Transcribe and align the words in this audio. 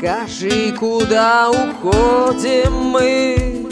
Скажи, 0.00 0.72
куда 0.78 1.50
уходим 1.50 2.72
мы, 2.72 3.68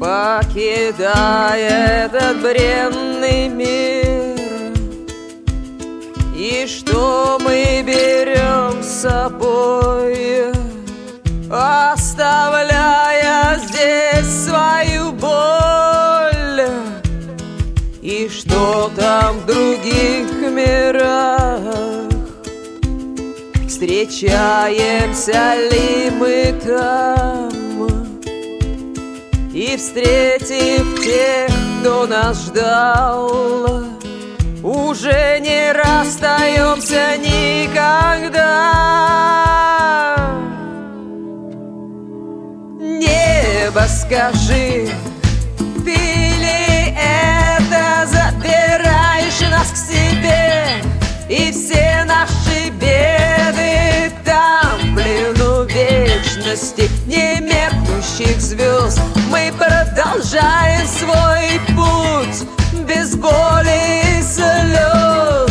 Покидая 0.00 1.66
этот 2.06 2.40
бренный 2.40 3.48
мир? 3.48 4.38
И 6.34 6.66
что 6.66 7.38
мы 7.38 7.82
берем 7.86 8.82
с 8.82 9.02
собой, 9.02 10.54
Оставляя 11.50 12.38
здесь 13.58 14.46
свою 14.46 15.12
боль? 15.12 16.64
И 18.00 18.30
что 18.30 18.90
там 18.96 19.40
в 19.40 19.44
других 19.44 20.30
мирах? 20.50 21.97
Встречаемся 23.80 25.54
ли 25.70 26.10
мы 26.10 26.52
там? 26.66 27.48
И 29.54 29.76
встретив 29.76 31.00
тех, 31.00 31.48
кто 31.78 32.08
нас 32.08 32.46
ждал 32.46 33.84
Уже 34.64 35.38
не 35.38 35.70
расстаемся 35.70 37.18
никогда. 37.18 38.74
Небо, 42.80 43.84
скажи, 43.86 44.88
ты 45.84 45.94
ли 45.94 46.96
это? 46.96 48.08
Забираешь 48.08 49.40
нас 49.48 49.70
к 49.70 49.76
себе 49.76 50.82
И 51.28 51.52
все 51.52 52.02
наши 52.06 52.70
беды 52.70 53.37
вечности 56.48 56.88
Немеркнущих 57.06 58.40
звезд. 58.40 59.00
Мы 59.30 59.52
продолжаем 59.58 60.86
свой 60.86 61.60
путь 61.76 62.48
без 62.86 63.16
боли 63.16 64.18
и 64.18 64.22
слез 64.22 65.47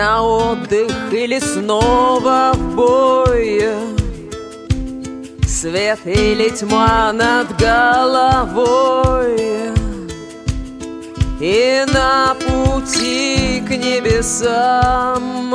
на 0.00 0.22
отдых 0.22 1.12
или 1.12 1.38
снова 1.38 2.52
в 2.54 2.74
бой 2.74 3.62
Свет 5.46 5.98
или 6.06 6.48
тьма 6.48 7.12
над 7.12 7.54
головой 7.58 9.36
И 11.38 11.84
на 11.92 12.34
пути 12.34 13.62
к 13.68 13.70
небесам 13.72 15.52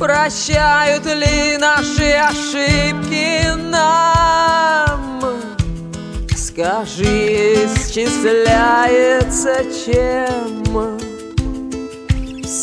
Прощают 0.00 1.06
ли 1.06 1.56
наши 1.56 2.10
ошибки 2.10 3.54
нам? 3.70 5.22
Скажи, 6.36 7.54
исчисляется 7.66 9.54
чем? 9.84 11.13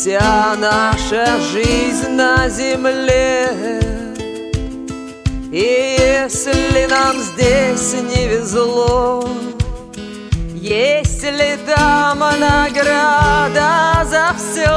Вся 0.02 0.56
наша 0.58 1.38
жизнь 1.52 2.10
на 2.10 2.48
земле 2.48 3.78
И 5.52 5.96
если 5.96 6.88
нам 6.90 7.16
здесь 7.20 7.94
не 8.02 8.26
везло 8.26 9.24
Есть 10.56 11.22
ли 11.22 11.56
там 11.68 12.18
награда 12.18 14.04
за 14.10 14.34
все? 14.36 14.74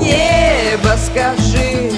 Небо, 0.00 0.96
скажи, 0.96 1.92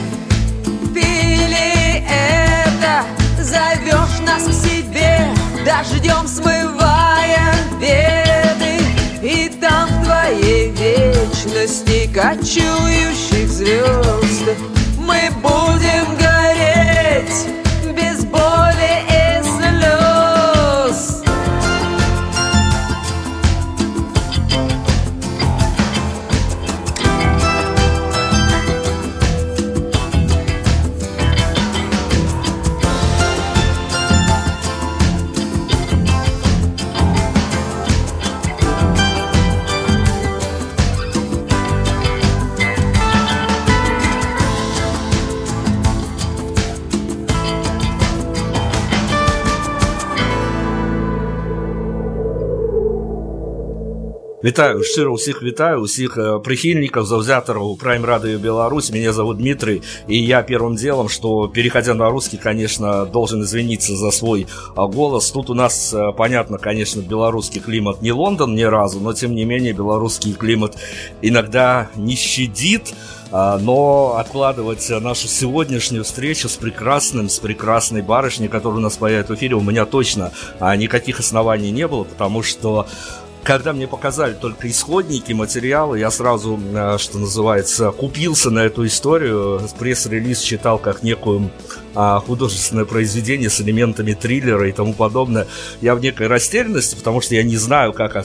ты 0.93 1.01
ли 1.01 2.05
это 2.07 3.03
Зовешь 3.43 4.21
нас 4.27 4.43
к 4.43 4.53
себе, 4.53 5.27
дождем 5.65 6.29
смывая 6.29 7.55
беды 7.81 8.26
вечности 11.47 12.09
кочующих 12.13 13.49
звезд. 13.49 14.45
Мы 14.99 15.31
будем 15.43 16.17
гореть 16.17 17.66
Вітаю 54.46 54.82
шчыра 54.82 55.14
ўсіх 55.14 55.46
вітаю 55.46 55.86
усіх 55.86 56.18
прыхільнікаў 56.18 57.06
заўзятараў 57.06 57.78
прайм 57.78 58.02
радыё 58.10 58.42
Беларусь 58.42 58.90
меня 58.90 59.14
зовут 59.14 59.38
Дмитрий 59.38 59.84
и 60.10 60.18
я 60.18 60.42
первым 60.42 60.74
делом 60.74 61.10
что 61.10 61.46
переходя 61.48 61.94
на 61.94 62.10
русский 62.10 62.38
конечно 62.38 63.06
должен 63.06 63.44
извиниться 63.44 63.96
за 63.96 64.10
свой 64.10 64.48
голос 64.76 65.30
тут 65.30 65.52
у 65.52 65.54
нас 65.54 65.94
понятно 66.18 66.58
конечно 66.58 67.02
белорусский 67.02 67.62
климат 67.62 68.02
не 68.02 68.12
Лондон 68.12 68.56
ни 68.56 68.64
разу 68.64 69.00
но 69.00 69.14
тем 69.14 69.36
не 69.36 69.46
менее 69.46 69.74
белорусский 69.74 70.34
климат 70.34 70.76
иногда 71.22 71.92
не 71.96 72.16
щадит 72.16 72.96
но 73.32 74.16
откладывать 74.18 74.90
нашу 74.90 75.28
сегодняшнюю 75.28 76.04
встречу 76.04 76.50
с 76.50 76.58
прекрасным, 76.58 77.30
с 77.30 77.40
прекрасной 77.40 78.02
барышней, 78.02 78.50
которая 78.50 78.80
у 78.80 78.82
нас 78.82 78.98
появится 78.98 79.34
в 79.34 79.38
эфире, 79.38 79.56
у 79.56 79.62
меня 79.62 79.86
точно 79.86 80.34
никаких 80.60 81.22
оснований 81.22 81.72
не 81.72 81.88
было, 81.88 82.04
потому 82.04 82.44
что 82.44 82.88
когда 83.47 83.73
мне 83.73 83.87
показали 83.87 84.35
только 84.35 84.69
исходники, 84.69 85.33
материалы, 85.33 86.01
я 86.01 86.11
сразу, 86.11 86.59
э, 86.59 86.99
что 86.99 87.19
называется, 87.19 87.93
купился 87.93 88.51
на 88.51 88.65
эту 88.65 88.85
историю. 88.85 89.61
Пресс-релиз 89.79 90.41
читал 90.41 90.81
как 90.81 91.05
некую 91.05 91.53
а, 91.95 92.19
художественное 92.19 92.85
произведение 92.85 93.49
с 93.49 93.61
элементами 93.61 94.15
триллера 94.15 94.69
и 94.69 94.73
тому 94.73 94.95
подобное. 94.95 95.47
Я 95.81 95.95
в 95.95 96.01
некой 96.01 96.27
растерянности, 96.27 96.97
потому 96.97 97.21
что 97.21 97.37
я 97.37 97.45
не 97.45 97.57
знаю, 97.57 97.93
как 97.93 98.17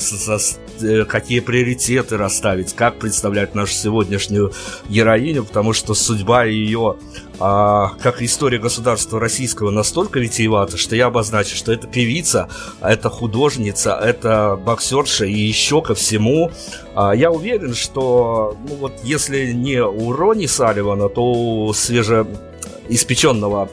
какие 1.07 1.39
приоритеты 1.39 2.17
расставить, 2.17 2.73
как 2.73 2.99
представлять 2.99 3.55
нашу 3.55 3.73
сегодняшнюю 3.73 4.53
героиню, 4.89 5.43
потому 5.43 5.73
что 5.73 5.93
судьба 5.93 6.45
ее 6.45 6.97
а, 7.39 7.93
как 8.01 8.21
история 8.21 8.59
государства 8.59 9.19
российского 9.19 9.71
настолько 9.71 10.19
витиевата, 10.19 10.77
что 10.77 10.95
я 10.95 11.07
обозначу, 11.07 11.55
что 11.55 11.71
это 11.71 11.87
певица, 11.87 12.49
это 12.81 13.09
художница, 13.09 13.99
это 13.99 14.59
боксерша 14.63 15.25
и 15.25 15.39
еще 15.39 15.81
ко 15.81 15.95
всему. 15.95 16.51
А, 16.93 17.13
я 17.15 17.31
уверен, 17.31 17.73
что 17.73 18.55
ну 18.69 18.75
вот 18.75 18.93
если 19.03 19.53
не 19.53 19.83
у 19.83 20.11
Рони 20.11 20.45
Салливана, 20.45 21.09
то 21.09 21.23
у 21.23 21.73
свежеиспеченного 21.73 23.69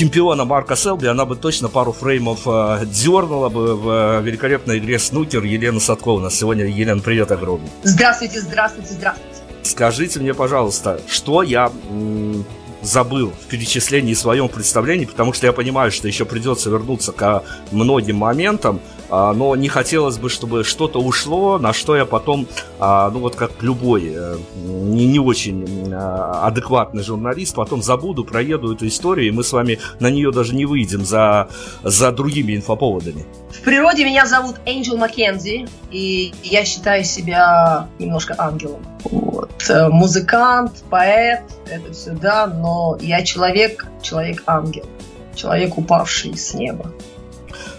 чемпиона 0.00 0.46
Марка 0.46 0.76
Селби, 0.76 1.08
она 1.08 1.26
бы 1.26 1.36
точно 1.36 1.68
пару 1.68 1.92
фреймов 1.92 2.40
э, 2.46 2.86
дернула 2.86 3.50
бы 3.50 3.76
в 3.76 3.88
э, 3.90 4.22
великолепной 4.22 4.78
игре 4.78 4.98
снукер 4.98 5.44
Елена 5.44 5.78
Садкова. 5.78 6.20
У 6.20 6.22
нас 6.22 6.34
сегодня, 6.34 6.64
Елена, 6.64 7.02
привет 7.02 7.30
огромный. 7.30 7.68
Здравствуйте, 7.82 8.40
здравствуйте, 8.40 8.94
здравствуйте. 8.94 9.36
Скажите 9.62 10.18
мне, 10.20 10.32
пожалуйста, 10.32 11.02
что 11.06 11.42
я 11.42 11.70
м- 11.90 12.46
забыл 12.80 13.30
в 13.42 13.46
перечислении 13.48 14.14
своем 14.14 14.48
представлении, 14.48 15.04
потому 15.04 15.34
что 15.34 15.46
я 15.46 15.52
понимаю, 15.52 15.92
что 15.92 16.08
еще 16.08 16.24
придется 16.24 16.70
вернуться 16.70 17.12
к 17.12 17.44
многим 17.70 18.16
моментам, 18.16 18.80
но 19.10 19.56
не 19.56 19.68
хотелось 19.68 20.18
бы, 20.18 20.28
чтобы 20.28 20.64
что-то 20.64 21.00
ушло, 21.00 21.58
на 21.58 21.72
что 21.72 21.96
я 21.96 22.04
потом, 22.04 22.46
а, 22.78 23.10
ну 23.10 23.20
вот 23.20 23.34
как 23.34 23.50
любой 23.60 24.12
э, 24.14 24.36
не, 24.56 25.06
не 25.06 25.18
очень 25.18 25.92
а, 25.92 26.46
адекватный 26.46 27.02
журналист, 27.02 27.54
потом 27.54 27.82
забуду, 27.82 28.24
проеду 28.24 28.74
эту 28.74 28.86
историю, 28.86 29.28
и 29.28 29.30
мы 29.30 29.42
с 29.42 29.52
вами 29.52 29.78
на 29.98 30.10
нее 30.10 30.30
даже 30.30 30.54
не 30.54 30.64
выйдем 30.64 31.04
за, 31.04 31.48
за 31.82 32.12
другими 32.12 32.56
инфоповодами. 32.56 33.24
В 33.50 33.62
природе 33.62 34.04
меня 34.04 34.26
зовут 34.26 34.56
Энджел 34.64 34.96
Маккензи, 34.96 35.68
и 35.90 36.32
я 36.42 36.64
считаю 36.64 37.04
себя 37.04 37.88
немножко 37.98 38.34
ангелом. 38.38 38.80
Вот. 39.04 39.50
Э, 39.68 39.88
музыкант, 39.88 40.84
поэт, 40.88 41.42
это 41.66 41.92
все 41.92 42.12
да, 42.12 42.46
но 42.46 42.96
я 43.00 43.22
человек, 43.22 43.86
человек-ангел, 44.02 44.86
человек, 45.34 45.76
упавший 45.76 46.36
с 46.36 46.54
неба. 46.54 46.92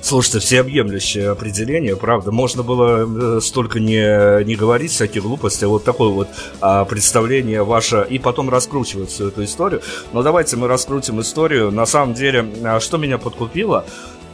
Слушайте, 0.01 0.39
всеобъемлющее 0.39 1.30
определение, 1.30 1.95
правда. 1.95 2.31
Можно 2.31 2.63
было 2.63 3.38
э, 3.38 3.42
столько 3.42 3.80
не, 3.80 4.44
не 4.44 4.56
говорить 4.56 4.92
всяких 4.92 5.21
глупостей, 5.21 5.65
вот 5.68 5.83
такое 5.83 6.09
вот 6.09 6.27
а, 6.59 6.86
представление 6.86 7.63
ваше, 7.63 8.06
и 8.09 8.18
потом 8.18 8.50
раскручивать 8.50 9.09
всю 9.09 9.27
эту 9.27 9.44
историю. 9.44 9.81
Но 10.12 10.24
давайте 10.24 10.57
мы 10.57 10.68
раскрутим 10.68 11.21
историю. 11.21 11.71
На 11.71 11.86
самом 11.86 12.15
деле, 12.15 12.45
а, 12.63 12.80
что 12.80 12.98
меня 12.98 13.18
подкупило, 13.19 13.86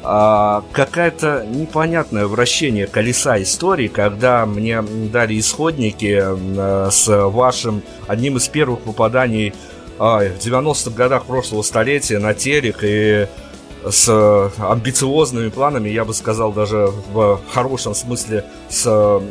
а, 0.03 0.63
какое-то 0.71 1.45
непонятное 1.45 2.27
вращение 2.27 2.87
колеса 2.87 3.41
истории, 3.41 3.87
когда 3.87 4.45
мне 4.45 4.81
дали 4.81 5.37
исходники 5.37 6.17
а, 6.23 6.89
с 6.89 7.07
вашим 7.27 7.81
одним 8.07 8.37
из 8.37 8.47
первых 8.47 8.79
попаданий 8.81 9.53
а, 9.99 10.19
в 10.19 10.37
90-х 10.37 10.91
годах 10.95 11.25
прошлого 11.25 11.61
столетия 11.61 12.19
на 12.19 12.33
телек 12.33 12.79
и 12.83 13.27
с 13.91 14.07
э, 14.07 14.49
амбициозными 14.63 15.49
планами, 15.49 15.89
я 15.89 16.05
бы 16.05 16.13
сказал, 16.13 16.51
даже 16.51 16.89
в 17.11 17.39
хорошем 17.51 17.95
смысле 17.95 18.45
с 18.69 18.83
э, 18.85 19.21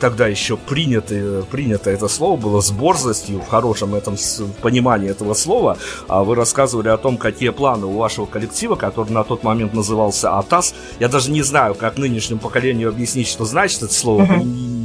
тогда 0.00 0.26
еще 0.26 0.56
принято, 0.56 1.44
принято 1.50 1.90
это 1.90 2.08
слово 2.08 2.36
было 2.36 2.60
с 2.60 2.70
борзостью, 2.70 3.40
в 3.40 3.48
хорошем 3.48 3.94
этом 3.94 4.16
понимании 4.62 5.10
этого 5.10 5.34
слова. 5.34 5.76
А 6.08 6.24
вы 6.24 6.34
рассказывали 6.34 6.88
о 6.88 6.96
том, 6.96 7.16
какие 7.16 7.50
планы 7.50 7.86
у 7.86 7.96
вашего 7.96 8.26
коллектива, 8.26 8.76
который 8.76 9.10
на 9.10 9.24
тот 9.24 9.42
момент 9.42 9.74
назывался 9.74 10.38
АТАС. 10.38 10.74
Я 11.00 11.08
даже 11.08 11.30
не 11.30 11.42
знаю, 11.42 11.74
как 11.74 11.98
нынешнему 11.98 12.40
поколению 12.40 12.88
объяснить, 12.88 13.28
что 13.28 13.44
значит 13.44 13.82
это 13.82 13.94
слово. 13.94 14.22
Uh-huh 14.22 14.77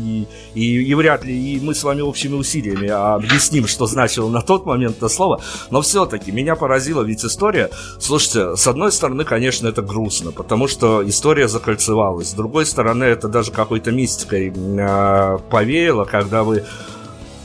и, 0.55 0.81
и 0.81 0.94
вряд 0.94 1.23
ли 1.23 1.33
и 1.33 1.59
мы 1.59 1.75
с 1.75 1.83
вами 1.83 2.01
общими 2.01 2.35
усилиями 2.35 2.88
объясним, 2.88 3.67
что 3.67 3.88
значило 3.88 4.29
на 4.29 4.41
тот 4.41 4.65
момент 4.65 4.97
это 4.97 5.09
слово, 5.09 5.41
но 5.69 5.81
все-таки 5.81 6.31
меня 6.31 6.55
поразила 6.55 7.01
ведь 7.03 7.25
история. 7.25 7.69
Слушайте, 8.00 8.55
с 8.55 8.67
одной 8.67 8.91
стороны, 8.91 9.23
конечно, 9.23 9.67
это 9.67 9.81
грустно, 9.81 10.31
потому 10.31 10.67
что 10.67 11.07
история 11.07 11.47
закольцевалась, 11.47 12.29
с 12.29 12.33
другой 12.33 12.65
стороны, 12.65 13.03
это 13.05 13.27
даже 13.27 13.51
какой-то 13.51 13.91
мистикой 13.91 14.53
э, 14.53 15.38
повеяло, 15.50 16.05
когда 16.05 16.44
вы 16.44 16.63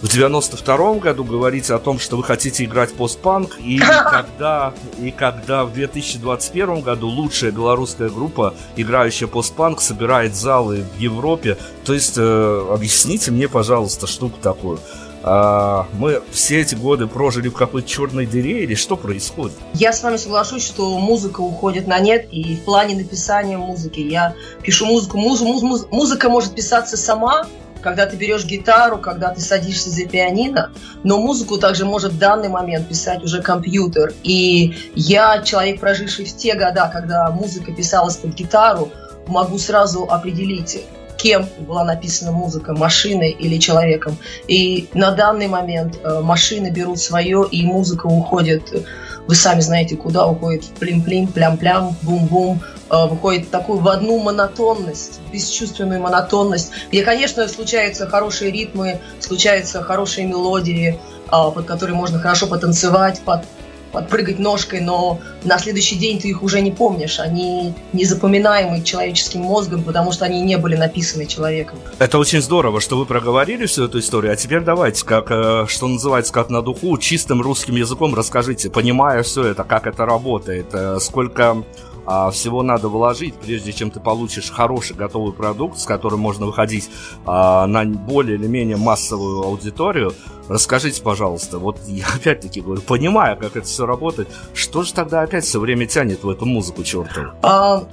в 0.00 0.08
92 0.08 0.94
году 0.94 1.24
говорите 1.24 1.74
о 1.74 1.78
том, 1.78 1.98
что 1.98 2.16
вы 2.16 2.22
хотите 2.22 2.64
играть 2.64 2.92
постпанк, 2.92 3.58
и 3.58 3.78
когда, 4.10 4.72
и 5.00 5.10
когда 5.10 5.64
в 5.64 5.72
2021 5.72 6.80
году 6.82 7.08
лучшая 7.08 7.50
белорусская 7.50 8.08
группа, 8.08 8.54
играющая 8.76 9.28
постпанк, 9.28 9.80
собирает 9.80 10.34
залы 10.34 10.84
в 10.96 11.00
Европе. 11.00 11.56
То 11.84 11.94
есть, 11.94 12.14
э, 12.16 12.66
объясните 12.72 13.30
мне, 13.30 13.48
пожалуйста, 13.48 14.06
штуку 14.06 14.38
такую. 14.40 14.78
А, 15.22 15.86
мы 15.94 16.22
все 16.30 16.60
эти 16.60 16.74
годы 16.74 17.06
прожили 17.06 17.48
в 17.48 17.54
какой-то 17.54 17.88
черной 17.88 18.26
дыре 18.26 18.62
или 18.62 18.74
что 18.74 18.96
происходит? 18.96 19.56
Я 19.74 19.92
с 19.92 20.02
вами 20.02 20.16
соглашусь, 20.16 20.64
что 20.64 20.98
музыка 20.98 21.40
уходит 21.40 21.88
на 21.88 21.98
нет, 21.98 22.28
и 22.30 22.56
в 22.56 22.60
плане 22.60 22.94
написания 22.94 23.58
музыки 23.58 24.00
я 24.00 24.34
пишу 24.62 24.86
музыку. 24.86 25.18
Муз, 25.18 25.40
муз, 25.40 25.62
муз, 25.62 25.86
музыка 25.90 26.28
может 26.28 26.54
писаться 26.54 26.96
сама, 26.96 27.46
когда 27.82 28.06
ты 28.06 28.16
берешь 28.16 28.44
гитару, 28.44 28.98
когда 28.98 29.30
ты 29.30 29.40
садишься 29.40 29.90
за 29.90 30.06
пианино, 30.06 30.70
но 31.04 31.18
музыку 31.18 31.58
также 31.58 31.84
может 31.84 32.12
в 32.12 32.18
данный 32.18 32.48
момент 32.48 32.88
писать 32.88 33.22
уже 33.22 33.42
компьютер. 33.42 34.12
И 34.22 34.74
я, 34.94 35.42
человек, 35.42 35.80
проживший 35.80 36.24
в 36.24 36.36
те 36.36 36.54
года, 36.54 36.90
когда 36.92 37.30
музыка 37.30 37.72
писалась 37.72 38.16
под 38.16 38.34
гитару, 38.34 38.90
могу 39.26 39.58
сразу 39.58 40.04
определить, 40.04 40.82
кем 41.16 41.46
была 41.60 41.84
написана 41.84 42.32
музыка, 42.32 42.74
машиной 42.74 43.30
или 43.30 43.58
человеком. 43.58 44.16
И 44.46 44.88
на 44.94 45.10
данный 45.10 45.48
момент 45.48 45.98
э, 46.02 46.20
машины 46.20 46.70
берут 46.70 46.98
свое, 46.98 47.46
и 47.50 47.64
музыка 47.64 48.06
уходит, 48.06 48.86
вы 49.26 49.34
сами 49.34 49.60
знаете, 49.60 49.96
куда 49.96 50.26
уходит 50.26 50.64
плим-плим, 50.78 51.28
плям-плям, 51.28 51.94
бум-бум, 52.02 52.62
выходит 52.90 53.50
такую 53.50 53.80
в 53.80 53.88
одну 53.88 54.18
монотонность, 54.18 55.20
бесчувственную 55.32 56.00
монотонность, 56.00 56.70
где, 56.90 57.02
конечно, 57.02 57.46
случаются 57.48 58.06
хорошие 58.06 58.50
ритмы, 58.50 59.00
случаются 59.20 59.82
хорошие 59.82 60.26
мелодии, 60.26 60.98
э, 61.26 61.30
под 61.30 61.66
которые 61.66 61.96
можно 61.96 62.18
хорошо 62.18 62.46
потанцевать, 62.46 63.20
под 63.20 63.44
подпрыгать 63.92 64.38
ножкой, 64.38 64.80
но 64.80 65.18
на 65.44 65.58
следующий 65.58 65.96
день 65.96 66.20
ты 66.20 66.28
их 66.28 66.42
уже 66.42 66.60
не 66.60 66.70
помнишь. 66.70 67.20
Они 67.20 67.74
незапоминаемы 67.92 68.82
человеческим 68.82 69.40
мозгом, 69.40 69.82
потому 69.82 70.12
что 70.12 70.24
они 70.24 70.42
не 70.42 70.56
были 70.58 70.76
написаны 70.76 71.26
человеком. 71.26 71.78
Это 71.98 72.18
очень 72.18 72.42
здорово, 72.42 72.80
что 72.80 72.96
вы 72.98 73.06
проговорили 73.06 73.66
всю 73.66 73.84
эту 73.84 73.98
историю. 73.98 74.32
А 74.32 74.36
теперь 74.36 74.60
давайте, 74.60 75.04
как, 75.04 75.30
э, 75.30 75.64
что 75.68 75.88
называется, 75.88 76.32
как 76.32 76.50
на 76.50 76.62
духу, 76.62 76.98
чистым 76.98 77.40
русским 77.40 77.76
языком 77.76 78.14
расскажите, 78.14 78.70
понимая 78.70 79.22
все 79.22 79.44
это, 79.44 79.64
как 79.64 79.86
это 79.86 80.04
работает, 80.04 80.66
э, 80.72 80.98
сколько 81.00 81.64
а, 82.10 82.30
всего 82.30 82.62
надо 82.62 82.88
вложить, 82.88 83.34
прежде 83.34 83.70
чем 83.70 83.90
ты 83.90 84.00
получишь 84.00 84.50
хороший 84.50 84.96
готовый 84.96 85.34
продукт, 85.34 85.78
с 85.78 85.84
которым 85.84 86.20
можно 86.20 86.46
выходить 86.46 86.88
а, 87.26 87.66
на 87.66 87.84
более 87.84 88.38
или 88.38 88.46
менее 88.46 88.78
массовую 88.78 89.42
аудиторию. 89.42 90.14
Расскажите, 90.48 91.02
пожалуйста, 91.02 91.58
вот 91.58 91.78
я 91.86 92.06
опять-таки 92.14 92.62
говорю, 92.62 92.80
понимая, 92.80 93.36
как 93.36 93.56
это 93.56 93.66
все 93.66 93.84
работает, 93.84 94.28
что 94.54 94.84
же 94.84 94.94
тогда 94.94 95.20
опять 95.20 95.44
все 95.44 95.60
время 95.60 95.86
тянет 95.86 96.22
в 96.22 96.30
эту 96.30 96.46
музыку 96.46 96.82
чертову? 96.82 97.32
А, 97.42 97.84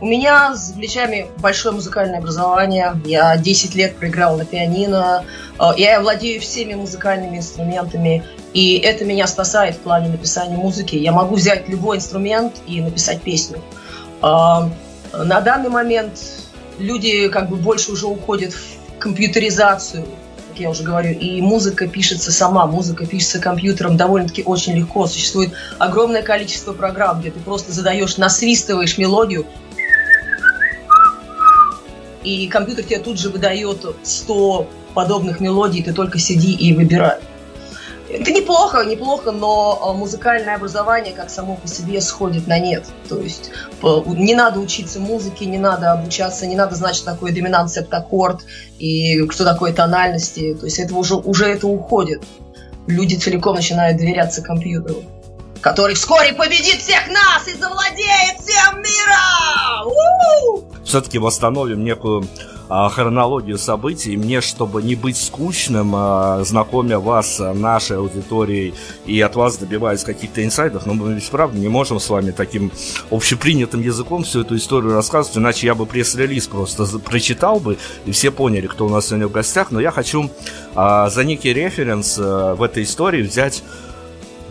у 0.00 0.06
меня 0.06 0.56
с 0.56 0.72
плечами 0.72 1.28
большое 1.38 1.72
музыкальное 1.72 2.18
образование. 2.18 3.00
Я 3.04 3.36
10 3.36 3.76
лет 3.76 3.94
проиграл 3.96 4.36
на 4.36 4.44
пианино. 4.44 5.24
А, 5.58 5.74
я 5.76 6.00
владею 6.00 6.40
всеми 6.40 6.74
музыкальными 6.74 7.36
инструментами. 7.36 8.24
И 8.52 8.78
это 8.78 9.04
меня 9.04 9.26
спасает 9.26 9.76
в 9.76 9.78
плане 9.80 10.08
написания 10.08 10.56
музыки. 10.56 10.96
Я 10.96 11.12
могу 11.12 11.36
взять 11.36 11.68
любой 11.68 11.98
инструмент 11.98 12.56
и 12.66 12.80
написать 12.80 13.22
песню. 13.22 13.62
А, 14.22 14.70
на 15.12 15.40
данный 15.40 15.70
момент 15.70 16.18
люди 16.78 17.28
как 17.28 17.48
бы 17.48 17.56
больше 17.56 17.92
уже 17.92 18.06
уходят 18.06 18.52
в 18.52 18.98
компьютеризацию, 18.98 20.04
как 20.48 20.58
я 20.58 20.70
уже 20.70 20.82
говорю, 20.82 21.12
и 21.12 21.40
музыка 21.40 21.86
пишется 21.86 22.32
сама, 22.32 22.66
музыка 22.66 23.06
пишется 23.06 23.38
компьютером 23.38 23.96
довольно-таки 23.96 24.42
очень 24.42 24.74
легко. 24.74 25.06
Существует 25.06 25.52
огромное 25.78 26.22
количество 26.22 26.72
программ, 26.72 27.20
где 27.20 27.30
ты 27.30 27.38
просто 27.38 27.72
задаешь, 27.72 28.16
насвистываешь 28.16 28.98
мелодию, 28.98 29.46
и 32.22 32.48
компьютер 32.48 32.84
тебе 32.84 32.98
тут 32.98 33.18
же 33.18 33.30
выдает 33.30 33.84
100 34.02 34.68
подобных 34.94 35.40
мелодий, 35.40 35.82
ты 35.82 35.92
только 35.92 36.18
сиди 36.18 36.52
и 36.52 36.74
выбирай. 36.74 37.18
Это 38.12 38.32
неплохо, 38.32 38.84
неплохо, 38.84 39.30
но 39.30 39.78
а, 39.82 39.92
музыкальное 39.92 40.56
образование 40.56 41.14
как 41.14 41.30
само 41.30 41.54
по 41.54 41.68
себе 41.68 42.00
сходит 42.00 42.48
на 42.48 42.58
нет. 42.58 42.84
То 43.08 43.20
есть 43.20 43.52
не 43.82 44.34
надо 44.34 44.58
учиться 44.58 44.98
музыке, 44.98 45.46
не 45.46 45.58
надо 45.58 45.92
обучаться, 45.92 46.46
не 46.46 46.56
надо 46.56 46.74
знать, 46.74 46.96
что 46.96 47.12
такое 47.12 47.32
доминант, 47.32 47.70
септаккорд 47.70 48.40
и 48.80 49.28
что 49.30 49.44
такое 49.44 49.72
тональности. 49.72 50.54
То 50.58 50.66
есть 50.66 50.80
это 50.80 50.94
уже, 50.96 51.14
уже 51.14 51.46
это 51.46 51.68
уходит. 51.68 52.24
Люди 52.88 53.14
целиком 53.14 53.54
начинают 53.54 53.98
доверяться 53.98 54.42
компьютеру, 54.42 55.04
который 55.60 55.94
вскоре 55.94 56.32
победит 56.32 56.80
всех 56.80 57.06
нас 57.08 57.46
и 57.46 57.56
завладеет 57.56 58.40
всем 58.40 58.82
миром! 58.82 60.64
Все-таки 60.84 61.18
восстановим 61.18 61.84
некую 61.84 62.26
хронологию 62.70 63.58
событий. 63.58 64.16
Мне, 64.16 64.40
чтобы 64.40 64.82
не 64.82 64.94
быть 64.94 65.16
скучным, 65.16 65.92
а, 65.94 66.42
знакомя 66.44 66.98
вас 66.98 67.40
нашей 67.40 67.98
аудиторией 67.98 68.74
и 69.06 69.20
от 69.20 69.36
вас 69.36 69.56
добиваясь 69.56 70.04
каких-то 70.04 70.44
инсайдов, 70.44 70.86
но 70.86 70.94
мы 70.94 71.12
ведь 71.14 71.28
правда 71.30 71.58
не 71.58 71.68
можем 71.68 71.98
с 71.98 72.08
вами 72.08 72.30
таким 72.30 72.70
общепринятым 73.10 73.82
языком 73.82 74.22
всю 74.22 74.42
эту 74.42 74.56
историю 74.56 74.94
рассказывать, 74.94 75.38
иначе 75.38 75.66
я 75.66 75.74
бы 75.74 75.86
пресс-релиз 75.86 76.46
просто 76.46 76.86
прочитал 76.98 77.60
бы, 77.60 77.76
и 78.06 78.12
все 78.12 78.30
поняли, 78.30 78.66
кто 78.66 78.86
у 78.86 78.88
нас 78.88 79.08
сегодня 79.08 79.26
в 79.26 79.32
гостях. 79.32 79.70
Но 79.70 79.80
я 79.80 79.90
хочу 79.90 80.30
а, 80.74 81.10
за 81.10 81.24
некий 81.24 81.52
референс 81.52 82.18
а, 82.18 82.54
в 82.54 82.62
этой 82.62 82.84
истории 82.84 83.22
взять 83.22 83.62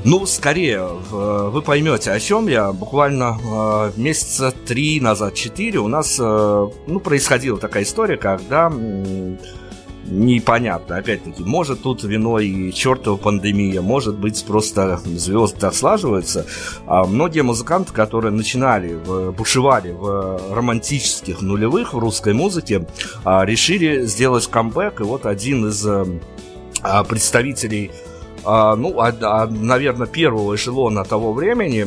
ну, 0.03 0.25
скорее, 0.25 0.86
вы 1.12 1.62
поймете, 1.62 2.12
о 2.12 2.20
чем 2.20 2.48
я. 2.48 2.72
Буквально 2.72 3.38
э, 3.44 3.91
месяца 3.98 4.51
три 4.51 5.00
назад, 5.00 5.34
четыре, 5.34 5.79
у 5.79 5.88
нас 5.88 6.18
э, 6.20 6.68
ну, 6.88 7.00
происходила 7.00 7.60
такая 7.60 7.84
история, 7.84 8.18
когда 8.18 8.72
непонятно, 10.10 10.98
опять-таки, 10.98 11.44
может 11.44 11.84
тут 11.84 12.03
виной 12.03 12.48
и 12.48 12.74
чертова 12.74 13.18
пандемия, 13.18 13.82
может 13.82 14.18
быть 14.18 14.44
просто 14.46 14.98
звезды 15.06 15.60
так 15.60 15.74
слаживаются. 15.74 16.46
А 16.88 17.06
многие 17.06 17.41
музыканты, 17.41 17.94
которые 17.94 18.32
начинали, 18.32 18.96
бушевали 19.32 19.91
в 19.91 20.53
романтических 20.53 21.41
нулевых 21.41 21.94
в 21.94 22.00
русской 22.00 22.34
музыке, 22.34 22.88
а, 23.24 23.46
решили 23.46 24.06
сделать 24.06 24.48
камбэк, 24.48 25.01
и 25.01 25.03
вот 25.03 25.25
один 25.25 25.68
из 25.68 25.86
а, 25.86 27.03
представителей 27.03 27.91
а, 28.43 28.75
ну, 28.75 29.00
а, 29.00 29.13
а, 29.22 29.48
наверное, 29.48 30.08
первого 30.08 30.55
эшелона 30.55 31.03
того 31.03 31.34
времени 31.34 31.86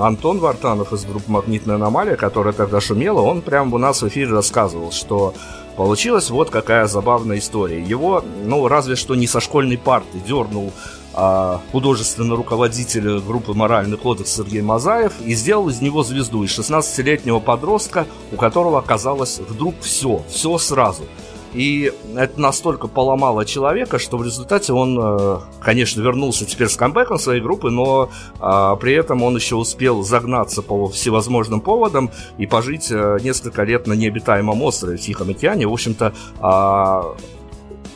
Антон 0.00 0.38
Вартанов 0.38 0.92
из 0.92 1.04
группы 1.04 1.30
«Магнитная 1.30 1.76
аномалия», 1.76 2.16
которая 2.16 2.52
тогда 2.52 2.80
шумела, 2.80 3.20
он 3.20 3.42
прямо 3.42 3.74
у 3.74 3.78
нас 3.78 4.02
в 4.02 4.08
эфире 4.08 4.32
рассказывал, 4.32 4.92
что 4.92 5.34
получилась 5.76 6.30
вот 6.30 6.50
какая 6.50 6.86
забавная 6.86 7.38
история. 7.38 7.82
Его, 7.82 8.24
ну, 8.44 8.66
разве 8.68 8.96
что 8.96 9.14
не 9.14 9.26
со 9.26 9.40
школьной 9.40 9.78
парты 9.78 10.18
дернул 10.26 10.72
а, 11.14 11.60
художественный 11.72 12.36
руководитель 12.36 13.20
группы 13.20 13.54
«Моральный 13.54 13.96
кодекс» 13.96 14.34
Сергей 14.34 14.62
Мазаев 14.62 15.12
и 15.24 15.34
сделал 15.34 15.68
из 15.68 15.80
него 15.80 16.02
звезду, 16.02 16.42
из 16.44 16.58
16-летнего 16.58 17.40
подростка, 17.40 18.06
у 18.32 18.36
которого 18.36 18.78
оказалось 18.78 19.38
вдруг 19.38 19.74
все, 19.80 20.22
все 20.28 20.58
сразу– 20.58 21.04
и 21.56 21.90
это 22.14 22.38
настолько 22.38 22.86
поломало 22.86 23.46
человека, 23.46 23.98
что 23.98 24.18
в 24.18 24.24
результате 24.24 24.74
он, 24.74 24.98
э, 25.00 25.38
конечно, 25.58 26.02
вернулся 26.02 26.44
теперь 26.44 26.68
с 26.68 26.76
камбэком 26.76 27.18
своей 27.18 27.40
группы, 27.40 27.70
но 27.70 28.10
а, 28.40 28.76
при 28.76 28.92
этом 28.92 29.22
он 29.22 29.36
еще 29.36 29.56
успел 29.56 30.02
загнаться 30.02 30.60
по 30.60 30.88
всевозможным 30.88 31.62
поводам 31.62 32.10
и 32.36 32.46
пожить 32.46 32.90
э, 32.90 33.18
несколько 33.22 33.62
лет 33.62 33.86
на 33.86 33.94
необитаемом 33.94 34.62
острове 34.62 34.98
в 34.98 35.00
Тихом 35.00 35.30
океане. 35.30 35.66
В 35.66 35.72
общем-то, 35.72 36.12
а, 36.40 37.16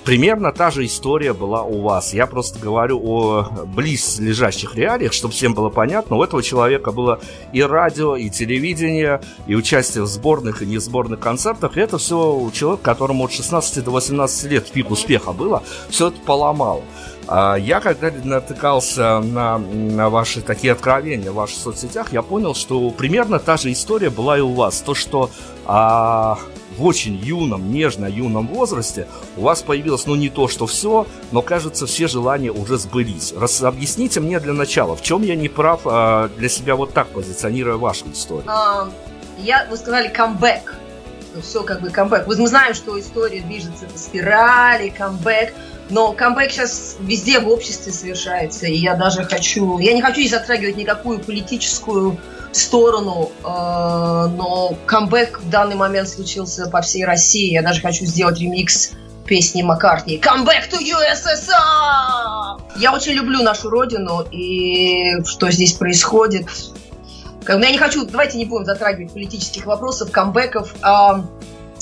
примерно 0.05 0.53
та 0.53 0.71
же 0.71 0.85
история 0.85 1.33
была 1.33 1.63
у 1.63 1.83
вас. 1.83 2.15
Я 2.15 2.27
просто 2.27 2.59
говорю 2.59 3.01
о 3.05 3.43
близлежащих 3.67 4.75
реалиях, 4.75 5.13
чтобы 5.13 5.35
всем 5.35 5.55
было 5.55 5.69
понятно. 5.69 6.17
У 6.17 6.23
этого 6.23 6.43
человека 6.43 6.93
было 6.93 7.21
и 7.53 7.63
радио, 7.63 8.17
и 8.17 8.31
телевидение, 8.31 9.21
и 9.47 9.55
участие 9.55 10.05
в 10.05 10.07
сборных 10.07 10.63
и 10.63 10.67
несборных 10.67 11.21
концертах. 11.21 11.77
И 11.77 11.81
это 11.81 11.99
все 11.99 12.51
человек, 12.53 12.83
которому 12.83 13.25
от 13.25 13.33
16 13.33 13.85
до 13.85 13.91
18 13.91 14.51
лет 14.51 14.71
пик 14.71 14.91
успеха 14.91 15.33
было, 15.33 15.63
все 15.89 16.09
это 16.09 16.19
поломал. 16.25 16.83
А 17.27 17.55
я, 17.55 17.81
когда 17.81 18.11
натыкался 18.25 19.21
на, 19.21 19.59
на 19.59 20.11
ваши 20.11 20.41
такие 20.41 20.73
откровения 20.73 21.31
в 21.31 21.35
ваших 21.35 21.59
соцсетях, 21.59 22.13
я 22.13 22.23
понял, 22.23 22.55
что 22.55 22.91
примерно 22.91 23.39
та 23.39 23.57
же 23.57 23.71
история 23.71 24.11
была 24.11 24.39
и 24.39 24.41
у 24.41 24.53
вас. 24.53 24.81
То, 24.81 24.95
что 24.95 25.31
а, 25.65 26.39
в 26.81 26.85
очень 26.87 27.15
юном, 27.15 27.71
нежно 27.71 28.07
юном 28.07 28.49
возрасте 28.49 29.07
у 29.37 29.43
вас 29.43 29.63
появилось, 29.63 30.07
ну, 30.07 30.15
не 30.15 30.31
то, 30.31 30.49
что 30.49 30.67
все, 30.67 31.07
но, 31.31 31.43
кажется, 31.43 31.87
все 31.87 32.09
желания 32.09 32.51
уже 32.51 32.79
сбылись. 32.79 33.35
Раз, 33.37 33.63
объясните 33.63 34.21
мне 34.21 34.41
для 34.41 34.55
начала, 34.55 34.97
в 34.97 35.03
чем 35.03 35.23
я 35.23 35.37
не 35.37 35.51
прав 35.51 35.83
а, 35.85 36.31
для 36.39 36.49
себя 36.49 36.77
вот 36.77 36.95
так 36.95 37.09
позиционируя 37.09 37.77
вашу 37.77 38.11
историю? 38.11 38.45
А, 38.49 38.91
я, 39.39 39.67
вы 39.71 39.77
сказали, 39.77 40.09
камбэк. 40.09 40.75
Ну, 41.35 41.43
все 41.43 41.63
как 41.63 41.83
бы 41.83 41.91
камбэк. 41.91 42.27
Мы 42.27 42.49
знаем, 42.49 42.73
что 42.73 42.99
история 42.99 43.43
движется 43.43 43.85
по 43.85 43.99
спирали, 43.99 44.89
камбэк. 44.89 45.53
Но 45.91 46.13
камбэк 46.13 46.51
сейчас 46.51 46.97
везде 47.01 47.41
в 47.41 47.49
обществе 47.49 47.93
совершается, 47.93 48.67
и 48.67 48.75
я 48.75 48.95
даже 48.95 49.25
хочу... 49.25 49.79
Я 49.81 49.93
не 49.93 50.01
хочу 50.01 50.21
здесь 50.21 50.31
затрагивать 50.31 50.77
никакую 50.77 51.19
политическую 51.19 52.17
сторону, 52.53 53.31
э, 53.43 53.47
но 53.47 54.75
камбэк 54.87 55.41
в 55.41 55.51
данный 55.51 55.77
момент 55.77 56.09
случился 56.09 56.69
по 56.69 56.81
всей 56.81 57.05
России. 57.05 57.53
Я 57.53 57.63
даже 57.63 57.81
хочу 57.81 58.05
сделать 58.05 58.39
ремикс 58.39 58.93
песни 59.27 59.63
Маккартни 59.63 60.19
«Come 60.19 60.45
back 60.45 60.71
to 60.71 60.79
USSR!» 60.81 62.61
Я 62.77 62.93
очень 62.93 63.13
люблю 63.13 63.43
нашу 63.43 63.71
родину, 63.71 64.27
и 64.31 65.23
что 65.25 65.51
здесь 65.51 65.75
происходит. 65.75 66.47
Я 67.47 67.71
не 67.71 67.79
хочу, 67.79 68.05
давайте 68.05 68.39
не 68.39 68.45
будем 68.45 68.65
затрагивать 68.65 69.13
политических 69.13 69.67
вопросов, 69.67 70.11
камбэков. 70.11 70.75
А, 70.83 71.25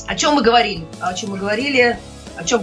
о 0.06 0.14
чем 0.14 0.34
мы 0.34 0.42
говорили? 0.42 0.87
О 1.00 1.12
чем 1.14 1.30
мы 1.30 1.38
говорили? 1.38 1.98
О 2.37 2.44
чем 2.44 2.62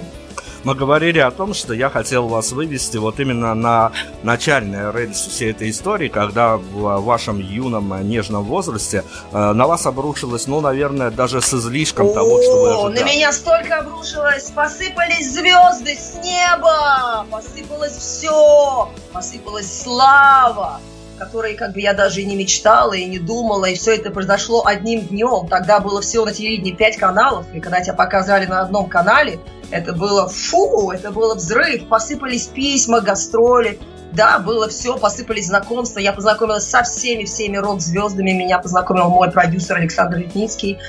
мы 0.66 0.74
говорили 0.74 1.20
о 1.20 1.32
том, 1.32 1.54
что 1.54 1.74
я 1.74 1.90
хотел 1.90 2.28
вас 2.28 2.52
вывести 2.52 2.98
вот 2.98 3.20
именно 3.20 3.54
на 3.54 3.92
начальные 4.24 4.92
рельсы 4.92 5.30
всей 5.30 5.52
этой 5.52 5.70
истории, 5.70 6.10
когда 6.10 6.58
в 6.58 7.00
вашем 7.02 7.40
юном 7.40 8.08
нежном 8.08 8.44
возрасте 8.44 9.04
э, 9.32 9.54
на 9.54 9.68
вас 9.68 9.86
обрушилось, 9.86 10.48
ну, 10.48 10.62
наверное, 10.62 11.12
даже 11.12 11.40
с 11.42 11.54
излишком 11.54 12.14
того, 12.14 12.42
что 12.42 12.62
вы 12.62 12.70
ожидали. 12.70 13.00
на 13.00 13.14
меня 13.14 13.32
столько 13.32 13.78
обрушилось, 13.80 14.52
посыпались 14.52 15.34
звезды 15.34 15.96
с 15.96 16.16
неба, 16.24 17.26
посыпалось 17.30 17.96
все, 17.96 18.90
посыпалась 19.14 19.84
слава, 19.84 20.80
которой 21.18 21.56
как 21.56 21.74
бы 21.74 21.82
я 21.82 21.94
даже 21.94 22.22
и 22.22 22.26
не 22.26 22.36
мечтала, 22.36 22.94
и 22.94 23.06
не 23.06 23.20
думала, 23.20 23.66
и 23.66 23.76
все 23.76 23.96
это 23.96 24.12
произошло 24.12 24.66
одним 24.66 25.02
днем. 25.02 25.48
Тогда 25.48 25.80
было 25.80 26.02
всего 26.02 26.26
на 26.26 26.34
телевидении 26.34 26.74
пять 26.74 26.98
каналов, 26.98 27.46
и 27.54 27.60
когда 27.60 27.82
тебя 27.82 27.94
показали 27.94 28.46
на 28.46 28.62
одном 28.62 28.88
канале, 28.88 29.40
это 29.72 29.94
было 29.94 30.28
фу, 30.28 30.92
это 30.92 31.12
было 31.12 31.36
взрыв, 31.36 31.88
посыпались 31.88 32.48
письма, 32.48 33.02
гастроли, 33.02 33.80
да, 34.12 34.40
было 34.40 34.70
все, 34.70 34.98
посыпались 34.98 35.48
знакомства, 35.48 36.00
я 36.00 36.14
познакомилась 36.14 36.66
со 36.66 36.84
всеми, 36.84 37.26
всеми 37.26 37.58
рок-звездами, 37.58 38.32
меня 38.32 38.60
познакомил 38.60 39.10
мой 39.10 39.32
продюсер 39.32 39.78
Александр 39.78 40.18
Литницкий, 40.18 40.80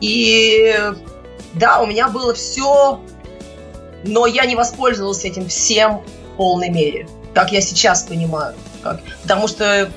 и 0.00 0.74
да, 1.54 1.80
у 1.80 1.86
меня 1.86 2.08
было 2.08 2.32
все, 2.34 3.00
но 4.04 4.26
я 4.26 4.46
не 4.46 4.56
воспользовалась 4.56 5.24
этим 5.24 5.48
всем 5.48 6.02
в 6.32 6.36
полной 6.36 6.70
мере, 6.70 7.06
как 7.34 7.52
я 7.52 7.60
сейчас 7.60 8.02
понимаю, 8.02 8.54
потому 9.22 9.48
что, 9.48 9.90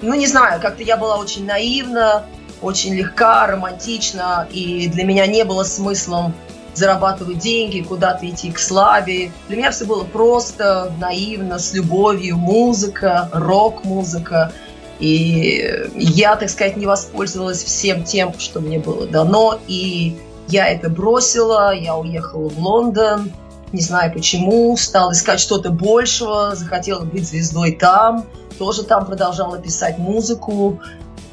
ну 0.00 0.14
не 0.14 0.26
знаю, 0.26 0.60
как-то 0.60 0.82
я 0.82 0.96
была 0.96 1.18
очень 1.18 1.46
наивна, 1.46 2.24
очень 2.60 2.94
легка, 2.94 3.46
романтична, 3.46 4.48
и 4.50 4.88
для 4.88 5.04
меня 5.04 5.26
не 5.26 5.44
было 5.44 5.64
смыслом 5.64 6.34
зарабатывать 6.74 7.38
деньги, 7.38 7.80
куда-то 7.80 8.28
идти 8.28 8.50
к 8.50 8.58
славе. 8.58 9.32
Для 9.48 9.56
меня 9.56 9.70
все 9.70 9.84
было 9.84 10.04
просто, 10.04 10.92
наивно, 10.98 11.58
с 11.58 11.74
любовью, 11.74 12.36
музыка, 12.36 13.28
рок-музыка. 13.32 14.52
И 14.98 15.90
я, 15.96 16.36
так 16.36 16.48
сказать, 16.48 16.76
не 16.76 16.86
воспользовалась 16.86 17.62
всем 17.62 18.04
тем, 18.04 18.38
что 18.38 18.60
мне 18.60 18.78
было 18.78 19.06
дано, 19.06 19.58
и 19.66 20.16
я 20.48 20.68
это 20.68 20.88
бросила, 20.88 21.74
я 21.74 21.96
уехала 21.96 22.48
в 22.48 22.58
Лондон, 22.58 23.32
не 23.72 23.80
знаю 23.80 24.12
почему, 24.12 24.76
стала 24.76 25.12
искать 25.12 25.40
что-то 25.40 25.70
большего, 25.70 26.54
захотела 26.54 27.02
быть 27.04 27.26
звездой 27.28 27.72
там, 27.72 28.26
тоже 28.58 28.84
там 28.84 29.06
продолжала 29.06 29.58
писать 29.58 29.98
музыку, 29.98 30.80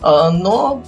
а, 0.02 0.32
но 0.32 0.82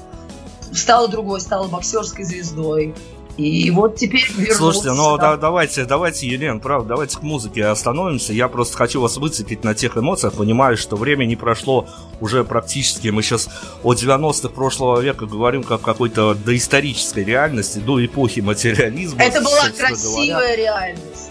стала 0.71 1.07
другой, 1.07 1.41
стала 1.41 1.67
боксерской 1.67 2.23
звездой. 2.23 2.95
И 3.37 3.71
вот 3.71 3.95
теперь 3.95 4.27
вернулся. 4.29 4.55
Слушайте, 4.55 4.91
ну 4.91 5.17
да, 5.17 5.37
давайте, 5.37 5.85
давайте, 5.85 6.27
Елена, 6.27 6.59
правда, 6.59 6.89
давайте 6.89 7.17
к 7.17 7.21
музыке 7.21 7.65
остановимся. 7.65 8.33
Я 8.33 8.47
просто 8.47 8.77
хочу 8.77 9.01
вас 9.01 9.17
выцепить 9.17 9.63
на 9.63 9.73
тех 9.73 9.97
эмоциях. 9.97 10.33
Понимаю, 10.33 10.77
что 10.77 10.95
время 10.95 11.25
не 11.25 11.35
прошло 11.35 11.87
уже 12.19 12.43
практически. 12.43 13.07
Мы 13.07 13.23
сейчас 13.23 13.49
о 13.83 13.93
90-х 13.93 14.49
прошлого 14.49 14.99
века 14.99 15.25
говорим 15.25 15.63
как 15.63 15.81
какой-то 15.81 16.35
доисторической 16.35 17.23
реальности, 17.23 17.79
до 17.79 18.03
эпохи 18.05 18.41
материализма. 18.41 19.23
Это 19.23 19.41
была 19.41 19.69
красивая 19.69 20.27
говоря. 20.27 20.55
реальность. 20.55 21.30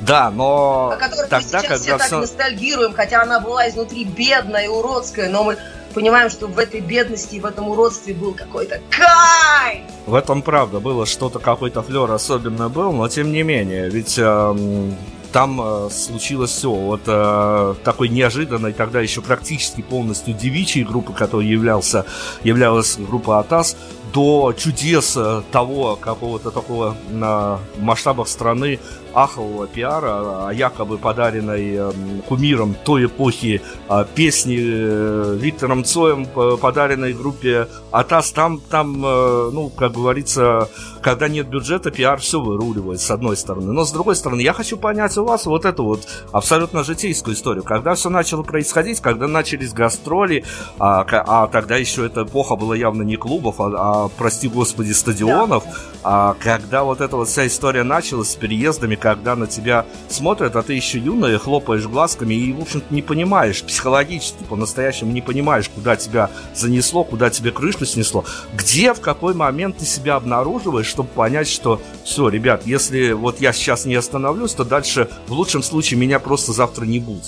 Да, 0.00 0.30
но 0.30 0.96
тогда, 0.98 1.38
мы 1.38 1.42
сейчас 1.42 1.62
когда 1.62 1.76
все 1.76 1.98
так 1.98 2.10
ностальгируем, 2.10 2.92
хотя 2.94 3.22
она 3.22 3.40
была 3.40 3.68
изнутри 3.68 4.04
бедная 4.04 4.64
и 4.64 4.68
уродская, 4.68 5.28
но 5.30 5.44
мы 5.44 5.58
понимаем, 5.92 6.30
что 6.30 6.46
в 6.46 6.58
этой 6.58 6.80
бедности 6.80 7.36
и 7.36 7.40
в 7.40 7.46
этом 7.46 7.68
уродстве 7.68 8.14
был 8.14 8.34
какой-то 8.34 8.80
кайф. 8.90 9.82
В 10.06 10.14
этом 10.14 10.42
правда 10.42 10.80
было 10.80 11.06
что-то, 11.06 11.38
какой-то 11.38 11.82
флер 11.82 12.10
особенно 12.10 12.68
был, 12.68 12.92
но 12.92 13.08
тем 13.08 13.32
не 13.32 13.42
менее, 13.42 13.88
ведь 13.88 14.18
эм, 14.18 14.96
там 15.32 15.60
э, 15.60 15.90
случилось 15.90 16.50
все. 16.50 16.70
Вот 16.70 17.02
э, 17.06 17.74
такой 17.84 18.08
неожиданной, 18.08 18.72
тогда 18.72 19.00
еще 19.00 19.22
практически 19.22 19.80
полностью 19.82 20.34
девичьей 20.34 20.84
группы, 20.84 21.12
которой 21.12 21.46
являлся, 21.46 22.04
являлась 22.42 22.96
группа 22.96 23.38
Атас, 23.38 23.76
до 24.12 24.52
чудес 24.52 25.16
того 25.52 25.96
какого-то 25.96 26.50
такого 26.50 26.96
на 27.10 27.58
масштабах 27.78 28.28
страны 28.28 28.78
ахового 29.14 29.66
пиара, 29.66 30.48
а 30.48 30.50
якобы 30.52 30.98
подаренной 30.98 31.76
эм, 31.76 32.22
кумиром 32.28 32.74
той 32.84 33.06
эпохи 33.06 33.62
а, 33.88 34.04
песни 34.04 34.58
э, 34.58 35.36
Виктором 35.38 35.84
Цоем, 35.84 36.26
подаренной 36.26 37.12
группе 37.12 37.68
Атас, 37.90 38.32
там, 38.32 38.60
там, 38.60 39.04
э, 39.04 39.50
ну, 39.52 39.68
как 39.70 39.92
говорится, 39.92 40.68
когда 41.02 41.28
нет 41.28 41.48
бюджета, 41.48 41.90
пиар 41.90 42.20
все 42.20 42.40
выруливает, 42.40 43.00
с 43.00 43.10
одной 43.10 43.36
стороны. 43.36 43.72
Но 43.72 43.84
с 43.84 43.92
другой 43.92 44.16
стороны, 44.16 44.40
я 44.40 44.52
хочу 44.52 44.76
понять 44.76 45.16
у 45.18 45.24
вас 45.24 45.46
вот 45.46 45.64
эту 45.64 45.84
вот 45.84 46.06
абсолютно 46.32 46.84
житейскую 46.84 47.34
историю. 47.34 47.64
Когда 47.64 47.94
все 47.94 48.08
начало 48.08 48.42
происходить, 48.42 49.00
когда 49.00 49.26
начались 49.26 49.72
гастроли, 49.72 50.44
а, 50.78 51.04
а 51.10 51.48
тогда 51.48 51.76
еще 51.76 52.06
эта 52.06 52.22
эпоха 52.22 52.56
была 52.56 52.76
явно 52.76 53.02
не 53.02 53.16
клубов, 53.16 53.60
а, 53.60 53.72
а 53.74 54.08
прости 54.08 54.48
господи, 54.48 54.92
стадионов, 54.92 55.64
да. 55.64 55.70
а 56.04 56.36
когда 56.38 56.84
вот 56.84 57.00
эта 57.00 57.16
вот 57.16 57.28
вся 57.28 57.46
история 57.46 57.82
началась 57.82 58.30
с 58.30 58.36
переездами, 58.36 58.94
когда 59.02 59.34
на 59.34 59.48
тебя 59.48 59.84
смотрят, 60.08 60.54
а 60.54 60.62
ты 60.62 60.74
еще 60.74 60.98
юная, 60.98 61.36
хлопаешь 61.36 61.86
глазками 61.86 62.34
и, 62.34 62.52
в 62.52 62.60
общем-то, 62.60 62.94
не 62.94 63.02
понимаешь, 63.02 63.62
психологически 63.62 64.44
по-настоящему 64.44 65.10
не 65.10 65.20
понимаешь, 65.20 65.68
куда 65.68 65.96
тебя 65.96 66.30
занесло, 66.54 67.02
куда 67.02 67.28
тебе 67.28 67.50
крышу 67.50 67.84
снесло. 67.84 68.24
Где, 68.54 68.94
в 68.94 69.00
какой 69.00 69.34
момент 69.34 69.78
ты 69.78 69.84
себя 69.84 70.14
обнаруживаешь, 70.14 70.86
чтобы 70.86 71.08
понять, 71.08 71.48
что 71.48 71.82
все, 72.04 72.28
ребят, 72.28 72.62
если 72.64 73.10
вот 73.10 73.40
я 73.40 73.52
сейчас 73.52 73.86
не 73.86 73.96
остановлюсь, 73.96 74.52
то 74.52 74.64
дальше 74.64 75.08
в 75.26 75.32
лучшем 75.32 75.64
случае 75.64 75.98
меня 75.98 76.20
просто 76.20 76.52
завтра 76.52 76.84
не 76.84 77.00
будет. 77.00 77.24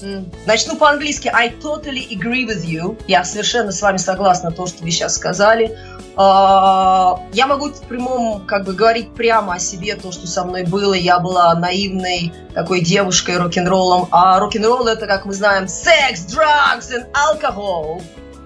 Начну 0.46 0.76
по-английски. 0.76 1.28
I 1.34 1.52
totally 1.60 2.08
agree 2.08 2.46
with 2.46 2.64
you. 2.64 2.96
Я 3.08 3.24
совершенно 3.24 3.72
с 3.72 3.82
вами 3.82 3.96
согласна 3.96 4.52
то, 4.52 4.66
что 4.66 4.84
вы 4.84 4.92
сейчас 4.92 5.16
сказали. 5.16 5.76
А, 6.16 7.20
я 7.32 7.46
могу 7.46 7.70
в 7.70 7.82
прямом, 7.82 8.44
как 8.46 8.64
бы, 8.64 8.72
говорить 8.72 9.12
прямо 9.14 9.54
о 9.54 9.58
себе, 9.58 9.96
то, 9.96 10.12
что 10.12 10.26
со 10.26 10.44
мной 10.44 10.64
было. 10.64 10.94
Я 10.94 11.18
была 11.18 11.54
наивной 11.64 12.32
такой 12.54 12.80
девушкой 12.80 13.38
рок-н-роллом. 13.38 14.08
А 14.10 14.38
рок-н-ролл 14.38 14.86
это, 14.86 15.06
как 15.06 15.24
мы 15.24 15.32
знаем, 15.32 15.68
секс, 15.68 16.26
drugs 16.26 16.90
и 16.92 17.04
алкоголь. 17.12 18.02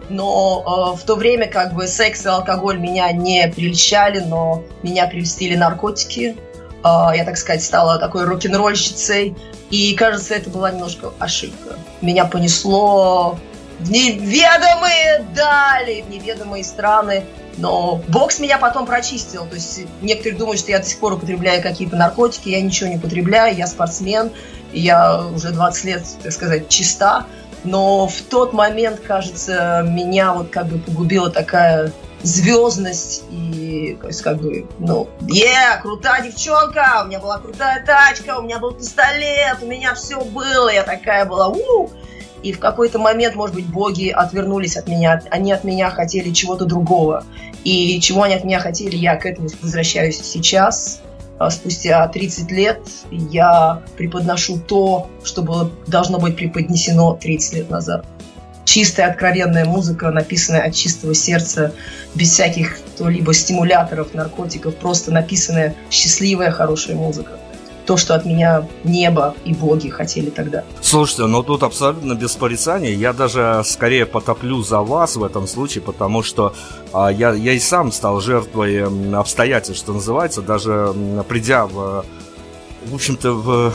Но 0.08 0.94
э, 0.94 0.98
в 0.98 1.04
то 1.04 1.16
время 1.16 1.48
как 1.48 1.74
бы 1.74 1.86
секс 1.86 2.24
и 2.24 2.28
алкоголь 2.28 2.78
меня 2.78 3.12
не 3.12 3.46
прельщали, 3.48 4.20
но 4.20 4.64
меня 4.82 5.06
прельстили 5.06 5.56
наркотики. 5.56 6.36
Э, 6.84 7.16
я, 7.16 7.24
так 7.24 7.36
сказать, 7.36 7.62
стала 7.62 7.98
такой 7.98 8.24
рок-н-ролльщицей. 8.24 9.36
И, 9.70 9.94
кажется, 9.94 10.34
это 10.34 10.48
была 10.48 10.70
немножко 10.70 11.12
ошибка. 11.18 11.76
Меня 12.00 12.24
понесло 12.24 13.38
в 13.80 13.90
неведомые 13.90 15.26
дали, 15.34 16.02
в 16.02 16.10
неведомые 16.10 16.64
страны. 16.64 17.24
Но 17.58 18.00
бокс 18.08 18.38
меня 18.38 18.58
потом 18.58 18.86
прочистил. 18.86 19.46
То 19.46 19.56
есть 19.56 19.80
некоторые 20.00 20.38
думают, 20.38 20.60
что 20.60 20.70
я 20.70 20.78
до 20.78 20.86
сих 20.86 20.98
пор 20.98 21.14
употребляю 21.14 21.62
какие-то 21.62 21.96
наркотики. 21.96 22.48
Я 22.48 22.62
ничего 22.62 22.88
не 22.88 22.96
употребляю, 22.96 23.56
я 23.56 23.66
спортсмен. 23.66 24.30
Я 24.72 25.26
уже 25.26 25.50
20 25.50 25.84
лет, 25.84 26.02
так 26.22 26.32
сказать, 26.32 26.68
чиста. 26.68 27.26
Но 27.64 28.06
в 28.06 28.22
тот 28.22 28.52
момент, 28.52 29.00
кажется, 29.00 29.84
меня 29.86 30.32
вот 30.32 30.50
как 30.50 30.66
бы 30.66 30.78
погубила 30.78 31.30
такая 31.30 31.92
звездность 32.22 33.24
и, 33.30 33.96
то 34.00 34.08
есть, 34.08 34.22
как 34.22 34.38
бы, 34.38 34.66
ну, 34.78 35.08
е, 35.28 35.80
крутая 35.82 36.22
девчонка, 36.22 37.02
у 37.04 37.06
меня 37.06 37.20
была 37.20 37.38
крутая 37.38 37.84
тачка, 37.84 38.38
у 38.38 38.42
меня 38.42 38.58
был 38.58 38.72
пистолет, 38.72 39.58
у 39.62 39.66
меня 39.66 39.94
все 39.94 40.20
было, 40.20 40.68
я 40.68 40.82
такая 40.82 41.24
была, 41.26 41.48
у 41.48 41.90
и 42.42 42.52
в 42.52 42.58
какой-то 42.58 42.98
момент, 42.98 43.34
может 43.34 43.54
быть, 43.54 43.66
боги 43.66 44.08
отвернулись 44.08 44.76
от 44.76 44.88
меня, 44.88 45.22
они 45.30 45.52
от 45.52 45.64
меня 45.64 45.90
хотели 45.90 46.32
чего-то 46.32 46.64
другого. 46.64 47.24
И 47.64 48.00
чего 48.00 48.22
они 48.22 48.34
от 48.34 48.44
меня 48.44 48.60
хотели, 48.60 48.96
я 48.96 49.16
к 49.16 49.26
этому 49.26 49.48
возвращаюсь 49.60 50.20
сейчас. 50.20 51.00
А 51.38 51.50
спустя 51.50 52.06
30 52.08 52.50
лет 52.50 52.80
я 53.10 53.82
преподношу 53.96 54.58
то, 54.58 55.08
что 55.22 55.42
было, 55.42 55.70
должно 55.86 56.18
быть 56.18 56.36
преподнесено 56.36 57.14
30 57.14 57.52
лет 57.54 57.70
назад. 57.70 58.06
Чистая, 58.64 59.10
откровенная 59.10 59.64
музыка, 59.64 60.10
написанная 60.10 60.62
от 60.62 60.74
чистого 60.74 61.14
сердца, 61.14 61.72
без 62.14 62.32
всяких 62.32 62.78
то-либо 62.98 63.32
стимуляторов, 63.32 64.14
наркотиков, 64.14 64.74
просто 64.76 65.12
написанная 65.12 65.74
счастливая, 65.90 66.50
хорошая 66.50 66.96
музыка 66.96 67.38
то, 67.88 67.96
что 67.96 68.14
от 68.14 68.26
меня 68.26 68.68
небо 68.84 69.34
и 69.46 69.54
боги 69.54 69.88
хотели 69.88 70.28
тогда. 70.28 70.62
Слушайте, 70.82 71.24
ну 71.24 71.42
тут 71.42 71.62
абсолютно 71.62 72.12
без 72.12 72.36
порицания. 72.36 72.90
Я 72.90 73.14
даже 73.14 73.62
скорее 73.64 74.04
потоплю 74.04 74.62
за 74.62 74.80
вас 74.80 75.16
в 75.16 75.24
этом 75.24 75.46
случае, 75.46 75.80
потому 75.80 76.22
что 76.22 76.52
а, 76.92 77.08
я, 77.08 77.32
я 77.32 77.54
и 77.54 77.58
сам 77.58 77.90
стал 77.90 78.20
жертвой 78.20 78.84
обстоятельств, 79.18 79.82
что 79.82 79.94
называется, 79.94 80.42
даже 80.42 80.94
придя 81.28 81.64
в 81.66 82.04
в 82.84 82.94
общем-то, 82.94 83.32
в 83.32 83.72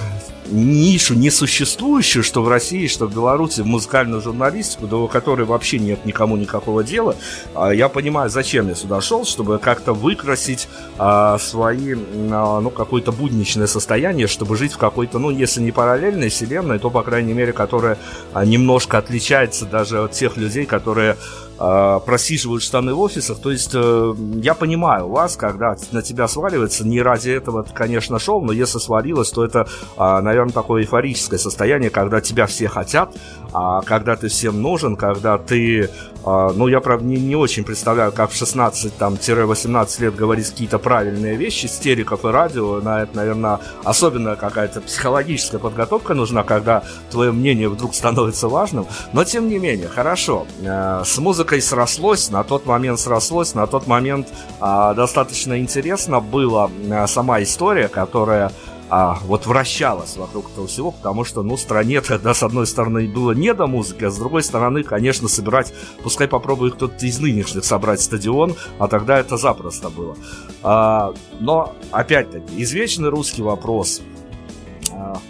нишу 0.53 1.15
несуществующую, 1.15 2.23
что 2.23 2.43
в 2.43 2.47
России, 2.47 2.87
что 2.87 3.07
в 3.07 3.13
Беларуси, 3.13 3.61
в 3.61 3.65
музыкальную 3.65 4.21
журналистику, 4.21 4.87
до 4.87 5.07
которой 5.07 5.45
вообще 5.45 5.79
нет 5.79 6.05
никому 6.05 6.37
никакого 6.37 6.83
дела. 6.83 7.15
А, 7.55 7.71
я 7.71 7.89
понимаю, 7.89 8.29
зачем 8.29 8.69
я 8.69 8.75
сюда 8.75 9.01
шел, 9.01 9.25
чтобы 9.25 9.57
как-то 9.57 9.93
выкрасить 9.93 10.67
а, 10.97 11.37
свои, 11.39 11.95
а, 12.31 12.59
ну, 12.61 12.69
какое-то 12.69 13.11
будничное 13.11 13.67
состояние, 13.67 14.27
чтобы 14.27 14.55
жить 14.55 14.73
в 14.73 14.77
какой-то, 14.77 15.19
ну, 15.19 15.31
если 15.31 15.61
не 15.61 15.71
параллельной 15.71 16.29
вселенной, 16.29 16.79
то, 16.79 16.89
по 16.89 17.01
крайней 17.01 17.33
мере, 17.33 17.51
которая 17.51 17.97
немножко 18.45 18.97
отличается 18.97 19.65
даже 19.65 20.03
от 20.03 20.11
тех 20.11 20.37
людей, 20.37 20.65
которые 20.65 21.17
просиживают 21.57 22.63
штаны 22.63 22.93
в 22.93 22.99
офисах. 22.99 23.39
То 23.39 23.51
есть 23.51 23.71
э, 23.73 24.13
я 24.41 24.53
понимаю 24.53 25.07
вас, 25.07 25.35
когда 25.35 25.75
на 25.91 26.01
тебя 26.01 26.27
сваливается, 26.27 26.85
не 26.85 27.01
ради 27.01 27.29
этого 27.29 27.63
ты, 27.63 27.73
конечно, 27.73 28.19
шел, 28.19 28.41
но 28.41 28.51
если 28.51 28.79
свалилось, 28.79 29.31
то 29.31 29.45
это, 29.45 29.67
э, 29.97 30.19
наверное, 30.21 30.53
такое 30.53 30.81
эйфорическое 30.81 31.39
состояние, 31.39 31.89
когда 31.89 32.21
тебя 32.21 32.47
все 32.47 32.67
хотят, 32.67 33.15
а 33.53 33.81
когда 33.81 34.15
ты 34.15 34.27
всем 34.27 34.61
нужен, 34.61 34.95
когда 34.95 35.37
ты, 35.37 35.81
э, 35.81 35.87
ну, 36.25 36.67
я, 36.67 36.79
правда, 36.79 37.05
не, 37.05 37.17
не 37.17 37.35
очень 37.35 37.63
представляю, 37.63 38.11
как 38.11 38.31
в 38.31 38.41
16-18 38.41 40.01
лет 40.01 40.15
говорить 40.15 40.49
какие-то 40.49 40.79
правильные 40.79 41.35
вещи, 41.35 41.65
стериков 41.67 42.25
и 42.25 42.29
радио, 42.29 42.79
на 42.81 43.03
это, 43.03 43.15
наверное, 43.15 43.59
особенно 43.83 44.35
какая-то 44.35 44.81
психологическая 44.81 45.59
подготовка 45.59 46.13
нужна, 46.13 46.43
когда 46.43 46.83
твое 47.11 47.31
мнение 47.31 47.69
вдруг 47.69 47.93
становится 47.95 48.47
важным, 48.47 48.87
но 49.11 49.23
тем 49.23 49.47
не 49.47 49.59
менее, 49.59 49.87
хорошо, 49.87 50.47
э, 50.61 51.03
с 51.05 51.17
музыкой 51.17 51.61
срослось, 51.61 52.29
на 52.29 52.43
тот 52.43 52.65
момент 52.65 52.99
срослось, 52.99 53.53
на 53.53 53.67
тот 53.67 53.87
момент 53.87 54.27
а, 54.59 54.93
достаточно 54.93 55.59
интересно 55.59 56.19
была 56.19 56.69
а, 56.91 57.07
сама 57.07 57.41
история, 57.41 57.87
которая 57.87 58.51
а, 58.89 59.19
вот 59.23 59.45
вращалась 59.45 60.17
вокруг 60.17 60.51
этого 60.51 60.67
всего, 60.67 60.91
потому 60.91 61.23
что, 61.23 61.43
ну, 61.43 61.57
стране 61.57 62.01
тогда, 62.01 62.33
с 62.33 62.43
одной 62.43 62.67
стороны, 62.67 63.07
было 63.07 63.31
не 63.31 63.53
до 63.53 63.67
музыки, 63.67 64.05
а 64.05 64.11
с 64.11 64.17
другой 64.17 64.43
стороны, 64.43 64.83
конечно, 64.83 65.27
собирать, 65.27 65.73
пускай 66.03 66.27
попробует 66.27 66.75
кто-то 66.75 67.05
из 67.05 67.19
нынешних 67.19 67.65
собрать 67.65 68.01
стадион, 68.01 68.55
а 68.79 68.87
тогда 68.87 69.19
это 69.19 69.37
запросто 69.37 69.89
было. 69.89 70.15
А, 70.61 71.13
но, 71.39 71.75
опять-таки, 71.91 72.61
извечный 72.61 73.09
русский 73.09 73.41
вопрос– 73.41 74.01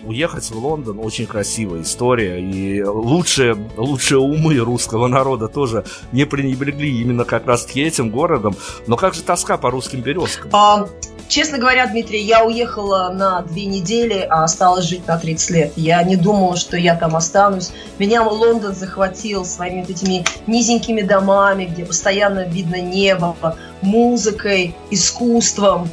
уехать 0.04 0.50
в 0.50 0.58
Лондон 0.58 1.00
очень 1.00 1.26
красивая 1.26 1.82
история. 1.82 2.40
И 2.40 2.84
лучшие, 2.84 3.58
лучшие 3.78 4.20
умы 4.20 4.58
русского 4.58 5.08
народа 5.08 5.48
тоже 5.48 5.86
не 6.12 6.26
пренебрегли 6.26 7.02
именно 7.02 7.26
как 7.26 7.46
раз 7.48 7.68
этим 7.76 8.10
городом. 8.10 8.56
Но 8.88 8.98
как 8.98 9.14
же 9.14 9.22
тоска 9.22 9.58
по 9.58 9.72
русским 9.72 10.02
березкам? 10.02 10.50
А, 10.54 10.88
честно 11.28 11.58
говоря, 11.58 11.88
Дмитрий, 11.88 12.22
я 12.22 12.46
уехала 12.46 13.12
на 13.14 13.42
две 13.42 13.66
недели, 13.66 14.26
а 14.30 14.44
осталась 14.44 14.86
жить 14.86 15.08
на 15.08 15.18
30 15.18 15.50
лет. 15.52 15.74
Я 15.76 16.04
не 16.04 16.16
думала, 16.16 16.56
что 16.56 16.78
я 16.78 16.96
там 16.96 17.16
останусь. 17.16 17.72
Меня 17.98 18.24
Лондон 18.24 18.76
захватил 18.76 19.46
своими 19.46 19.82
вот 19.82 19.90
этими 19.90 20.26
низенькими 20.48 21.02
домами, 21.02 21.66
где 21.66 21.86
постоянно 21.86 22.46
видно 22.48 22.82
небо, 22.82 23.36
музыкой, 23.82 24.76
искусством. 24.92 25.90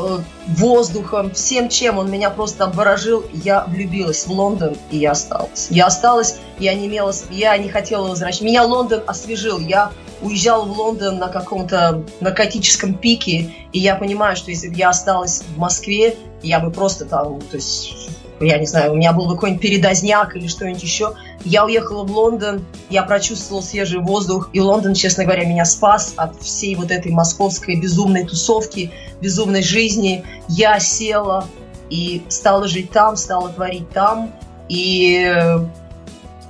Э, 0.00 0.18
воздухом, 0.48 1.32
всем 1.32 1.68
чем 1.68 1.98
он 1.98 2.10
меня 2.10 2.30
просто 2.30 2.64
обворожил. 2.64 3.24
Я 3.32 3.64
влюбилась 3.66 4.26
в 4.26 4.30
Лондон, 4.30 4.76
и 4.90 4.98
я 4.98 5.12
осталась. 5.12 5.66
Я 5.70 5.86
осталась, 5.86 6.36
я 6.58 6.74
не 6.74 6.86
имела, 6.86 7.12
я 7.30 7.56
не 7.58 7.68
хотела 7.68 8.08
возвращаться. 8.08 8.44
Меня 8.44 8.64
Лондон 8.64 9.02
освежил. 9.06 9.58
Я 9.58 9.92
уезжала 10.22 10.64
в 10.64 10.78
Лондон 10.78 11.18
на 11.18 11.28
каком-то 11.28 12.02
наркотическом 12.20 12.94
пике, 12.94 13.52
и 13.72 13.78
я 13.78 13.94
понимаю, 13.94 14.36
что 14.36 14.50
если 14.50 14.68
бы 14.68 14.74
я 14.74 14.88
осталась 14.88 15.42
в 15.42 15.58
Москве, 15.58 16.16
я 16.42 16.60
бы 16.60 16.70
просто 16.70 17.04
там, 17.04 17.40
то 17.40 17.56
есть 17.56 18.10
я 18.40 18.58
не 18.58 18.66
знаю, 18.66 18.92
у 18.92 18.96
меня 18.96 19.12
был 19.12 19.26
бы 19.26 19.34
какой-нибудь 19.34 19.62
передозняк 19.62 20.36
или 20.36 20.46
что-нибудь 20.46 20.82
еще. 20.82 21.14
Я 21.44 21.64
уехала 21.64 22.04
в 22.04 22.10
Лондон, 22.10 22.64
я 22.90 23.02
прочувствовала 23.02 23.62
свежий 23.62 24.00
воздух, 24.00 24.50
и 24.52 24.60
Лондон, 24.60 24.94
честно 24.94 25.24
говоря, 25.24 25.44
меня 25.44 25.64
спас 25.64 26.14
от 26.16 26.40
всей 26.40 26.74
вот 26.74 26.90
этой 26.90 27.12
московской 27.12 27.76
безумной 27.76 28.24
тусовки, 28.24 28.92
безумной 29.20 29.62
жизни. 29.62 30.24
Я 30.48 30.78
села 30.80 31.46
и 31.90 32.22
стала 32.28 32.68
жить 32.68 32.90
там, 32.90 33.16
стала 33.16 33.48
творить 33.48 33.90
там, 33.90 34.32
и 34.68 35.32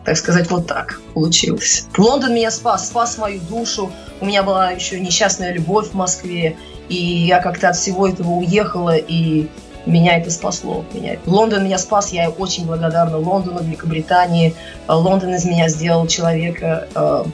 Так 0.09 0.17
сказать, 0.17 0.51
вот 0.51 0.67
так 0.67 1.03
получилось. 1.13 1.87
Лондон 1.99 2.35
меня 2.35 2.51
спас, 2.51 2.89
спас 2.89 3.19
мою 3.19 3.41
душу. 3.41 3.93
У 4.23 4.25
меня 4.25 4.43
была 4.43 4.71
еще 4.71 4.99
несчастная 4.99 5.53
любовь 5.53 5.89
в 5.91 5.95
Москве. 5.95 6.57
И 6.89 6.95
я 6.95 7.41
как-то 7.41 7.69
от 7.69 7.77
всего 7.77 8.09
этого 8.09 8.31
уехала, 8.31 8.97
и 8.97 9.49
меня 9.89 10.19
это 10.19 10.31
спасло. 10.31 10.85
Меня... 10.93 11.19
Лондон 11.27 11.65
меня 11.65 11.79
спас, 11.79 12.13
я 12.13 12.31
очень 12.31 12.67
благодарна 12.67 13.19
Лондону, 13.19 13.63
Великобритании. 13.63 14.55
Лондон 14.87 15.35
из 15.35 15.45
меня 15.45 15.69
сделал 15.69 16.07
человека. 16.07 16.89
Э, 16.95 17.25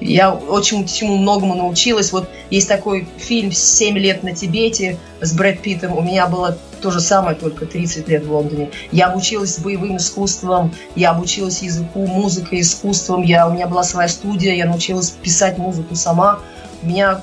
я 0.00 0.32
очень 0.32 0.86
всему 0.86 1.16
многому 1.16 1.54
научилась. 1.54 2.12
Вот 2.12 2.28
есть 2.50 2.68
такой 2.68 3.06
фильм 3.18 3.52
«Семь 3.52 3.98
лет 3.98 4.22
на 4.22 4.34
Тибете» 4.34 4.98
с 5.20 5.32
Брэд 5.32 5.60
Питтом. 5.60 5.96
У 5.96 6.02
меня 6.02 6.26
было 6.26 6.56
то 6.80 6.90
же 6.90 7.00
самое, 7.00 7.36
только 7.36 7.66
30 7.66 8.08
лет 8.08 8.24
в 8.24 8.32
Лондоне. 8.32 8.70
Я 8.90 9.08
обучилась 9.08 9.58
боевым 9.58 9.98
искусствам, 9.98 10.72
я 10.96 11.10
обучилась 11.10 11.62
языку, 11.62 12.06
музыкой, 12.06 12.62
искусством. 12.62 13.22
Я, 13.22 13.46
у 13.46 13.52
меня 13.52 13.66
была 13.66 13.82
своя 13.82 14.08
студия, 14.08 14.54
я 14.54 14.66
научилась 14.66 15.10
писать 15.10 15.58
музыку 15.58 15.94
сама. 15.94 16.40
Меня 16.82 17.20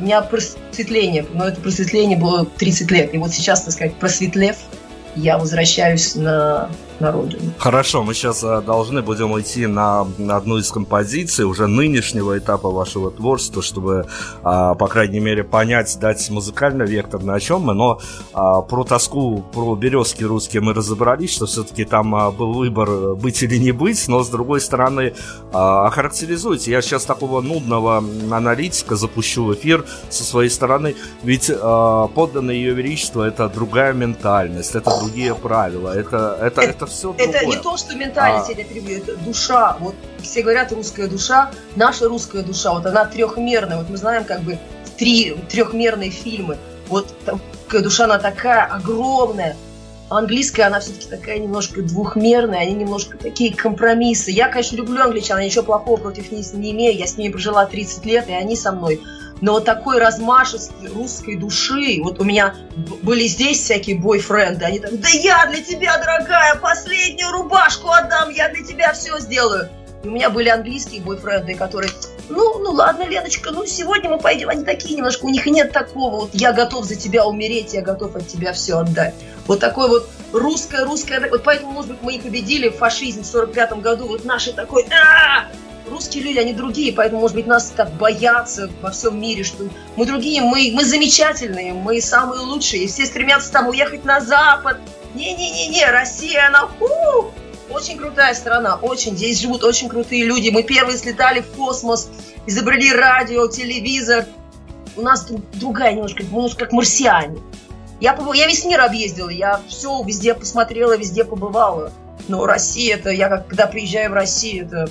меня 0.00 0.22
просветление, 0.22 1.26
но 1.32 1.48
это 1.48 1.60
просветление 1.60 2.18
было 2.18 2.46
30 2.46 2.90
лет. 2.90 3.14
И 3.14 3.18
вот 3.18 3.32
сейчас, 3.32 3.62
так 3.62 3.72
сказать, 3.72 3.94
просветлев, 3.94 4.56
я 5.16 5.38
возвращаюсь 5.38 6.14
на 6.14 6.70
на 7.00 7.12
родину. 7.12 7.52
Хорошо, 7.58 8.02
мы 8.02 8.14
сейчас 8.14 8.44
а, 8.44 8.60
должны 8.60 9.02
будем 9.02 9.32
уйти 9.32 9.66
на, 9.66 10.06
одну 10.28 10.58
из 10.58 10.70
композиций 10.70 11.44
уже 11.44 11.66
нынешнего 11.66 12.38
этапа 12.38 12.70
вашего 12.70 13.10
творчества, 13.10 13.62
чтобы, 13.62 14.06
а, 14.42 14.74
по 14.74 14.86
крайней 14.86 15.20
мере, 15.20 15.42
понять, 15.44 15.98
дать 16.00 16.28
музыкальный 16.30 16.86
вектор, 16.86 17.22
на 17.22 17.40
чем 17.40 17.62
мы. 17.62 17.74
Но 17.74 18.00
а, 18.32 18.60
про 18.62 18.84
тоску, 18.84 19.44
про 19.52 19.74
березки 19.74 20.24
русские 20.24 20.62
мы 20.62 20.74
разобрались, 20.74 21.34
что 21.34 21.46
все-таки 21.46 21.84
там 21.84 22.10
был 22.36 22.52
выбор 22.52 23.14
быть 23.14 23.42
или 23.42 23.56
не 23.56 23.72
быть, 23.72 24.06
но 24.08 24.22
с 24.22 24.28
другой 24.28 24.60
стороны, 24.60 25.14
охарактеризуйте. 25.52 26.70
Я 26.70 26.82
сейчас 26.82 27.04
такого 27.04 27.40
нудного 27.40 27.98
аналитика 28.30 28.96
запущу 28.96 29.44
в 29.44 29.54
эфир 29.54 29.84
со 30.10 30.24
своей 30.24 30.50
стороны, 30.50 30.94
ведь 31.22 31.50
подданное 31.60 32.54
ее 32.54 32.74
величество 32.74 33.24
это 33.24 33.48
другая 33.48 33.92
ментальность, 33.92 34.74
это 34.74 34.90
другие 35.00 35.34
правила, 35.34 35.96
это, 35.96 36.36
это, 36.40 36.60
это 36.62 36.86
все 36.90 37.14
Это 37.16 37.38
другое. 37.38 37.56
не 37.56 37.62
то, 37.62 37.76
что 37.76 37.96
ментальность, 37.96 38.50
а... 38.50 38.52
я 38.52 38.98
это 38.98 39.16
душа. 39.16 39.76
Вот 39.80 39.94
все 40.22 40.42
говорят 40.42 40.72
русская 40.72 41.06
душа, 41.06 41.50
наша 41.76 42.08
русская 42.08 42.42
душа, 42.42 42.72
вот 42.72 42.84
она 42.84 43.04
трехмерная. 43.06 43.78
Вот 43.78 43.88
мы 43.88 43.96
знаем 43.96 44.24
как 44.24 44.42
бы 44.42 44.58
три 44.98 45.36
трехмерные 45.48 46.10
фильмы. 46.10 46.58
Вот 46.88 47.14
русская 47.26 47.82
душа, 47.82 48.04
она 48.04 48.18
такая 48.18 48.64
огромная. 48.64 49.56
Английская, 50.10 50.64
она 50.64 50.80
все-таки 50.80 51.08
такая 51.08 51.38
немножко 51.38 51.82
двухмерная, 51.82 52.62
они 52.62 52.72
немножко 52.72 53.16
такие 53.16 53.54
компромиссы. 53.54 54.32
Я, 54.32 54.48
конечно, 54.48 54.74
люблю 54.74 55.00
англичан, 55.02 55.38
я 55.38 55.44
ничего 55.44 55.62
плохого 55.62 55.98
против 55.98 56.32
них 56.32 56.52
не 56.52 56.72
имею, 56.72 56.98
я 56.98 57.06
с 57.06 57.16
ними 57.16 57.30
прожила 57.30 57.64
30 57.64 58.04
лет, 58.06 58.28
и 58.28 58.32
они 58.32 58.56
со 58.56 58.72
мной 58.72 59.00
но 59.40 59.52
вот 59.52 59.64
такой 59.64 59.98
размашистой 59.98 60.88
русской 60.88 61.36
души, 61.36 61.98
вот 62.02 62.20
у 62.20 62.24
меня 62.24 62.54
были 63.02 63.26
здесь 63.26 63.60
всякие 63.60 63.98
бойфренды, 63.98 64.64
они 64.64 64.78
там, 64.78 64.98
да 64.98 65.08
я 65.08 65.46
для 65.46 65.62
тебя, 65.62 65.98
дорогая, 65.98 66.56
последнюю 66.56 67.32
рубашку 67.32 67.90
отдам, 67.90 68.30
я 68.30 68.48
для 68.48 68.64
тебя 68.64 68.92
все 68.92 69.18
сделаю. 69.18 69.68
И 70.02 70.08
у 70.08 70.10
меня 70.10 70.30
были 70.30 70.48
английские 70.48 71.02
бойфренды, 71.02 71.54
которые, 71.54 71.90
ну, 72.30 72.58
ну 72.58 72.70
ладно, 72.72 73.06
Леночка, 73.06 73.50
ну 73.50 73.66
сегодня 73.66 74.08
мы 74.08 74.18
пойдем, 74.18 74.48
они 74.48 74.64
такие 74.64 74.96
немножко, 74.96 75.26
у 75.26 75.28
них 75.28 75.44
нет 75.46 75.72
такого, 75.72 76.20
вот 76.20 76.30
я 76.32 76.52
готов 76.52 76.84
за 76.86 76.96
тебя 76.96 77.26
умереть, 77.26 77.74
я 77.74 77.82
готов 77.82 78.16
от 78.16 78.26
тебя 78.26 78.52
все 78.52 78.78
отдать. 78.78 79.14
Вот 79.46 79.60
такой 79.60 79.88
вот 79.88 80.08
русская, 80.32 80.84
русская, 80.84 81.28
вот 81.28 81.42
поэтому, 81.42 81.72
может 81.72 81.90
быть, 81.90 82.02
мы 82.02 82.14
и 82.14 82.20
победили 82.20 82.70
фашизм 82.70 83.22
в 83.22 83.26
45 83.26 83.72
году, 83.80 84.06
вот 84.06 84.24
наши 84.24 84.52
такой, 84.54 84.86
а 84.90 85.48
русские 85.90 86.24
люди, 86.24 86.38
они 86.38 86.54
другие, 86.54 86.92
поэтому, 86.92 87.20
может 87.20 87.36
быть, 87.36 87.46
нас 87.46 87.72
так 87.76 87.92
боятся 87.94 88.70
во 88.80 88.90
всем 88.90 89.20
мире, 89.20 89.44
что 89.44 89.68
мы 89.96 90.06
другие, 90.06 90.40
мы, 90.42 90.70
мы 90.72 90.84
замечательные, 90.84 91.72
мы 91.74 92.00
самые 92.00 92.40
лучшие, 92.40 92.84
и 92.84 92.86
все 92.86 93.04
стремятся 93.04 93.52
там 93.52 93.68
уехать 93.68 94.04
на 94.04 94.20
Запад. 94.20 94.78
Не-не-не-не, 95.14 95.90
Россия, 95.90 96.46
она 96.46 96.68
фу, 96.78 97.32
очень 97.70 97.98
крутая 97.98 98.34
страна, 98.34 98.76
очень. 98.76 99.16
Здесь 99.16 99.40
живут 99.40 99.64
очень 99.64 99.88
крутые 99.88 100.24
люди. 100.24 100.50
Мы 100.50 100.62
первые 100.62 100.98
слетали 100.98 101.40
в 101.40 101.48
космос, 101.52 102.10
изобрели 102.46 102.92
радио, 102.92 103.46
телевизор. 103.48 104.26
У 104.96 105.02
нас 105.02 105.26
другая 105.54 105.92
немножко, 105.92 106.22
немножко 106.22 106.64
как 106.64 106.72
марсиане. 106.72 107.38
Я, 108.00 108.18
я 108.34 108.46
весь 108.46 108.64
мир 108.64 108.80
объездила, 108.80 109.28
я 109.28 109.60
все 109.68 110.02
везде 110.02 110.34
посмотрела, 110.34 110.96
везде 110.96 111.24
побывала. 111.24 111.92
Но 112.28 112.44
Россия, 112.46 112.96
это 112.96 113.10
я 113.10 113.28
когда 113.28 113.66
приезжаю 113.66 114.10
в 114.10 114.14
Россию, 114.14 114.66
это 114.66 114.88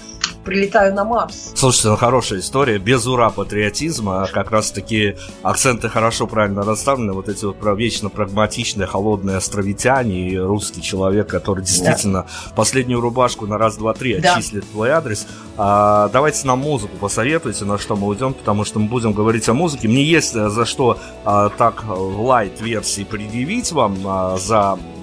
прилетаю 0.50 0.96
на 0.96 1.04
Марс. 1.04 1.52
Слушайте, 1.54 1.90
ну 1.90 1.96
хорошая 1.96 2.40
история, 2.40 2.80
без 2.80 3.06
ура 3.06 3.30
патриотизма, 3.30 4.24
а 4.24 4.28
как 4.28 4.50
раз 4.50 4.72
таки 4.72 5.16
акценты 5.44 5.90
хорошо, 5.90 6.26
правильно 6.26 6.64
расставлены, 6.64 7.14
вот 7.14 7.30
эти 7.30 7.46
вот 7.46 7.58
вечно 7.78 8.10
прагматичные, 8.10 8.88
холодные 8.88 9.38
островитяне 9.38 10.28
и 10.28 10.38
русский 10.38 10.82
человек, 10.82 11.28
который 11.28 11.64
действительно 11.64 12.24
да. 12.24 12.56
последнюю 12.56 13.00
рубашку 13.00 13.46
на 13.46 13.60
раз, 13.60 13.78
два, 13.78 13.94
три 13.94 14.18
да. 14.18 14.34
отчислит 14.34 14.68
твой 14.72 14.90
адрес. 14.90 15.28
А, 15.56 16.10
давайте 16.12 16.48
нам 16.48 16.60
музыку 16.60 16.98
посоветуйте, 17.00 17.66
на 17.66 17.78
что 17.78 17.96
мы 17.96 18.08
уйдем, 18.08 18.34
потому 18.34 18.66
что 18.66 18.80
мы 18.80 18.88
будем 18.88 19.14
говорить 19.14 19.48
о 19.50 19.54
музыке. 19.54 19.88
Мне 19.88 20.04
есть 20.04 20.36
э, 20.36 20.50
за 20.50 20.66
что 20.66 20.98
а, 21.26 21.50
так 21.50 21.84
в 21.84 22.22
лайт-версии 22.22 23.04
предъявить 23.04 23.72
вам 23.72 23.98
а, 24.04 24.38
за 24.38 24.80
Э, 24.80 24.99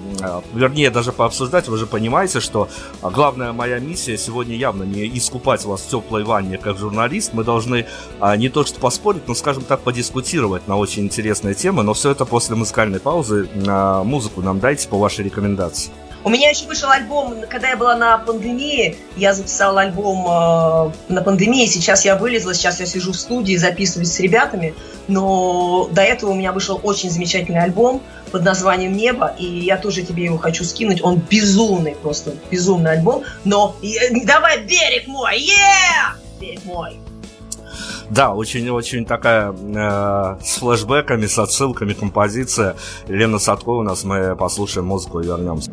вернее, 0.53 0.89
даже 0.89 1.11
пообсуждать, 1.11 1.67
вы 1.67 1.77
же 1.77 1.85
понимаете, 1.85 2.39
что 2.39 2.69
а, 3.01 3.09
главная 3.09 3.53
моя 3.53 3.79
миссия 3.79 4.17
сегодня 4.17 4.55
явно 4.55 4.83
не 4.83 5.07
искупать 5.17 5.65
вас 5.65 5.81
в 5.81 5.89
теплой 5.89 6.23
ванне 6.23 6.57
как 6.57 6.77
журналист. 6.77 7.33
Мы 7.33 7.43
должны 7.43 7.85
а, 8.19 8.35
не 8.37 8.49
то 8.49 8.65
что 8.65 8.79
поспорить, 8.79 9.27
но, 9.27 9.33
скажем 9.33 9.63
так, 9.63 9.81
подискутировать 9.81 10.67
на 10.67 10.77
очень 10.77 11.03
интересные 11.03 11.53
темы, 11.53 11.83
но 11.83 11.93
все 11.93 12.11
это 12.11 12.25
после 12.25 12.55
музыкальной 12.55 12.99
паузы. 12.99 13.49
А, 13.67 14.03
музыку 14.03 14.41
нам 14.41 14.59
дайте 14.59 14.87
по 14.87 14.97
вашей 14.97 15.25
рекомендации. 15.25 15.91
У 16.23 16.29
меня 16.29 16.49
еще 16.49 16.65
вышел 16.65 16.89
альбом, 16.89 17.35
когда 17.47 17.69
я 17.69 17.77
была 17.77 17.95
на 17.95 18.17
пандемии, 18.17 18.97
я 19.15 19.33
записала 19.33 19.79
альбом 19.81 20.25
э, 20.27 21.13
на 21.13 21.21
пандемии, 21.21 21.65
сейчас 21.67 22.03
я 22.03 22.17
вылезла, 22.17 22.53
сейчас 22.53 22.81
я 22.81 22.85
сижу 22.85 23.13
в 23.13 23.15
студии, 23.15 23.55
записываюсь 23.55 24.11
с 24.11 24.19
ребятами, 24.19 24.73
но 25.07 25.87
до 25.91 26.01
этого 26.01 26.31
у 26.31 26.35
меня 26.35 26.51
вышел 26.51 26.81
очень 26.83 27.09
замечательный 27.09 27.61
альбом 27.61 28.01
под 28.29 28.43
названием 28.43 28.95
«Небо», 28.95 29.33
и 29.37 29.45
я 29.45 29.77
тоже 29.77 30.03
тебе 30.03 30.25
его 30.25 30.37
хочу 30.37 30.63
скинуть, 30.63 31.01
он 31.03 31.21
безумный 31.29 31.95
просто, 31.95 32.33
безумный 32.51 32.91
альбом, 32.91 33.23
но 33.45 33.75
давай 34.25 34.63
«Берег 34.63 35.07
мой», 35.07 35.39
yeah! 35.39 36.17
«Берег 36.39 36.65
мой», 36.65 36.97
да, 38.09 38.33
очень-очень 38.33 39.05
такая 39.05 39.51
э, 39.51 40.37
с 40.41 40.59
флешбеками, 40.59 41.25
с 41.25 41.37
отсылками 41.37 41.91
композиция. 41.93 42.77
Лена 43.07 43.37
Садко 43.37 43.69
у 43.69 43.83
нас, 43.83 44.05
мы 44.05 44.35
послушаем 44.35 44.87
музыку 44.87 45.19
и 45.19 45.25
вернемся. 45.25 45.69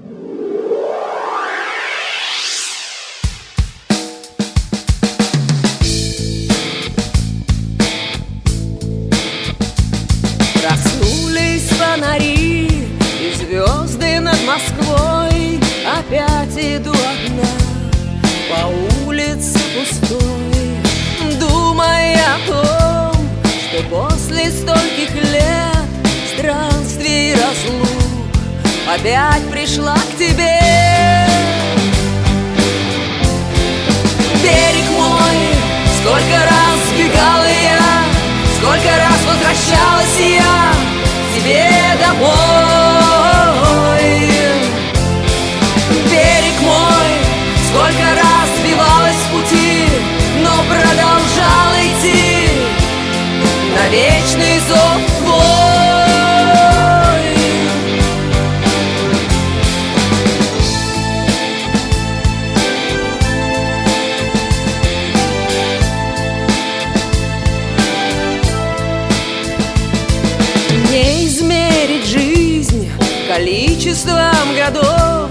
чувствам 73.95 74.57
годов 74.57 75.31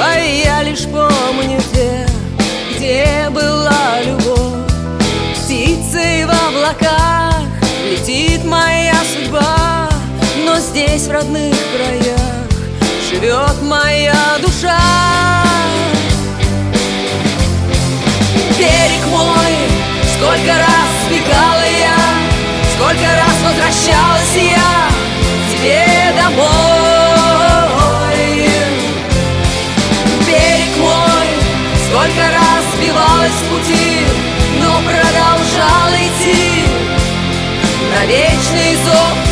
А 0.00 0.18
я 0.18 0.64
лишь 0.64 0.84
помню 0.84 1.60
те, 1.72 2.06
где 2.74 3.28
была 3.30 4.00
любовь. 4.04 4.68
Птицей 5.36 6.24
в 6.24 6.30
облаках 6.30 7.42
летит 7.88 8.44
моя 8.44 8.96
судьба 9.12 9.88
Но 10.44 10.56
здесь, 10.56 11.06
в 11.06 11.12
родных 11.12 11.54
краях, 11.72 12.48
живет 13.08 13.62
моя 13.62 14.38
душа. 14.44 14.78
Берег 18.58 19.06
мой, 19.08 19.54
сколько 20.16 20.58
раз 20.58 20.90
сбегала 21.06 21.64
я, 21.78 21.96
сколько 22.74 23.04
раз 23.04 23.29
на 38.00 38.06
вечный 38.06 38.76
зов 38.76 39.29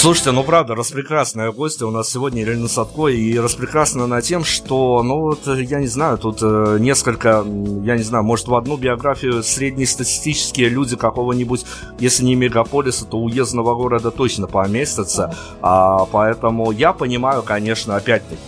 Слушайте, 0.00 0.30
ну 0.30 0.44
правда, 0.44 0.74
распрекрасная 0.74 1.52
гостья 1.52 1.84
у 1.84 1.90
нас 1.90 2.08
сегодня 2.08 2.40
Елена 2.40 2.68
Садко, 2.68 3.08
и 3.08 3.38
распрекрасна 3.38 4.06
на 4.06 4.22
тем, 4.22 4.44
что, 4.44 5.02
ну 5.02 5.20
вот, 5.20 5.46
я 5.46 5.78
не 5.78 5.88
знаю, 5.88 6.16
тут 6.16 6.38
э, 6.40 6.78
несколько, 6.80 7.44
я 7.84 7.98
не 7.98 8.02
знаю, 8.02 8.24
может 8.24 8.48
в 8.48 8.54
одну 8.54 8.78
биографию 8.78 9.42
среднестатистические 9.42 10.70
люди 10.70 10.96
какого-нибудь, 10.96 11.66
если 11.98 12.24
не 12.24 12.34
мегаполиса, 12.34 13.04
то 13.04 13.18
уездного 13.18 13.74
города 13.74 14.10
точно 14.10 14.46
поместятся, 14.46 15.36
а, 15.60 16.06
поэтому 16.06 16.70
я 16.70 16.94
понимаю, 16.94 17.42
конечно, 17.42 17.96
опять-таки, 17.96 18.40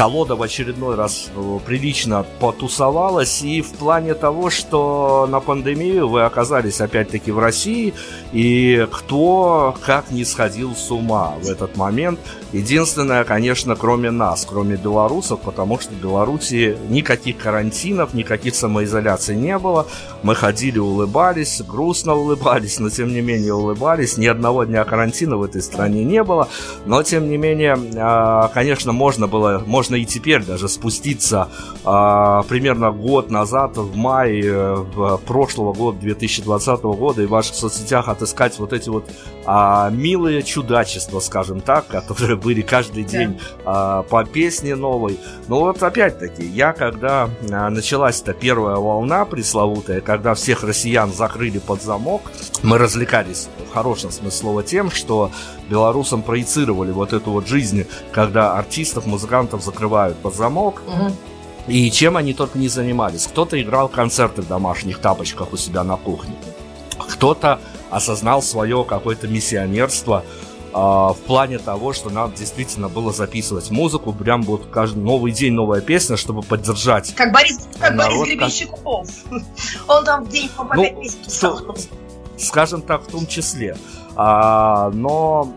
колода 0.00 0.34
в 0.34 0.40
очередной 0.40 0.94
раз 0.94 1.28
э, 1.36 1.58
прилично 1.66 2.24
потусовалась, 2.38 3.42
и 3.42 3.60
в 3.60 3.72
плане 3.72 4.14
того, 4.14 4.48
что 4.48 5.28
на 5.28 5.40
пандемию 5.40 6.08
вы 6.08 6.22
оказались 6.22 6.80
опять-таки 6.80 7.30
в 7.30 7.38
России, 7.38 7.92
и 8.32 8.88
кто 8.90 9.76
как 9.84 10.10
не 10.10 10.24
сходил 10.24 10.74
с 10.74 10.90
ума 10.90 11.34
в 11.42 11.50
этот 11.50 11.76
момент. 11.76 12.18
Единственное, 12.52 13.22
конечно, 13.22 13.76
кроме 13.76 14.10
нас, 14.10 14.44
кроме 14.48 14.76
белорусов, 14.76 15.40
потому 15.40 15.78
что 15.78 15.92
в 15.92 16.00
Беларуси 16.00 16.76
никаких 16.88 17.38
карантинов, 17.38 18.12
никаких 18.12 18.56
самоизоляций 18.56 19.36
не 19.36 19.56
было. 19.56 19.86
Мы 20.24 20.34
ходили, 20.34 20.78
улыбались, 20.78 21.62
грустно 21.62 22.14
улыбались, 22.14 22.80
но 22.80 22.90
тем 22.90 23.12
не 23.12 23.20
менее 23.20 23.54
улыбались. 23.54 24.18
Ни 24.18 24.26
одного 24.26 24.64
дня 24.64 24.84
карантина 24.84 25.36
в 25.36 25.44
этой 25.44 25.62
стране 25.62 26.04
не 26.04 26.24
было. 26.24 26.48
Но 26.86 27.02
тем 27.04 27.28
не 27.28 27.36
менее, 27.36 27.78
а, 27.96 28.48
конечно, 28.48 28.92
можно 28.92 29.28
было, 29.28 29.62
можно 29.64 29.94
и 29.94 30.04
теперь 30.04 30.44
даже 30.44 30.68
спуститься 30.68 31.48
а, 31.84 32.42
примерно 32.42 32.90
год 32.90 33.30
назад, 33.30 33.76
в 33.76 33.96
мае 33.96 34.42
э, 34.44 35.18
прошлого 35.26 35.72
года, 35.72 36.00
2020 36.00 36.82
года, 36.82 37.22
и 37.22 37.26
в 37.26 37.30
ваших 37.30 37.54
соцсетях 37.54 38.08
отыскать 38.08 38.58
вот 38.58 38.72
эти 38.72 38.88
вот 38.88 39.08
а, 39.46 39.88
милые 39.90 40.42
чудачества, 40.42 41.20
скажем 41.20 41.60
так, 41.60 41.86
которые 41.86 42.39
были 42.40 42.62
каждый 42.62 43.04
день 43.04 43.40
а, 43.64 44.02
по 44.02 44.24
песне 44.24 44.74
новой. 44.74 45.18
Но 45.48 45.60
вот 45.60 45.82
опять-таки, 45.82 46.44
я 46.44 46.72
когда 46.72 47.28
а, 47.50 47.70
началась 47.70 48.20
эта 48.20 48.32
первая 48.32 48.76
волна 48.76 49.24
пресловутая, 49.24 50.00
когда 50.00 50.34
всех 50.34 50.62
россиян 50.64 51.12
закрыли 51.12 51.58
под 51.58 51.82
замок, 51.82 52.22
мы 52.62 52.78
развлекались 52.78 53.48
в 53.68 53.72
хорошем 53.72 54.10
смысле 54.10 54.30
слова 54.30 54.62
тем, 54.62 54.90
что 54.90 55.30
белорусам 55.68 56.22
проецировали 56.22 56.90
вот 56.92 57.12
эту 57.12 57.30
вот 57.30 57.46
жизнь, 57.46 57.84
когда 58.12 58.56
артистов, 58.58 59.06
музыкантов 59.06 59.62
закрывают 59.62 60.16
под 60.18 60.34
замок, 60.34 60.82
Мгм. 60.86 61.12
и 61.68 61.90
чем 61.90 62.16
они 62.16 62.32
только 62.34 62.58
не 62.58 62.68
занимались. 62.68 63.26
Кто-то 63.26 63.60
играл 63.60 63.88
концерты 63.88 64.42
в 64.42 64.48
домашних 64.48 64.98
тапочках 64.98 65.52
у 65.52 65.56
себя 65.56 65.84
на 65.84 65.96
кухне. 65.96 66.34
Кто-то 66.98 67.60
осознал 67.90 68.40
свое 68.42 68.84
какое-то 68.88 69.26
миссионерство 69.28 70.24
в 70.72 71.16
плане 71.26 71.58
того, 71.58 71.92
что 71.92 72.10
надо 72.10 72.36
действительно 72.36 72.88
было 72.88 73.12
записывать 73.12 73.70
музыку. 73.70 74.12
Прям 74.12 74.42
вот 74.42 74.66
каждый 74.70 75.02
новый 75.02 75.32
день 75.32 75.52
новая 75.52 75.80
песня, 75.80 76.16
чтобы 76.16 76.42
поддержать. 76.42 77.14
Как 77.14 77.32
Борис, 77.32 77.58
как 77.78 77.94
Народ 77.94 78.20
Борис 78.20 78.20
как- 78.20 78.28
Гребенщиков. 78.28 79.08
Он 79.88 80.04
там 80.04 80.24
в 80.24 80.28
день 80.30 80.48
по 80.56 80.64
Ну, 80.74 81.02
писал. 81.24 81.58
что- 81.58 81.74
скажем 82.38 82.82
так, 82.82 83.02
в 83.02 83.10
том 83.10 83.26
числе. 83.26 83.76
А, 84.22 84.90
но 84.90 85.50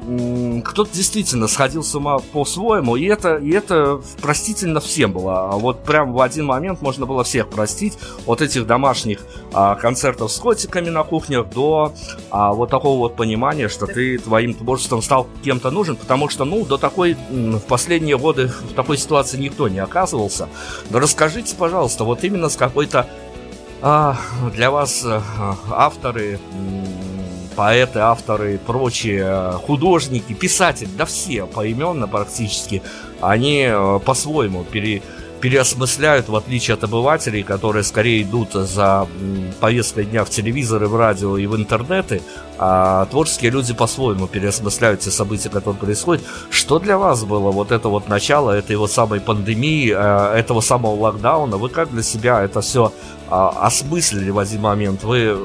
кто-то 0.64 0.90
действительно 0.94 1.50
сходил 1.50 1.84
с 1.84 1.94
ума 1.96 2.20
по-своему, 2.20 2.96
и 2.96 3.04
это, 3.04 3.36
и 3.36 3.52
это 3.52 4.00
простительно 4.22 4.80
всем 4.80 5.12
было. 5.12 5.50
А 5.50 5.58
Вот 5.58 5.84
прям 5.84 6.14
в 6.14 6.22
один 6.22 6.46
момент 6.46 6.82
можно 6.82 7.06
было 7.06 7.26
всех 7.26 7.50
простить 7.50 7.98
от 8.26 8.42
этих 8.42 8.66
домашних 8.66 9.20
а, 9.52 9.76
концертов 9.76 10.32
с 10.32 10.40
котиками 10.40 10.90
на 10.90 11.04
кухнях 11.04 11.50
до 11.50 11.94
а, 12.32 12.54
вот 12.54 12.70
такого 12.70 13.00
вот 13.00 13.18
понимания, 13.18 13.68
что 13.68 13.86
ты 13.86 14.18
твоим 14.18 14.54
творчеством 14.54 15.02
стал 15.02 15.28
кем-то 15.44 15.70
нужен, 15.70 15.98
потому 15.98 16.30
что, 16.30 16.46
ну, 16.46 16.64
до 16.64 16.78
такой 16.78 17.18
в 17.30 17.64
последние 17.68 18.18
годы 18.18 18.48
в 18.48 18.76
такой 18.76 18.98
ситуации 18.98 19.38
никто 19.40 19.68
не 19.68 19.80
оказывался. 19.80 20.48
Но 20.90 21.00
расскажите, 21.00 21.54
пожалуйста, 21.58 22.06
вот 22.06 22.24
именно 22.24 22.48
с 22.48 22.56
какой-то 22.56 23.10
а, 23.82 24.16
для 24.54 24.72
вас 24.72 25.04
э, 25.04 25.20
авторы, 25.70 26.40
поэты, 27.56 28.00
авторы, 28.00 28.58
прочие 28.58 29.24
э, 29.26 29.52
художники, 29.54 30.34
писатели, 30.34 30.90
да 30.98 31.06
все 31.06 31.46
поименно 31.46 32.08
практически, 32.08 32.82
они 33.22 33.66
э, 33.68 34.00
по-своему 34.06 34.64
пере, 34.64 35.02
переосмысляют, 35.44 36.30
в 36.30 36.36
отличие 36.38 36.76
от 36.76 36.86
обывателей, 36.86 37.44
которые 37.44 37.84
скорее 37.84 38.22
идут 38.22 38.54
за 38.54 39.08
повесткой 39.60 40.06
дня 40.06 40.24
в 40.24 40.30
телевизоры, 40.30 40.88
в 40.88 40.96
радио 40.96 41.38
и 41.38 41.48
в 41.48 41.56
интернеты, 41.58 42.22
а 42.58 43.06
творческие 43.08 43.52
люди 43.52 43.74
по-своему 43.74 44.28
переосмысляют 44.28 45.02
те 45.02 45.12
события, 45.12 45.50
которые 45.50 45.78
происходят. 45.78 46.24
Что 46.50 46.80
для 46.80 46.98
вас 46.98 47.26
было 47.26 47.52
вот 47.52 47.74
это 47.74 47.90
вот 47.90 48.08
начало 48.08 48.52
этой 48.52 48.78
вот 48.78 48.90
самой 48.90 49.20
пандемии, 49.20 49.94
э, 49.94 50.38
этого 50.40 50.62
самого 50.62 50.96
локдауна? 50.96 51.58
Вы 51.58 51.68
как 51.68 51.92
для 51.92 52.04
себя 52.04 52.42
это 52.42 52.62
все 52.62 52.94
осмыслили 53.30 54.30
в 54.30 54.40
один 54.40 54.62
момент? 54.62 55.04
Вы 55.04 55.38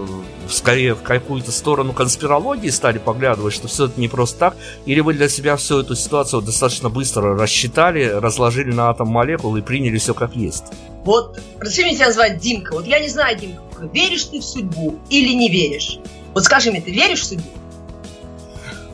скорее 0.48 0.94
в 0.94 1.02
какую-то 1.02 1.52
сторону 1.52 1.92
конспирологии 1.92 2.70
стали 2.70 2.98
поглядывать, 2.98 3.54
что 3.54 3.68
все 3.68 3.86
это 3.86 4.00
не 4.00 4.08
просто 4.08 4.38
так? 4.38 4.56
Или 4.86 5.00
вы 5.00 5.14
для 5.14 5.28
себя 5.28 5.56
всю 5.56 5.80
эту 5.80 5.94
ситуацию 5.94 6.42
достаточно 6.42 6.88
быстро 6.88 7.36
рассчитали, 7.36 8.04
разложили 8.04 8.72
на 8.72 8.90
атом 8.90 9.08
молекул 9.08 9.56
и 9.56 9.62
приняли 9.62 9.98
все 9.98 10.14
как 10.14 10.36
есть? 10.36 10.64
Вот, 11.04 11.40
разреши 11.58 11.82
мне 11.84 11.94
тебя 11.94 12.06
назвать 12.06 12.38
Димка. 12.38 12.74
Вот 12.74 12.86
я 12.86 13.00
не 13.00 13.08
знаю, 13.08 13.38
Димка, 13.38 13.62
веришь 13.92 14.24
ты 14.24 14.40
в 14.40 14.44
судьбу 14.44 14.98
или 15.08 15.32
не 15.32 15.48
веришь? 15.48 15.98
Вот 16.34 16.44
скажи 16.44 16.70
мне, 16.70 16.80
ты 16.80 16.90
веришь 16.90 17.20
в 17.20 17.24
судьбу? 17.24 17.48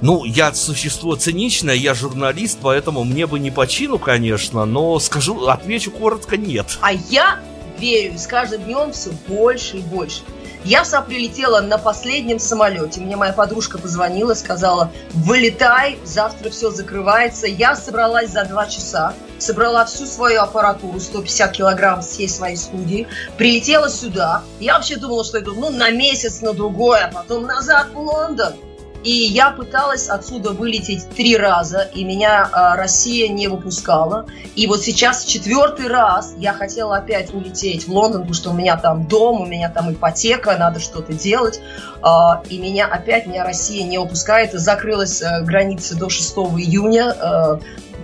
Ну, 0.00 0.24
я 0.24 0.52
существо 0.52 1.16
циничное, 1.16 1.74
я 1.74 1.94
журналист, 1.94 2.58
поэтому 2.60 3.04
мне 3.04 3.26
бы 3.26 3.38
не 3.38 3.50
по 3.50 3.66
чину, 3.66 3.98
конечно, 3.98 4.66
но 4.66 4.98
скажу, 4.98 5.46
отвечу 5.46 5.90
коротко 5.90 6.36
нет. 6.36 6.78
А 6.82 6.92
я 6.92 7.40
верю, 7.78 8.18
с 8.18 8.26
каждым 8.26 8.64
днем 8.64 8.92
все 8.92 9.10
больше 9.26 9.78
и 9.78 9.80
больше. 9.80 10.20
Я 10.64 10.86
сама 10.86 11.04
прилетела 11.04 11.60
на 11.60 11.76
последнем 11.76 12.38
самолете. 12.38 13.00
Мне 13.00 13.16
моя 13.16 13.34
подружка 13.34 13.76
позвонила, 13.76 14.32
сказала, 14.32 14.90
вылетай, 15.10 15.98
завтра 16.04 16.48
все 16.48 16.70
закрывается. 16.70 17.46
Я 17.46 17.76
собралась 17.76 18.30
за 18.30 18.46
два 18.46 18.66
часа, 18.66 19.12
собрала 19.38 19.84
всю 19.84 20.06
свою 20.06 20.40
аппаратуру, 20.40 20.98
150 20.98 21.52
килограмм 21.52 22.00
всей 22.00 22.30
своей 22.30 22.56
студии, 22.56 23.06
прилетела 23.36 23.90
сюда. 23.90 24.42
Я 24.58 24.74
вообще 24.74 24.96
думала, 24.96 25.22
что 25.22 25.36
это 25.36 25.50
ну, 25.50 25.68
на 25.68 25.90
месяц, 25.90 26.40
на 26.40 26.54
другой, 26.54 27.02
а 27.02 27.08
потом 27.08 27.44
назад 27.44 27.88
в 27.92 27.98
Лондон. 27.98 28.54
И 29.04 29.10
я 29.10 29.50
пыталась 29.50 30.08
отсюда 30.08 30.52
вылететь 30.52 31.06
три 31.10 31.36
раза, 31.36 31.82
и 31.94 32.04
меня 32.04 32.48
э, 32.50 32.76
Россия 32.78 33.28
не 33.28 33.48
выпускала. 33.48 34.26
И 34.56 34.66
вот 34.66 34.82
сейчас 34.82 35.24
четвертый 35.24 35.88
раз 35.88 36.34
я 36.38 36.54
хотела 36.54 36.96
опять 36.96 37.34
улететь 37.34 37.86
в 37.86 37.92
Лондон, 37.92 38.22
потому 38.22 38.34
что 38.34 38.50
у 38.50 38.54
меня 38.54 38.78
там 38.78 39.06
дом, 39.06 39.42
у 39.42 39.46
меня 39.46 39.68
там 39.68 39.92
ипотека, 39.92 40.56
надо 40.56 40.80
что-то 40.80 41.12
делать. 41.12 41.60
Э, 42.02 42.42
и 42.48 42.56
меня 42.56 42.86
опять, 42.86 43.26
меня 43.26 43.44
Россия 43.44 43.84
не 43.84 43.98
выпускает. 43.98 44.54
Закрылась 44.54 45.20
э, 45.20 45.42
граница 45.42 45.98
до 45.98 46.08
6 46.08 46.34
июня. 46.56 47.14
Э, 47.20 47.58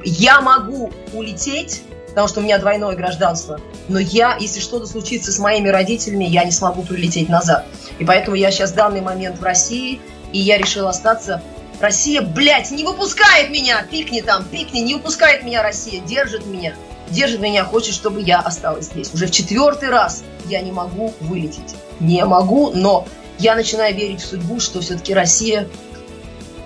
я 0.04 0.42
могу 0.42 0.92
улететь, 1.14 1.82
потому 2.10 2.28
что 2.28 2.40
у 2.40 2.42
меня 2.42 2.58
двойное 2.58 2.94
гражданство. 2.94 3.58
Но 3.88 3.98
я, 3.98 4.36
если 4.38 4.60
что-то 4.60 4.84
случится 4.86 5.32
с 5.32 5.38
моими 5.38 5.68
родителями, 5.70 6.24
я 6.24 6.44
не 6.44 6.52
смогу 6.52 6.82
прилететь 6.82 7.30
назад. 7.30 7.64
И 7.98 8.04
поэтому 8.04 8.36
я 8.36 8.50
сейчас 8.50 8.72
в 8.72 8.74
данный 8.74 9.00
момент 9.00 9.38
в 9.38 9.42
России, 9.42 9.98
и 10.32 10.38
я 10.38 10.58
решила 10.58 10.90
остаться. 10.90 11.42
Россия, 11.80 12.20
блядь, 12.20 12.70
не 12.70 12.84
выпускает 12.84 13.50
меня! 13.50 13.86
Пикни 13.90 14.20
там, 14.20 14.44
пикни, 14.44 14.80
не 14.80 14.94
выпускает 14.94 15.44
меня 15.44 15.62
Россия, 15.62 16.00
держит 16.00 16.46
меня. 16.46 16.74
Держит 17.08 17.40
меня, 17.40 17.64
хочет, 17.64 17.94
чтобы 17.94 18.20
я 18.20 18.40
осталась 18.40 18.86
здесь. 18.86 19.12
Уже 19.14 19.26
в 19.26 19.30
четвертый 19.30 19.88
раз 19.88 20.22
я 20.46 20.60
не 20.60 20.72
могу 20.72 21.12
вылететь. 21.20 21.74
Не 21.98 22.24
могу, 22.24 22.70
но 22.74 23.06
я 23.38 23.54
начинаю 23.54 23.94
верить 23.96 24.20
в 24.20 24.26
судьбу, 24.26 24.60
что 24.60 24.80
все-таки 24.80 25.14
Россия 25.14 25.66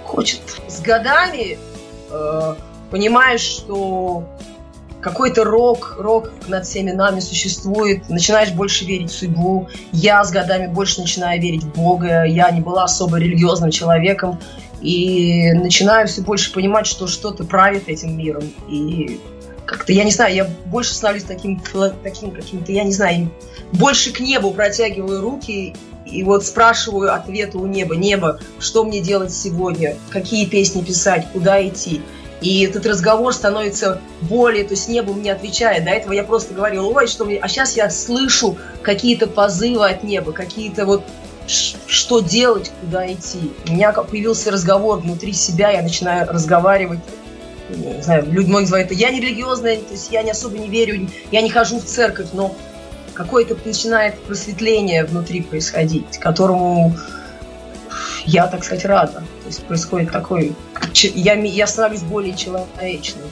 хочет. 0.04 0.40
С 0.68 0.80
годами 0.80 1.58
э, 2.10 2.54
понимаешь, 2.90 3.40
что 3.40 4.24
какой-то 5.04 5.44
рок, 5.44 5.96
рок 5.98 6.32
над 6.48 6.64
всеми 6.64 6.90
нами 6.90 7.20
существует, 7.20 8.08
начинаешь 8.08 8.52
больше 8.52 8.86
верить 8.86 9.10
в 9.10 9.14
судьбу. 9.14 9.68
Я 9.92 10.24
с 10.24 10.30
годами 10.30 10.66
больше 10.66 11.02
начинаю 11.02 11.38
верить 11.42 11.62
в 11.62 11.74
Бога. 11.74 12.24
Я 12.24 12.50
не 12.50 12.62
была 12.62 12.84
особо 12.84 13.18
религиозным 13.18 13.70
человеком. 13.70 14.40
И 14.80 15.52
начинаю 15.52 16.08
все 16.08 16.22
больше 16.22 16.52
понимать, 16.52 16.86
что 16.86 17.06
что-то 17.06 17.44
правит 17.44 17.86
этим 17.86 18.16
миром. 18.16 18.44
И 18.66 19.20
как-то, 19.66 19.92
я 19.92 20.04
не 20.04 20.10
знаю, 20.10 20.34
я 20.34 20.48
больше 20.66 20.94
становлюсь 20.94 21.24
таким, 21.24 21.62
таким 22.02 22.30
каким-то, 22.30 22.72
я 22.72 22.84
не 22.84 22.92
знаю, 22.92 23.30
больше 23.72 24.10
к 24.10 24.20
небу 24.20 24.52
протягиваю 24.52 25.20
руки 25.20 25.74
и 26.06 26.22
вот 26.22 26.46
спрашиваю 26.46 27.14
ответы 27.14 27.58
у 27.58 27.66
неба. 27.66 27.94
Небо, 27.94 28.40
что 28.58 28.84
мне 28.84 29.00
делать 29.00 29.34
сегодня? 29.34 29.96
Какие 30.08 30.46
песни 30.46 30.80
писать? 30.80 31.26
Куда 31.32 31.66
идти? 31.66 32.00
И 32.44 32.62
этот 32.62 32.84
разговор 32.84 33.32
становится 33.32 34.02
более, 34.20 34.64
то 34.64 34.74
есть 34.74 34.86
небо 34.86 35.14
мне 35.14 35.32
отвечает. 35.32 35.84
До 35.84 35.90
этого 35.90 36.12
я 36.12 36.24
просто 36.24 36.52
говорила, 36.52 36.84
ой, 36.84 37.06
что 37.06 37.24
мне... 37.24 37.38
А 37.38 37.48
сейчас 37.48 37.74
я 37.74 37.88
слышу 37.88 38.58
какие-то 38.82 39.26
позывы 39.26 39.88
от 39.88 40.04
неба, 40.04 40.32
какие-то 40.32 40.84
вот 40.84 41.04
что 41.46 42.20
делать, 42.20 42.70
куда 42.82 43.10
идти. 43.10 43.50
У 43.66 43.72
меня 43.72 43.92
появился 43.92 44.50
разговор 44.50 44.98
внутри 44.98 45.32
себя, 45.32 45.70
я 45.70 45.80
начинаю 45.80 46.28
разговаривать 46.28 47.00
не 47.70 48.02
знаю, 48.02 48.26
люди 48.30 48.46
многие 48.46 48.64
называют 48.64 48.92
я 48.92 49.10
не 49.10 49.20
религиозная, 49.20 49.78
то 49.78 49.92
есть 49.92 50.12
я 50.12 50.22
не 50.22 50.32
особо 50.32 50.58
не 50.58 50.68
верю, 50.68 51.08
я 51.32 51.40
не 51.40 51.48
хожу 51.48 51.78
в 51.78 51.84
церковь, 51.84 52.28
но 52.34 52.54
какое-то 53.14 53.56
начинает 53.64 54.20
просветление 54.20 55.04
внутри 55.04 55.40
происходить, 55.40 56.18
которому 56.18 56.94
я, 58.26 58.46
так 58.46 58.64
сказать, 58.64 58.84
рада. 58.84 59.22
То 59.42 59.46
есть 59.46 59.64
происходит 59.64 60.12
такой... 60.12 60.54
Я, 60.94 61.34
я 61.34 61.66
становлюсь 61.66 62.02
более 62.02 62.34
человечным. 62.34 63.24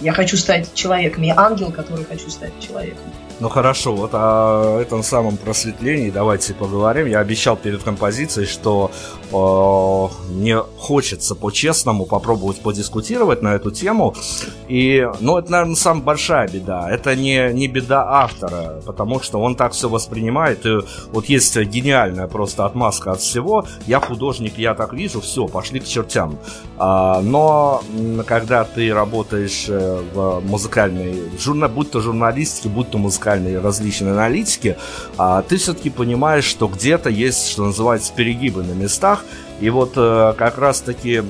Я 0.00 0.12
хочу 0.12 0.36
стать 0.36 0.72
человеком. 0.74 1.22
Я 1.22 1.34
ангел, 1.36 1.72
который 1.72 2.04
хочу 2.04 2.28
стать 2.30 2.52
человеком. 2.60 3.04
Ну 3.38 3.50
хорошо, 3.50 3.94
вот 3.94 4.12
о 4.14 4.80
этом 4.80 5.02
самом 5.02 5.36
просветлении 5.36 6.10
давайте 6.10 6.54
поговорим. 6.54 7.06
Я 7.06 7.18
обещал 7.18 7.54
перед 7.54 7.82
композицией, 7.82 8.46
что 8.46 8.90
э, 9.30 10.32
мне 10.32 10.56
хочется 10.78 11.34
по-честному 11.34 12.06
попробовать 12.06 12.62
подискутировать 12.62 13.42
на 13.42 13.54
эту 13.54 13.70
тему. 13.70 14.14
И, 14.68 15.06
ну, 15.20 15.36
это, 15.36 15.52
наверное, 15.52 15.76
самая 15.76 16.02
большая 16.02 16.48
беда. 16.48 16.90
Это 16.90 17.14
не, 17.14 17.52
не 17.52 17.68
беда 17.68 18.06
автора, 18.08 18.80
потому 18.86 19.20
что 19.20 19.38
он 19.38 19.54
так 19.54 19.72
все 19.72 19.90
воспринимает. 19.90 20.64
И 20.64 20.78
вот 21.12 21.26
есть 21.26 21.58
гениальная 21.58 22.28
просто 22.28 22.64
отмазка 22.64 23.12
от 23.12 23.20
всего. 23.20 23.66
Я 23.86 24.00
художник, 24.00 24.56
я 24.56 24.74
так 24.74 24.94
вижу, 24.94 25.20
все, 25.20 25.46
пошли 25.46 25.80
к 25.80 25.84
чертям. 25.84 26.38
А, 26.78 27.20
но 27.20 27.82
когда 28.26 28.64
ты 28.64 28.94
работаешь 28.94 29.66
э, 29.68 30.02
в 30.14 30.40
музыкальной, 30.40 31.30
журна, 31.38 31.68
будь 31.68 31.90
то 31.90 32.00
журналистике, 32.00 32.70
будь 32.70 32.90
то 32.90 32.96
музыкальной 32.96 33.25
музыкальной 33.26 33.60
различной 33.60 34.12
аналитики, 34.12 34.76
а 35.18 35.42
ты 35.42 35.56
все-таки 35.56 35.90
понимаешь, 35.90 36.44
что 36.44 36.68
где-то 36.68 37.10
есть, 37.10 37.50
что 37.50 37.64
называется, 37.64 38.12
перегибы 38.14 38.62
на 38.62 38.72
местах. 38.72 39.24
И 39.60 39.70
вот 39.70 39.92
э, 39.96 40.34
как 40.36 40.58
раз-таки, 40.58 41.22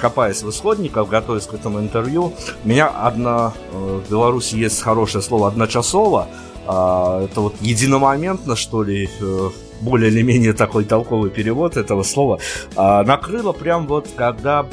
копаясь 0.00 0.42
в 0.42 0.50
исходниках, 0.50 1.08
готовясь 1.08 1.46
к 1.46 1.54
этому 1.54 1.80
интервью, 1.80 2.34
меня 2.64 2.88
одна, 2.88 3.52
э, 3.72 4.00
в 4.06 4.10
Беларуси 4.10 4.56
есть 4.56 4.82
хорошее 4.82 5.22
слово 5.22 5.48
«одночасово», 5.48 6.28
а, 6.66 7.24
это 7.24 7.40
вот 7.40 7.54
единомоментно, 7.62 8.54
что 8.54 8.82
ли, 8.82 9.08
э, 9.20 9.50
более 9.80 10.10
или 10.10 10.22
менее 10.22 10.52
такой 10.52 10.84
толковый 10.84 11.30
перевод 11.30 11.76
этого 11.76 12.02
слова, 12.02 12.38
а, 12.76 13.02
накрыло 13.02 13.52
прям 13.52 13.86
вот, 13.86 14.08
когда 14.14 14.66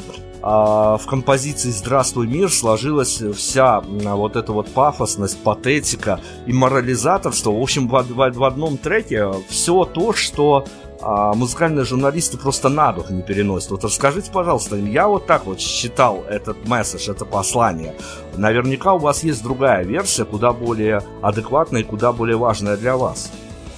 в 0.98 1.06
композиции 1.06 1.70
«Здравствуй, 1.70 2.26
мир» 2.26 2.50
сложилась 2.50 3.20
вся 3.36 3.80
вот 3.80 4.36
эта 4.36 4.52
вот 4.52 4.68
пафосность, 4.72 5.42
патетика 5.42 6.20
и 6.46 6.52
морализаторство. 6.52 7.50
В 7.50 7.60
общем, 7.60 7.88
в, 7.88 8.02
в, 8.02 8.32
в 8.32 8.44
одном 8.44 8.78
треке 8.78 9.30
все 9.48 9.84
то, 9.84 10.12
что 10.12 10.64
а, 11.00 11.32
музыкальные 11.34 11.84
журналисты 11.84 12.38
просто 12.38 12.68
на 12.68 12.92
дух 12.92 13.10
не 13.10 13.22
переносят. 13.22 13.70
Вот 13.70 13.84
расскажите, 13.84 14.30
пожалуйста, 14.32 14.76
я 14.76 15.06
вот 15.06 15.26
так 15.26 15.46
вот 15.46 15.60
считал 15.60 16.24
этот 16.28 16.66
месседж, 16.66 17.10
это 17.10 17.24
послание. 17.24 17.94
Наверняка 18.36 18.94
у 18.94 18.98
вас 18.98 19.22
есть 19.22 19.42
другая 19.42 19.84
версия, 19.84 20.24
куда 20.24 20.52
более 20.52 21.02
адекватная 21.22 21.82
и 21.82 21.84
куда 21.84 22.12
более 22.12 22.36
важная 22.36 22.76
для 22.76 22.96
вас. 22.96 23.30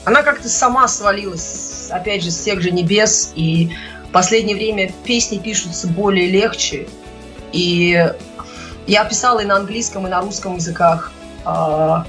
Она 0.04 0.22
как-то 0.22 0.48
сама 0.48 0.88
свалилась, 0.88 1.88
опять 1.90 2.24
же, 2.24 2.30
с 2.30 2.40
тех 2.40 2.62
же 2.62 2.70
небес, 2.70 3.32
и 3.34 3.70
в 4.10 4.12
последнее 4.12 4.56
время 4.56 4.92
песни 5.04 5.38
пишутся 5.38 5.86
более 5.86 6.28
легче. 6.28 6.88
И 7.52 8.12
я 8.88 9.04
писала 9.04 9.38
и 9.38 9.44
на 9.44 9.54
английском, 9.54 10.04
и 10.04 10.10
на 10.10 10.20
русском 10.20 10.56
языках. 10.56 11.12
А, 11.44 12.04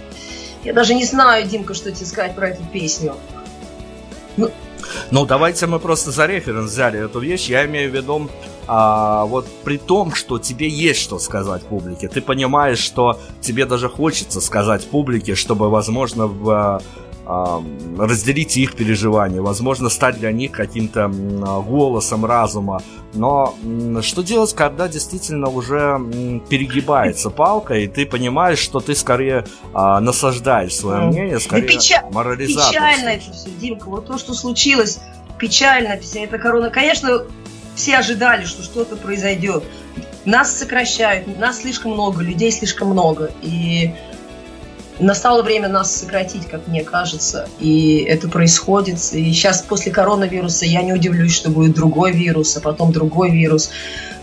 я 0.63 0.73
даже 0.73 0.95
не 0.95 1.05
знаю, 1.05 1.47
Димка, 1.47 1.75
что 1.75 1.91
тебе 1.91 2.07
сказать 2.07 2.35
про 2.35 2.49
эту 2.49 2.63
песню. 2.63 3.15
Ну, 4.35 4.49
ну 5.11 5.25
давайте 5.27 5.67
мы 5.67 5.79
просто 5.79 6.09
за 6.09 6.25
референс 6.25 6.71
взяли 6.71 7.05
эту 7.05 7.19
вещь. 7.19 7.47
Я 7.47 7.67
имею 7.67 7.91
в 7.91 7.95
виду, 7.95 8.31
а, 8.65 9.25
вот 9.25 9.47
при 9.63 9.77
том, 9.77 10.15
что 10.15 10.39
тебе 10.39 10.67
есть 10.67 11.01
что 11.01 11.19
сказать 11.19 11.61
публике, 11.61 12.07
ты 12.07 12.19
понимаешь, 12.19 12.79
что 12.79 13.19
тебе 13.41 13.65
даже 13.67 13.89
хочется 13.89 14.41
сказать 14.41 14.87
публике, 14.87 15.35
чтобы, 15.35 15.69
возможно, 15.69 16.25
в 16.25 16.81
разделить 17.97 18.57
их 18.57 18.75
переживания, 18.75 19.41
возможно, 19.41 19.89
стать 19.89 20.19
для 20.19 20.31
них 20.31 20.51
каким-то 20.51 21.07
голосом 21.07 22.25
разума. 22.25 22.81
Но 23.13 23.55
что 24.01 24.21
делать, 24.21 24.53
когда 24.53 24.87
действительно 24.87 25.49
уже 25.49 25.99
перегибается 26.49 27.29
палка, 27.41 27.75
и 27.75 27.87
ты 27.87 28.05
понимаешь, 28.05 28.59
что 28.59 28.79
ты 28.79 28.95
скорее 28.95 29.45
а, 29.73 29.99
насаждаешь 29.99 30.75
свое 30.75 31.07
мнение, 31.07 31.39
скорее 31.39 31.63
да 31.63 31.67
печа... 31.67 32.03
Печально 32.71 33.09
это 33.09 33.31
все, 33.31 33.49
Димка. 33.59 33.89
Вот 33.89 34.07
то, 34.07 34.17
что 34.17 34.33
случилось, 34.33 34.99
печально 35.37 35.99
вся 35.99 36.21
эта 36.21 36.37
корона. 36.37 36.69
Конечно, 36.69 37.23
все 37.75 37.97
ожидали, 37.97 38.45
что 38.45 38.63
что-то 38.63 38.95
произойдет. 38.95 39.63
Нас 40.23 40.55
сокращают, 40.55 41.39
нас 41.39 41.61
слишком 41.61 41.93
много, 41.93 42.21
людей 42.21 42.51
слишком 42.51 42.89
много. 42.89 43.31
И 43.41 43.91
Настало 45.01 45.41
время 45.41 45.67
нас 45.67 45.95
сократить, 45.95 46.45
как 46.45 46.67
мне 46.67 46.83
кажется, 46.83 47.47
и 47.59 48.05
это 48.07 48.29
происходит. 48.29 48.97
И 49.13 49.33
сейчас 49.33 49.63
после 49.63 49.91
коронавируса 49.91 50.65
я 50.65 50.83
не 50.83 50.93
удивлюсь, 50.93 51.33
что 51.33 51.49
будет 51.49 51.73
другой 51.73 52.11
вирус, 52.11 52.55
а 52.55 52.61
потом 52.61 52.91
другой 52.91 53.31
вирус. 53.31 53.71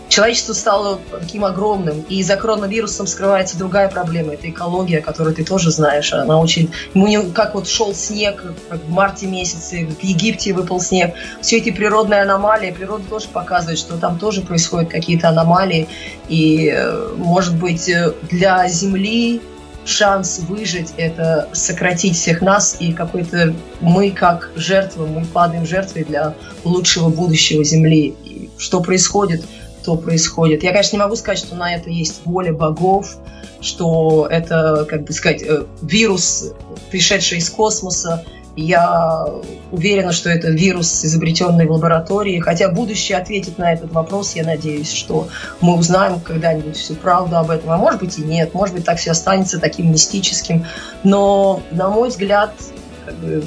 Человечество 0.07 0.53
стало 0.53 0.99
таким 1.11 1.43
огромным, 1.43 2.01
и 2.07 2.23
за 2.23 2.37
коронавирусом 2.37 3.07
скрывается 3.07 3.57
другая 3.57 3.89
проблема. 3.89 4.33
Это 4.33 4.49
экология, 4.49 5.01
которую 5.01 5.35
ты 5.35 5.43
тоже 5.43 5.69
знаешь. 5.69 6.13
Она 6.13 6.39
очень... 6.39 6.71
Мы 6.93 7.29
как 7.31 7.55
вот 7.55 7.67
шел 7.67 7.93
снег 7.93 8.43
в 8.71 8.89
марте 8.89 9.27
месяце, 9.27 9.85
в 9.85 10.01
Египте 10.01 10.53
выпал 10.53 10.79
снег. 10.79 11.13
Все 11.41 11.57
эти 11.57 11.71
природные 11.71 12.21
аномалии, 12.21 12.71
природа 12.71 13.03
тоже 13.07 13.27
показывает, 13.27 13.77
что 13.77 13.97
там 13.97 14.17
тоже 14.17 14.41
происходят 14.41 14.89
какие-то 14.89 15.27
аномалии. 15.27 15.89
И, 16.29 16.71
э, 16.73 17.13
может 17.17 17.55
быть, 17.57 17.89
э, 17.89 18.13
для 18.31 18.67
Земли 18.69 19.41
шанс 19.89 20.39
выжить– 20.39 20.93
это 20.97 21.49
сократить 21.53 22.15
всех 22.15 22.41
нас, 22.41 22.77
и 22.79 22.93
какой-то 22.93 23.53
мы 23.81 24.11
как 24.11 24.51
жертвы, 24.55 25.07
мы 25.07 25.25
падаем 25.25 25.65
жертвой 25.65 26.03
для 26.03 26.35
лучшего 26.63 27.09
будущего 27.09 27.63
Земли. 27.63 28.15
И 28.23 28.49
что 28.57 28.81
происходит, 28.81 29.43
то 29.83 29.95
происходит. 29.95 30.63
Я, 30.63 30.71
конечно, 30.71 30.95
не 30.97 31.01
могу 31.01 31.15
сказать, 31.15 31.39
что 31.39 31.55
на 31.55 31.73
это 31.73 31.89
есть 31.89 32.21
воля 32.25 32.53
богов, 32.53 33.17
что 33.61 34.27
это, 34.29 34.85
как 34.89 35.03
бы 35.03 35.13
сказать, 35.13 35.41
э, 35.41 35.63
вирус, 35.81 36.53
пришедший 36.91 37.39
из 37.39 37.49
космоса, 37.49 38.23
я 38.55 39.25
уверена, 39.71 40.11
что 40.11 40.29
это 40.29 40.49
вирус, 40.49 41.05
изобретенный 41.05 41.65
в 41.65 41.71
лаборатории. 41.71 42.39
Хотя 42.39 42.69
будущее 42.69 43.17
ответит 43.17 43.57
на 43.57 43.71
этот 43.71 43.91
вопрос. 43.91 44.35
Я 44.35 44.43
надеюсь, 44.43 44.91
что 44.91 45.29
мы 45.61 45.77
узнаем 45.77 46.19
когда-нибудь 46.19 46.75
всю 46.75 46.95
правду 46.95 47.37
об 47.37 47.51
этом. 47.51 47.71
А 47.71 47.77
может 47.77 47.99
быть 47.99 48.17
и 48.17 48.21
нет. 48.21 48.53
Может 48.53 48.75
быть, 48.75 48.85
так 48.85 48.97
все 48.97 49.11
останется 49.11 49.59
таким 49.59 49.91
мистическим. 49.91 50.65
Но, 51.03 51.61
на 51.71 51.89
мой 51.89 52.09
взгляд, 52.09 52.53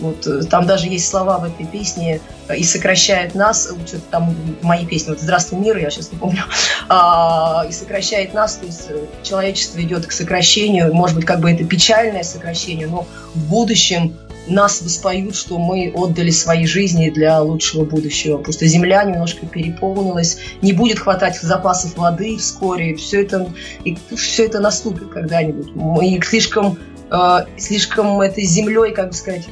вот, 0.00 0.26
э, 0.26 0.42
там 0.44 0.66
даже 0.66 0.88
есть 0.88 1.08
слова 1.08 1.38
в 1.38 1.44
этой 1.44 1.66
песне 1.66 2.20
э, 2.48 2.56
«И 2.56 2.64
сокращает 2.64 3.34
нас», 3.34 3.68
что-то 3.86 4.02
там 4.10 4.34
в 4.60 4.64
моей 4.64 4.86
песне, 4.86 5.12
вот 5.12 5.20
«Здравствуй, 5.20 5.58
мир», 5.60 5.76
я 5.76 5.90
сейчас 5.90 6.12
не 6.12 6.18
помню, 6.18 6.42
а, 6.88 7.64
«И 7.68 7.72
сокращает 7.72 8.34
нас», 8.34 8.56
то 8.56 8.66
есть 8.66 8.86
э, 8.88 9.06
человечество 9.22 9.80
идет 9.80 10.06
к 10.06 10.12
сокращению, 10.12 10.92
может 10.92 11.16
быть, 11.16 11.24
как 11.24 11.40
бы 11.40 11.50
это 11.50 11.64
печальное 11.64 12.22
сокращение, 12.22 12.86
но 12.86 13.06
в 13.34 13.48
будущем 13.48 14.16
нас 14.46 14.82
воспоют, 14.82 15.36
что 15.36 15.58
мы 15.58 15.92
отдали 15.94 16.30
свои 16.30 16.66
жизни 16.66 17.10
для 17.10 17.40
лучшего 17.40 17.84
будущего. 17.84 18.38
Просто 18.38 18.66
земля 18.66 19.04
немножко 19.04 19.46
переполнилась, 19.46 20.38
не 20.62 20.72
будет 20.72 20.98
хватать 20.98 21.38
запасов 21.40 21.96
воды 21.96 22.36
вскоре, 22.36 22.94
все 22.96 23.22
это, 23.22 23.52
и 23.84 23.96
все 24.16 24.46
это 24.46 24.60
наступит 24.60 25.08
когда-нибудь. 25.10 25.74
Мы 25.74 26.20
слишком, 26.22 26.78
э, 27.10 27.38
слишком 27.56 28.20
этой 28.20 28.44
землей, 28.44 28.92
как 28.92 29.08
бы 29.08 29.14
сказать, 29.14 29.46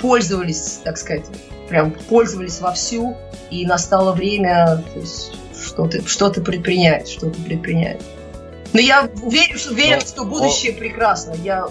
пользовались, 0.00 0.80
так 0.84 0.96
сказать, 0.98 1.24
прям 1.68 1.90
пользовались 1.90 2.60
вовсю, 2.60 3.16
и 3.50 3.66
настало 3.66 4.12
время 4.12 4.82
что-то 5.64 6.06
что 6.06 6.30
предпринять, 6.30 7.08
что-то 7.08 7.40
предпринять. 7.42 8.00
Но 8.72 8.80
я 8.80 9.08
уверен, 9.22 9.56
что, 9.56 9.72
уверен, 9.72 10.00
что 10.00 10.24
будущее 10.24 10.72
прекрасно. 10.72 11.34
Я 11.42 11.66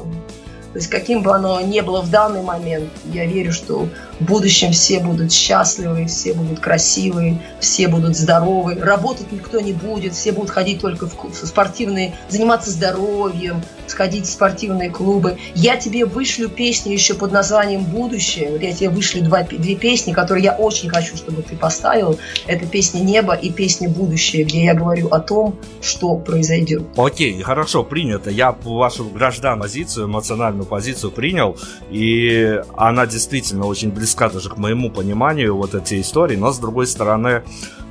то 0.76 0.80
есть 0.80 0.90
каким 0.90 1.24
бы 1.24 1.34
оно 1.34 1.62
ни 1.62 1.80
было 1.80 2.02
в 2.02 2.12
данный 2.12 2.42
момент, 2.42 2.90
я 3.06 3.26
верю, 3.26 3.54
что 3.54 3.88
в 4.20 4.26
будущем 4.26 4.72
все 4.72 5.00
будут 5.00 5.32
счастливы, 5.32 6.06
все 6.06 6.34
будут 6.34 6.60
красивые, 6.60 7.42
все 7.60 7.88
будут 7.88 8.16
здоровы, 8.16 8.76
работать 8.76 9.32
никто 9.32 9.60
не 9.60 9.74
будет, 9.74 10.14
все 10.14 10.32
будут 10.32 10.50
ходить 10.50 10.82
только 10.82 11.08
в 11.08 11.34
спортивные, 11.34 12.16
заниматься 12.30 12.72
здоровьем, 12.72 13.62
сходить 13.88 14.26
в 14.26 14.32
спортивные 14.32 14.90
клубы. 14.90 15.38
Я 15.54 15.78
тебе 15.78 16.06
вышлю 16.06 16.50
песню 16.50 16.94
еще 16.94 17.14
под 17.14 17.32
названием 17.32 17.84
«Будущее». 17.84 18.52
Вот 18.52 18.62
я 18.62 18.74
тебе 18.74 18.90
вышлю 18.90 19.24
два, 19.24 19.44
две 19.44 19.76
песни, 19.76 20.14
которые 20.14 20.46
я 20.46 20.54
очень 20.54 20.90
хочу, 20.90 21.16
чтобы 21.18 21.42
ты 21.42 21.56
поставил. 21.56 22.18
Это 22.48 22.66
песня 22.66 23.02
«Небо» 23.02 23.34
и 23.34 23.52
песня 23.52 23.90
«Будущее», 23.90 24.44
где 24.44 24.64
я 24.64 24.74
говорю 24.74 25.10
о 25.10 25.20
том, 25.20 25.58
что 25.82 26.16
произойдет. 26.16 26.84
Окей, 26.96 27.42
хорошо, 27.42 27.84
принято. 27.84 28.30
Я 28.30 28.52
вашу 28.64 29.06
гражданскую 29.06 29.62
позицию, 29.62 30.06
эмоциональную 30.08 30.66
позицию 30.66 31.12
принял, 31.12 31.58
и 31.92 32.62
она 32.76 33.06
действительно 33.06 33.66
очень 33.66 33.92
близка 33.92 34.05
даже 34.14 34.50
к 34.50 34.58
моему 34.58 34.90
пониманию 34.90 35.56
вот 35.56 35.76
эти 35.76 36.02
истории, 36.02 36.36
но 36.36 36.52
с 36.52 36.60
другой 36.60 36.88
стороны, 36.88 37.44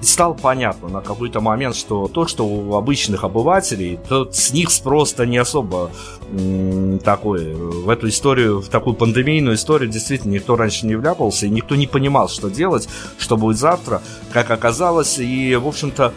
стало 0.02 0.34
понятно 0.34 0.88
на 0.88 1.00
какой-то 1.00 1.40
момент, 1.40 1.76
что 1.76 2.08
то, 2.08 2.26
что 2.26 2.46
у 2.46 2.74
обычных 2.74 3.24
обывателей, 3.24 3.98
то 4.08 4.30
с 4.30 4.52
них 4.52 4.68
просто 4.82 5.26
не 5.26 5.38
особо 5.38 5.90
м, 6.30 6.98
такой. 6.98 7.54
В 7.54 7.88
эту 7.88 8.08
историю, 8.08 8.60
в 8.60 8.68
такую 8.68 8.94
пандемийную 8.94 9.56
историю 9.56 9.90
действительно 9.90 10.32
никто 10.32 10.56
раньше 10.56 10.86
не 10.86 10.96
вляпался, 10.96 11.46
и 11.46 11.50
никто 11.50 11.74
не 11.74 11.86
понимал, 11.86 12.28
что 12.28 12.48
делать, 12.48 12.88
что 13.18 13.36
будет 13.36 13.58
завтра, 13.58 14.02
как 14.32 14.50
оказалось, 14.50 15.18
и, 15.18 15.56
в 15.56 15.66
общем-то, 15.66 16.12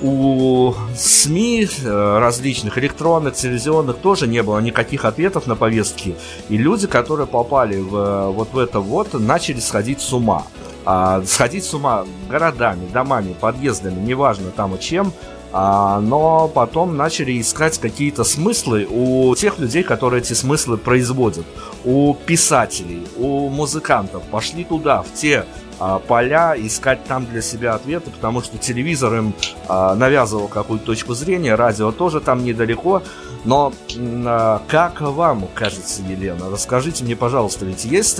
у 0.00 0.74
СМИ 0.96 1.68
э, 1.82 2.18
различных, 2.18 2.78
электронных, 2.78 3.34
телевизионных, 3.34 3.98
тоже 3.98 4.26
не 4.26 4.42
было 4.42 4.58
никаких 4.60 5.04
ответов 5.04 5.46
на 5.46 5.56
повестки. 5.56 6.16
И 6.48 6.56
люди, 6.56 6.86
которые 6.86 7.26
попали 7.26 7.80
в, 7.80 8.30
вот 8.30 8.52
в 8.52 8.58
это 8.58 8.80
вот, 8.80 9.14
начали 9.14 9.60
сходить 9.60 10.00
с 10.00 10.12
ума 10.12 10.44
а, 10.90 11.22
сходить 11.26 11.64
с 11.64 11.74
ума 11.74 12.06
городами, 12.30 12.88
домами, 12.90 13.36
подъездами, 13.38 14.00
неважно 14.00 14.50
там 14.50 14.74
и 14.74 14.80
чем, 14.80 15.12
а, 15.52 16.00
но 16.00 16.48
потом 16.48 16.96
начали 16.96 17.38
искать 17.38 17.76
какие-то 17.78 18.24
смыслы 18.24 18.86
у 18.88 19.34
тех 19.34 19.58
людей, 19.58 19.82
которые 19.82 20.22
эти 20.22 20.32
смыслы 20.32 20.78
производят, 20.78 21.44
у 21.84 22.14
писателей, 22.14 23.06
у 23.18 23.50
музыкантов. 23.50 24.22
Пошли 24.30 24.64
туда, 24.64 25.02
в 25.02 25.12
те 25.12 25.44
а, 25.80 26.00
поля, 26.00 26.54
искать 26.56 27.04
там 27.04 27.24
для 27.26 27.40
себя 27.40 27.74
ответы, 27.74 28.10
потому 28.10 28.42
что 28.42 28.58
телевизор 28.58 29.14
им 29.14 29.34
а, 29.68 29.94
навязывал 29.94 30.48
какую-то 30.48 30.86
точку 30.86 31.14
зрения, 31.14 31.54
радио 31.54 31.92
тоже 31.92 32.20
там 32.20 32.44
недалеко. 32.44 33.02
Но 33.44 33.72
а, 33.96 34.60
как 34.66 35.00
вам 35.00 35.46
кажется, 35.54 36.02
Елена? 36.02 36.50
Расскажите 36.50 37.04
мне, 37.04 37.14
пожалуйста, 37.14 37.64
ведь 37.64 37.84
есть 37.84 38.16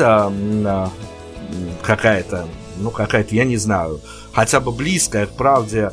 какая-то, 1.83 2.47
ну 2.77 2.91
какая-то, 2.91 3.35
я 3.35 3.45
не 3.45 3.57
знаю, 3.57 4.01
хотя 4.33 4.61
бы 4.61 4.71
близкая 4.71 5.27
к 5.27 5.31
правде 5.31 5.91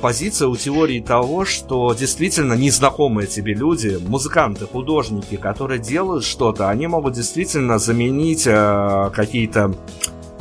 позиция 0.00 0.48
у 0.48 0.56
теории 0.56 1.00
того, 1.00 1.44
что 1.44 1.92
действительно 1.92 2.54
незнакомые 2.54 3.26
тебе 3.26 3.52
люди, 3.52 3.98
музыканты, 4.00 4.66
художники, 4.66 5.36
которые 5.36 5.78
делают 5.78 6.24
что-то, 6.24 6.70
они 6.70 6.86
могут 6.86 7.12
действительно 7.12 7.78
заменить 7.78 8.44
какие-то 8.44 9.74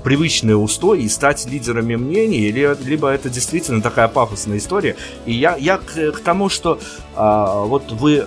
привычные 0.08 0.56
устои 0.56 1.02
и 1.02 1.10
стать 1.10 1.46
лидерами 1.48 1.98
мнений, 1.98 2.38
или, 2.38 2.78
либо 2.82 3.10
это 3.10 3.30
действительно 3.30 3.82
такая 3.82 4.08
пафосная 4.08 4.58
история. 4.58 4.96
И 5.26 5.34
я, 5.34 5.58
я 5.58 5.80
к, 5.80 6.14
к 6.14 6.20
тому, 6.22 6.48
что 6.48 6.80
а, 7.14 7.66
вот 7.66 7.92
вы 7.92 8.26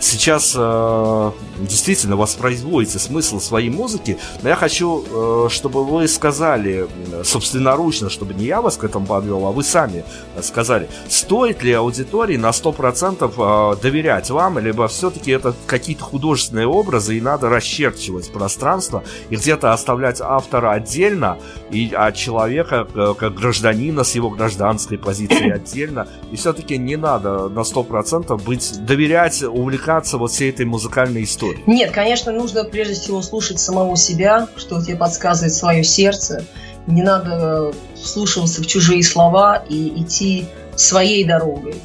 сейчас 0.00 0.54
э, 0.56 1.30
действительно 1.58 2.16
воспроизводите 2.16 2.98
смысл 2.98 3.40
своей 3.40 3.70
музыки, 3.70 4.18
но 4.42 4.48
я 4.48 4.56
хочу, 4.56 5.04
э, 5.04 5.48
чтобы 5.50 5.84
вы 5.84 6.06
сказали 6.08 6.88
собственноручно, 7.24 8.10
чтобы 8.10 8.34
не 8.34 8.46
я 8.46 8.62
вас 8.62 8.76
к 8.76 8.84
этому 8.84 9.06
подвел, 9.06 9.46
а 9.46 9.52
вы 9.52 9.62
сами 9.62 10.04
сказали, 10.42 10.88
стоит 11.08 11.62
ли 11.62 11.72
аудитории 11.72 12.36
на 12.36 12.50
100% 12.50 13.74
э, 13.76 13.80
доверять 13.80 14.30
вам, 14.30 14.58
либо 14.58 14.88
все-таки 14.88 15.32
это 15.32 15.54
какие-то 15.66 16.04
художественные 16.04 16.66
образы, 16.66 17.16
и 17.16 17.20
надо 17.20 17.48
расчерчивать 17.48 18.32
пространство, 18.32 19.02
и 19.30 19.36
где-то 19.36 19.72
оставлять 19.72 20.20
автора 20.20 20.72
отдельно, 20.72 21.38
и 21.70 21.92
от 21.92 22.14
человека, 22.14 22.86
э, 22.94 23.14
как 23.18 23.34
гражданина 23.34 24.04
с 24.04 24.14
его 24.14 24.30
гражданской 24.30 24.98
позиции 24.98 25.50
отдельно, 25.50 26.06
и 26.30 26.36
все-таки 26.36 26.78
не 26.78 26.96
надо 26.96 27.48
на 27.48 27.60
100% 27.60 28.40
быть, 28.44 28.84
доверять, 28.84 29.42
увлекаться 29.42 29.87
вот 30.18 30.30
всей 30.30 30.50
этой 30.50 30.66
музыкальной 30.66 31.24
историей? 31.24 31.62
Нет, 31.66 31.90
конечно, 31.90 32.32
нужно 32.32 32.64
прежде 32.64 32.94
всего 32.94 33.22
слушать 33.22 33.58
самого 33.58 33.96
себя, 33.96 34.48
что 34.56 34.82
тебе 34.82 34.96
подсказывает 34.96 35.54
свое 35.54 35.84
сердце. 35.84 36.44
Не 36.86 37.02
надо 37.02 37.72
вслушиваться 37.94 38.62
в 38.62 38.66
чужие 38.66 39.02
слова 39.02 39.62
и 39.68 40.02
идти 40.02 40.46
своей 40.76 41.24
дорогой. 41.24 41.76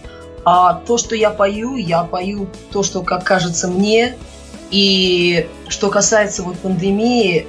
А 0.45 0.73
то, 0.73 0.97
что 0.97 1.15
я 1.15 1.29
пою, 1.29 1.75
я 1.75 2.03
пою 2.03 2.47
то, 2.71 2.83
что, 2.83 3.01
как 3.01 3.23
кажется 3.23 3.67
мне. 3.67 4.15
И 4.71 5.47
что 5.67 5.89
касается 5.89 6.43
вот 6.43 6.57
пандемии, 6.59 7.47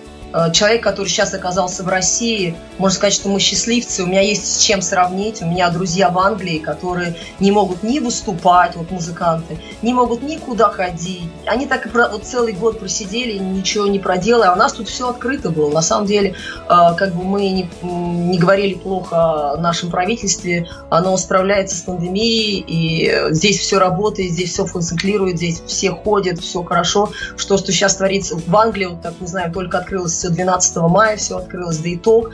человек, 0.52 0.82
который 0.82 1.08
сейчас 1.08 1.32
оказался 1.34 1.82
в 1.82 1.88
России, 1.88 2.56
можно 2.78 2.96
сказать, 2.96 3.14
что 3.14 3.28
мы 3.28 3.38
счастливцы, 3.38 4.02
у 4.02 4.06
меня 4.06 4.20
есть 4.20 4.44
с 4.46 4.62
чем 4.62 4.82
сравнить. 4.82 5.42
У 5.42 5.46
меня 5.46 5.70
друзья 5.70 6.10
в 6.10 6.18
Англии, 6.18 6.58
которые 6.58 7.16
не 7.38 7.52
могут 7.52 7.82
ни 7.82 7.98
выступать, 7.98 8.74
вот 8.76 8.90
музыканты, 8.90 9.58
не 9.82 9.94
могут 9.94 10.22
никуда 10.22 10.70
ходить. 10.70 11.30
Они 11.46 11.66
так 11.66 11.86
и 11.86 11.88
вот 11.88 12.24
целый 12.24 12.52
год 12.52 12.80
просидели, 12.80 13.38
ничего 13.38 13.86
не 13.86 13.98
проделали, 13.98 14.48
а 14.48 14.52
у 14.54 14.56
нас 14.56 14.72
тут 14.72 14.88
все 14.88 15.10
открыто 15.10 15.50
было. 15.50 15.70
На 15.70 15.82
самом 15.82 16.06
деле, 16.06 16.34
э, 16.68 16.94
как 16.96 17.14
бы 17.14 17.22
мы 17.22 17.48
не, 17.50 17.68
не 17.82 18.38
говорили 18.38 18.74
плохо 18.74 19.52
о 19.52 19.56
нашем 19.56 19.90
правительстве, 19.90 20.68
оно 20.90 21.16
справляется 21.16 21.76
с 21.76 21.80
пандемией, 21.82 22.64
и 22.66 23.32
здесь 23.34 23.60
все 23.60 23.78
работает, 23.78 24.32
здесь 24.32 24.52
все 24.52 24.66
функционирует, 24.66 25.36
здесь 25.36 25.62
все 25.66 25.92
ходят, 25.92 26.40
все 26.40 26.62
хорошо. 26.62 27.10
Что, 27.36 27.56
что 27.56 27.72
сейчас 27.72 27.96
творится 27.96 28.36
в 28.36 28.56
Англии, 28.56 28.86
вот 28.86 29.02
так, 29.02 29.14
не 29.20 29.26
знаю, 29.26 29.52
только 29.52 29.78
открылась 29.78 30.12
все 30.12 30.23
12 30.30 30.76
мая 30.76 31.16
все 31.16 31.38
открылось, 31.38 31.78
да 31.78 31.94
итог 31.94 32.32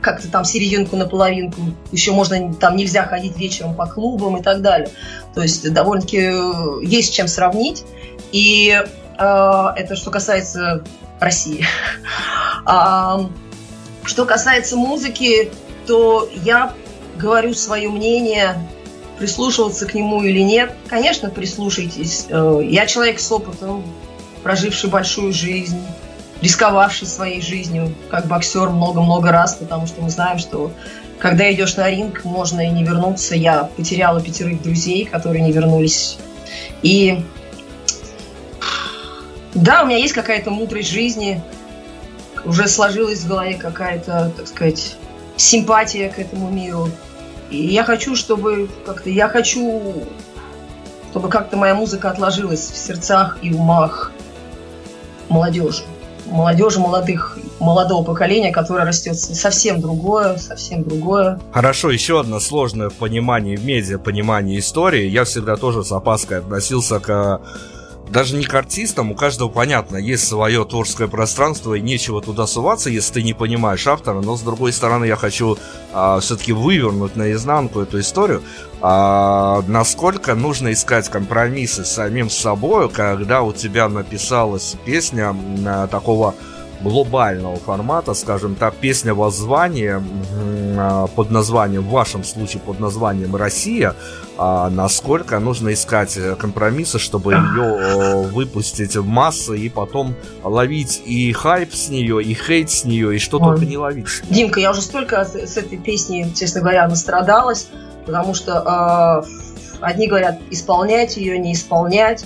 как-то 0.00 0.28
там 0.30 0.44
серединку 0.44 0.96
на 0.96 1.06
половинку, 1.06 1.60
еще 1.92 2.12
можно, 2.12 2.54
там 2.54 2.76
нельзя 2.76 3.04
ходить 3.04 3.36
вечером 3.36 3.74
по 3.74 3.86
клубам 3.86 4.36
и 4.36 4.42
так 4.42 4.62
далее. 4.62 4.90
То 5.34 5.42
есть 5.42 5.72
довольно-таки 5.72 6.18
э, 6.18 6.84
есть 6.84 7.14
чем 7.14 7.28
сравнить. 7.28 7.84
И 8.32 8.70
э, 8.70 9.64
это 9.76 9.96
что 9.96 10.10
касается 10.10 10.84
России. 11.20 11.64
А, 12.70 13.30
что 14.04 14.26
касается 14.26 14.76
музыки, 14.76 15.50
то 15.86 16.28
я 16.44 16.74
говорю 17.16 17.54
свое 17.54 17.88
мнение 17.88 18.56
прислушиваться 19.18 19.86
к 19.86 19.94
нему 19.94 20.22
или 20.22 20.40
нет. 20.40 20.74
Конечно, 20.86 21.30
прислушайтесь. 21.30 22.26
Э, 22.28 22.60
я 22.62 22.86
человек 22.86 23.20
с 23.20 23.32
опытом, 23.32 23.84
проживший 24.42 24.90
большую 24.90 25.32
жизнь, 25.32 25.80
рисковавший 26.40 27.06
своей 27.06 27.40
жизнью, 27.40 27.94
как 28.10 28.26
боксер 28.26 28.70
много-много 28.70 29.30
раз, 29.32 29.54
потому 29.54 29.86
что 29.86 30.02
мы 30.02 30.10
знаем, 30.10 30.38
что 30.38 30.72
когда 31.18 31.52
идешь 31.52 31.76
на 31.76 31.90
ринг, 31.90 32.24
можно 32.24 32.60
и 32.60 32.70
не 32.70 32.84
вернуться. 32.84 33.34
Я 33.34 33.64
потеряла 33.64 34.20
пятерых 34.20 34.62
друзей, 34.62 35.04
которые 35.04 35.42
не 35.42 35.52
вернулись. 35.52 36.18
И 36.82 37.24
да, 39.54 39.82
у 39.82 39.86
меня 39.86 39.98
есть 39.98 40.14
какая-то 40.14 40.50
мудрость 40.50 40.90
жизни, 40.90 41.42
уже 42.44 42.68
сложилась 42.68 43.20
в 43.20 43.28
голове 43.28 43.54
какая-то, 43.54 44.32
так 44.36 44.46
сказать, 44.46 44.96
симпатия 45.36 46.08
к 46.08 46.18
этому 46.18 46.50
миру. 46.50 46.88
И 47.50 47.66
я 47.66 47.82
хочу, 47.82 48.14
чтобы 48.14 48.68
как-то, 48.86 49.10
я 49.10 49.28
хочу, 49.28 50.04
чтобы 51.10 51.28
как-то 51.28 51.56
моя 51.56 51.74
музыка 51.74 52.10
отложилась 52.10 52.70
в 52.70 52.76
сердцах 52.76 53.38
и 53.42 53.52
умах 53.52 54.12
молодежи. 55.28 55.82
Молодежи, 56.30 56.78
молодых, 56.78 57.38
молодого 57.60 58.04
поколения, 58.04 58.52
которое 58.52 58.84
растет 58.84 59.18
совсем 59.18 59.80
другое, 59.80 60.36
совсем 60.36 60.84
другое. 60.84 61.40
Хорошо, 61.52 61.90
еще 61.90 62.20
одно 62.20 62.40
сложное 62.40 62.88
в 62.88 62.94
понимании 62.94 63.56
в 63.56 63.64
медиа, 63.64 63.98
понимание 63.98 64.58
истории. 64.58 65.06
Я 65.08 65.24
всегда 65.24 65.56
тоже 65.56 65.84
с 65.84 65.92
опаской 65.92 66.38
относился 66.38 67.00
к 67.00 67.40
даже 68.10 68.36
не 68.36 68.44
к 68.44 68.54
артистам, 68.54 69.10
у 69.10 69.14
каждого 69.14 69.48
понятно, 69.48 69.96
есть 69.96 70.26
свое 70.26 70.64
творческое 70.64 71.08
пространство, 71.08 71.74
и 71.74 71.80
нечего 71.80 72.22
туда 72.22 72.46
суваться, 72.46 72.90
если 72.90 73.14
ты 73.14 73.22
не 73.22 73.34
понимаешь 73.34 73.86
автора, 73.86 74.20
но 74.20 74.36
с 74.36 74.42
другой 74.42 74.72
стороны 74.72 75.04
я 75.04 75.16
хочу 75.16 75.58
а, 75.92 76.20
все-таки 76.20 76.52
вывернуть 76.52 77.16
наизнанку 77.16 77.80
эту 77.80 78.00
историю, 78.00 78.42
а, 78.80 79.62
насколько 79.66 80.34
нужно 80.34 80.72
искать 80.72 81.08
компромиссы 81.08 81.84
с 81.84 81.92
самим 81.92 82.30
собой, 82.30 82.88
когда 82.88 83.42
у 83.42 83.52
тебя 83.52 83.88
написалась 83.88 84.76
песня 84.84 85.34
а, 85.66 85.86
такого 85.88 86.34
глобального 86.80 87.56
формата, 87.56 88.14
скажем 88.14 88.54
так, 88.54 88.74
песня 88.74 89.14
воззвания 89.14 90.02
а, 90.78 91.06
под 91.08 91.30
названием, 91.30 91.82
в 91.82 91.90
вашем 91.90 92.24
случае 92.24 92.60
под 92.60 92.80
названием 92.80 93.34
«Россия», 93.34 93.94
а 94.36 94.70
насколько 94.70 95.40
нужно 95.40 95.72
искать 95.72 96.16
э, 96.16 96.36
компромиссы, 96.36 97.00
чтобы 97.00 97.32
ее 97.32 98.28
выпустить 98.28 98.94
в 98.94 99.04
массы 99.04 99.58
и 99.58 99.68
потом 99.68 100.14
ловить 100.44 101.02
и 101.04 101.32
хайп 101.32 101.74
с 101.74 101.88
нее, 101.88 102.22
и 102.22 102.34
хейт 102.34 102.70
с 102.70 102.84
нее, 102.84 103.16
и 103.16 103.18
что 103.18 103.38
только 103.40 103.64
не 103.64 103.76
ловить. 103.76 104.06
Димка, 104.30 104.60
я 104.60 104.70
уже 104.70 104.82
столько 104.82 105.24
с 105.24 105.56
этой 105.56 105.78
песни, 105.78 106.32
честно 106.36 106.60
говоря, 106.60 106.86
настрадалась, 106.86 107.66
потому 108.06 108.34
что 108.34 109.24
э, 109.24 109.78
одни 109.80 110.06
говорят 110.06 110.38
исполнять 110.50 111.16
ее, 111.16 111.38
не 111.38 111.52
исполнять, 111.52 112.24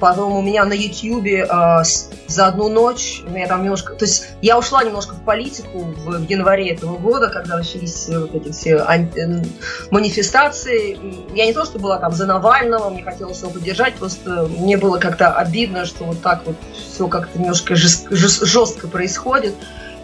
Потом 0.00 0.32
у 0.32 0.40
меня 0.40 0.64
на 0.64 0.72
Ютьюбе 0.72 1.46
э, 1.46 1.82
за 2.26 2.46
одну 2.46 2.70
ночь, 2.70 3.22
меня 3.28 3.46
там 3.46 3.62
немножко, 3.62 3.94
то 3.94 4.06
есть 4.06 4.28
я 4.40 4.58
ушла 4.58 4.82
немножко 4.82 5.14
в 5.14 5.22
политику 5.22 5.80
в, 5.80 6.24
в 6.24 6.30
январе 6.30 6.70
этого 6.70 6.96
года, 6.96 7.28
когда 7.28 7.58
начались 7.58 8.08
вот 8.08 8.34
эти 8.34 8.50
все 8.50 8.78
анти, 8.78 9.44
манифестации. 9.90 10.98
Я 11.34 11.44
не 11.44 11.52
то, 11.52 11.66
что 11.66 11.78
была 11.78 11.98
там 11.98 12.12
за 12.12 12.24
Навального, 12.24 12.88
мне 12.88 13.02
хотелось 13.02 13.40
его 13.40 13.50
поддержать, 13.50 13.96
просто 13.96 14.48
мне 14.48 14.78
было 14.78 14.98
как-то 14.98 15.34
обидно, 15.34 15.84
что 15.84 16.04
вот 16.04 16.22
так 16.22 16.46
вот 16.46 16.56
все 16.72 17.06
как-то 17.06 17.38
немножко 17.38 17.76
жест, 17.76 18.06
жестко 18.10 18.88
происходит. 18.88 19.54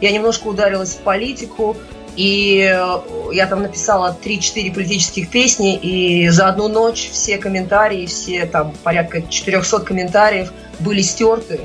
Я 0.03 0.13
немножко 0.13 0.49
ударилась 0.49 0.91
в 0.91 0.99
политику, 0.99 1.75
и 2.17 2.63
э, 2.63 3.33
я 3.33 3.47
там 3.47 3.63
написала 3.63 4.17
3-4 4.25 4.73
политических 4.73 5.31
песни, 5.31 5.77
и 5.77 6.29
за 6.31 6.49
одну 6.49 6.69
ночь 6.69 7.11
все 7.13 7.37
комментарии, 7.37 8.07
все 8.07 8.47
там 8.47 8.73
порядка 8.83 9.23
400 9.23 9.81
комментариев 9.81 10.53
были 10.81 11.03
стерты 11.03 11.61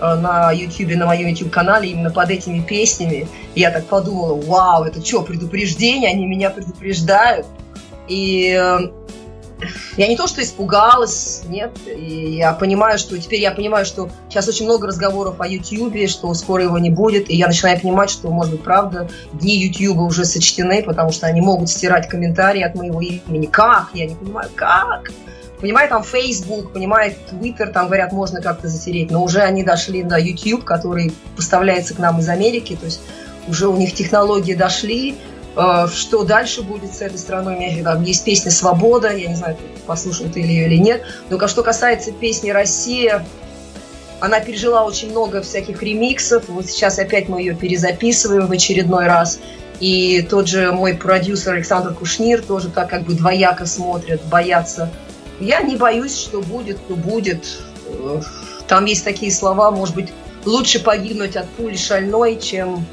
э, 0.00 0.14
на 0.14 0.52
YouTube, 0.52 0.96
на 0.96 1.06
моем 1.06 1.28
YouTube-канале 1.28 1.90
именно 1.90 2.10
под 2.10 2.30
этими 2.30 2.60
песнями. 2.60 3.28
И 3.54 3.60
я 3.60 3.70
так 3.70 3.84
подумала, 3.86 4.40
вау, 4.40 4.84
это 4.84 5.04
что, 5.04 5.22
предупреждение? 5.22 6.10
Они 6.10 6.26
меня 6.26 6.48
предупреждают. 6.48 7.46
И 8.08 8.58
э, 8.58 8.78
я 9.96 10.08
не 10.08 10.16
то, 10.16 10.26
что 10.26 10.42
испугалась, 10.42 11.42
нет, 11.48 11.72
и 11.86 12.36
я 12.36 12.52
понимаю, 12.52 12.98
что 12.98 13.18
теперь 13.18 13.40
я 13.40 13.50
понимаю, 13.50 13.86
что 13.86 14.10
сейчас 14.28 14.48
очень 14.48 14.66
много 14.66 14.86
разговоров 14.86 15.40
о 15.40 15.46
Ютьюбе, 15.46 16.06
что 16.06 16.32
скоро 16.34 16.64
его 16.64 16.78
не 16.78 16.90
будет, 16.90 17.30
и 17.30 17.36
я 17.36 17.46
начинаю 17.46 17.80
понимать, 17.80 18.10
что, 18.10 18.30
может 18.30 18.52
быть, 18.52 18.62
правда, 18.62 19.08
дни 19.32 19.56
Ютьюба 19.64 20.02
уже 20.02 20.24
сочтены, 20.24 20.82
потому 20.82 21.12
что 21.12 21.26
они 21.26 21.40
могут 21.40 21.70
стирать 21.70 22.08
комментарии 22.08 22.62
от 22.62 22.74
моего 22.74 23.00
имени. 23.00 23.46
Как? 23.46 23.90
Я 23.94 24.06
не 24.06 24.14
понимаю, 24.14 24.50
как? 24.54 25.10
Понимаю, 25.60 25.88
там 25.88 26.02
Facebook, 26.02 26.72
понимаю, 26.72 27.14
Twitter, 27.30 27.66
там 27.68 27.86
говорят, 27.86 28.12
можно 28.12 28.42
как-то 28.42 28.68
затереть, 28.68 29.10
но 29.10 29.22
уже 29.22 29.40
они 29.40 29.62
дошли 29.62 30.02
до 30.02 30.18
YouTube, 30.18 30.64
который 30.64 31.12
поставляется 31.36 31.94
к 31.94 31.98
нам 31.98 32.18
из 32.18 32.28
Америки, 32.28 32.76
то 32.78 32.86
есть 32.86 33.00
уже 33.48 33.68
у 33.68 33.76
них 33.76 33.94
технологии 33.94 34.54
дошли, 34.54 35.16
что 35.54 36.24
дальше 36.24 36.62
будет 36.62 36.94
с 36.94 37.00
этой 37.00 37.18
страной. 37.18 37.80
У 37.80 37.84
там 37.84 38.02
есть 38.02 38.24
песня 38.24 38.50
«Свобода», 38.50 39.12
я 39.12 39.28
не 39.28 39.36
знаю, 39.36 39.56
послушал 39.86 40.26
ты 40.26 40.40
ее 40.40 40.66
или 40.66 40.76
нет. 40.76 41.02
Но 41.30 41.46
что 41.46 41.62
касается 41.62 42.12
песни 42.12 42.50
«Россия», 42.50 43.24
она 44.20 44.40
пережила 44.40 44.84
очень 44.84 45.10
много 45.10 45.42
всяких 45.42 45.82
ремиксов. 45.82 46.48
Вот 46.48 46.66
сейчас 46.66 46.98
опять 46.98 47.28
мы 47.28 47.40
ее 47.40 47.54
перезаписываем 47.54 48.46
в 48.46 48.52
очередной 48.52 49.06
раз. 49.06 49.38
И 49.80 50.22
тот 50.22 50.48
же 50.48 50.72
мой 50.72 50.94
продюсер 50.94 51.54
Александр 51.54 51.94
Кушнир 51.94 52.40
тоже 52.40 52.70
так 52.70 52.88
как 52.88 53.02
бы 53.02 53.14
двояко 53.14 53.66
смотрит, 53.66 54.22
боятся. 54.24 54.90
Я 55.40 55.60
не 55.60 55.76
боюсь, 55.76 56.16
что 56.16 56.40
будет, 56.40 56.78
то 56.86 56.94
будет. 56.94 57.44
Э, 57.86 58.20
там 58.68 58.84
есть 58.84 59.04
такие 59.04 59.32
слова, 59.32 59.70
может 59.70 59.94
быть, 59.94 60.12
лучше 60.44 60.78
погибнуть 60.82 61.36
от 61.36 61.48
пули 61.50 61.76
шальной, 61.76 62.38
чем 62.38 62.86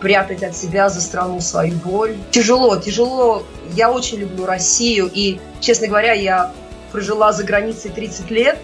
прятать 0.00 0.42
от 0.42 0.56
себя 0.56 0.88
за 0.88 1.00
страну 1.00 1.40
свою 1.40 1.74
боль. 1.76 2.16
Тяжело, 2.30 2.76
тяжело. 2.76 3.42
Я 3.74 3.90
очень 3.90 4.18
люблю 4.18 4.46
Россию, 4.46 5.10
и, 5.12 5.40
честно 5.60 5.88
говоря, 5.88 6.12
я 6.12 6.52
прожила 6.92 7.32
за 7.32 7.44
границей 7.44 7.90
30 7.90 8.30
лет. 8.30 8.58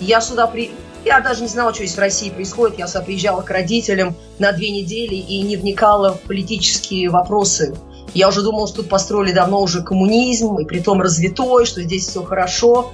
Я 0.00 0.20
сюда 0.20 0.46
при... 0.46 0.70
Я 1.04 1.20
даже 1.20 1.42
не 1.42 1.48
знала, 1.48 1.72
что 1.72 1.84
здесь 1.84 1.96
в 1.96 2.00
России 2.00 2.30
происходит. 2.30 2.78
Я 2.78 2.88
сюда 2.88 3.02
приезжала 3.02 3.42
к 3.42 3.50
родителям 3.50 4.16
на 4.38 4.52
две 4.52 4.70
недели 4.70 5.14
и 5.14 5.40
не 5.42 5.56
вникала 5.56 6.14
в 6.14 6.20
политические 6.22 7.10
вопросы. 7.10 7.76
Я 8.12 8.28
уже 8.28 8.42
думала, 8.42 8.66
что 8.66 8.78
тут 8.78 8.88
построили 8.88 9.32
давно 9.32 9.60
уже 9.60 9.82
коммунизм, 9.82 10.58
и 10.58 10.64
при 10.64 10.80
том 10.80 11.00
развитой, 11.00 11.66
что 11.66 11.82
здесь 11.82 12.08
все 12.08 12.22
хорошо. 12.22 12.92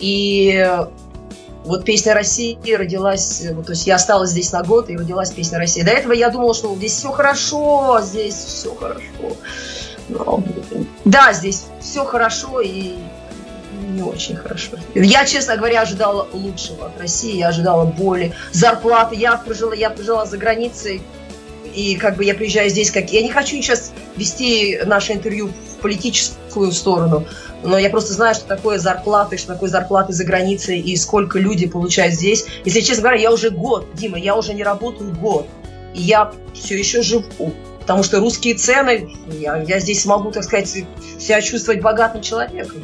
И 0.00 0.66
вот 1.64 1.84
песня 1.84 2.14
России 2.14 2.58
родилась, 2.74 3.42
вот, 3.52 3.66
то 3.66 3.72
есть 3.72 3.86
я 3.86 3.96
осталась 3.96 4.30
здесь 4.30 4.52
на 4.52 4.62
год, 4.62 4.90
и 4.90 4.96
родилась 4.96 5.30
песня 5.30 5.58
России. 5.58 5.82
До 5.82 5.90
этого 5.90 6.12
я 6.12 6.30
думала, 6.30 6.54
что 6.54 6.74
здесь 6.74 6.92
все 6.92 7.12
хорошо, 7.12 8.00
здесь 8.02 8.34
все 8.34 8.74
хорошо. 8.74 9.36
Но, 10.08 10.42
да, 11.04 11.32
здесь 11.32 11.66
все 11.80 12.04
хорошо 12.04 12.60
и 12.60 12.94
не 13.92 14.02
очень 14.02 14.36
хорошо. 14.36 14.76
Я, 14.94 15.24
честно 15.24 15.56
говоря, 15.56 15.82
ожидала 15.82 16.28
лучшего 16.32 16.86
от 16.86 16.98
России, 16.98 17.36
я 17.36 17.48
ожидала 17.48 17.84
боли, 17.84 18.34
зарплаты. 18.52 19.16
Я 19.16 19.36
прожила, 19.36 19.74
я 19.74 19.90
прожила 19.90 20.26
за 20.26 20.38
границей, 20.38 21.02
и 21.74 21.96
как 21.96 22.16
бы 22.16 22.24
я 22.24 22.34
приезжаю 22.34 22.70
здесь, 22.70 22.90
как 22.90 23.10
я 23.12 23.22
не 23.22 23.30
хочу 23.30 23.56
сейчас 23.56 23.92
вести 24.16 24.80
наше 24.84 25.12
интервью 25.12 25.50
политическую 25.82 26.72
сторону, 26.72 27.26
но 27.62 27.78
я 27.78 27.90
просто 27.90 28.12
знаю, 28.12 28.34
что 28.34 28.46
такое 28.46 28.78
зарплаты, 28.78 29.36
что 29.36 29.54
такое 29.54 29.68
зарплаты 29.68 30.12
за 30.12 30.24
границей 30.24 30.80
и 30.80 30.96
сколько 30.96 31.38
люди 31.38 31.66
получают 31.66 32.14
здесь. 32.14 32.46
Если 32.64 32.80
честно 32.80 33.02
говоря, 33.02 33.20
я 33.20 33.32
уже 33.32 33.50
год, 33.50 33.86
Дима, 33.94 34.18
я 34.18 34.36
уже 34.36 34.54
не 34.54 34.64
работаю 34.64 35.14
год, 35.14 35.46
и 35.94 36.00
я 36.00 36.32
все 36.54 36.78
еще 36.78 37.02
живу. 37.02 37.54
Потому 37.80 38.02
что 38.04 38.20
русские 38.20 38.54
цены, 38.54 39.12
я, 39.40 39.60
я 39.62 39.80
здесь 39.80 40.04
могу, 40.06 40.30
так 40.30 40.44
сказать, 40.44 40.68
себя 40.68 41.40
чувствовать 41.40 41.80
богатым 41.82 42.22
человеком. 42.22 42.82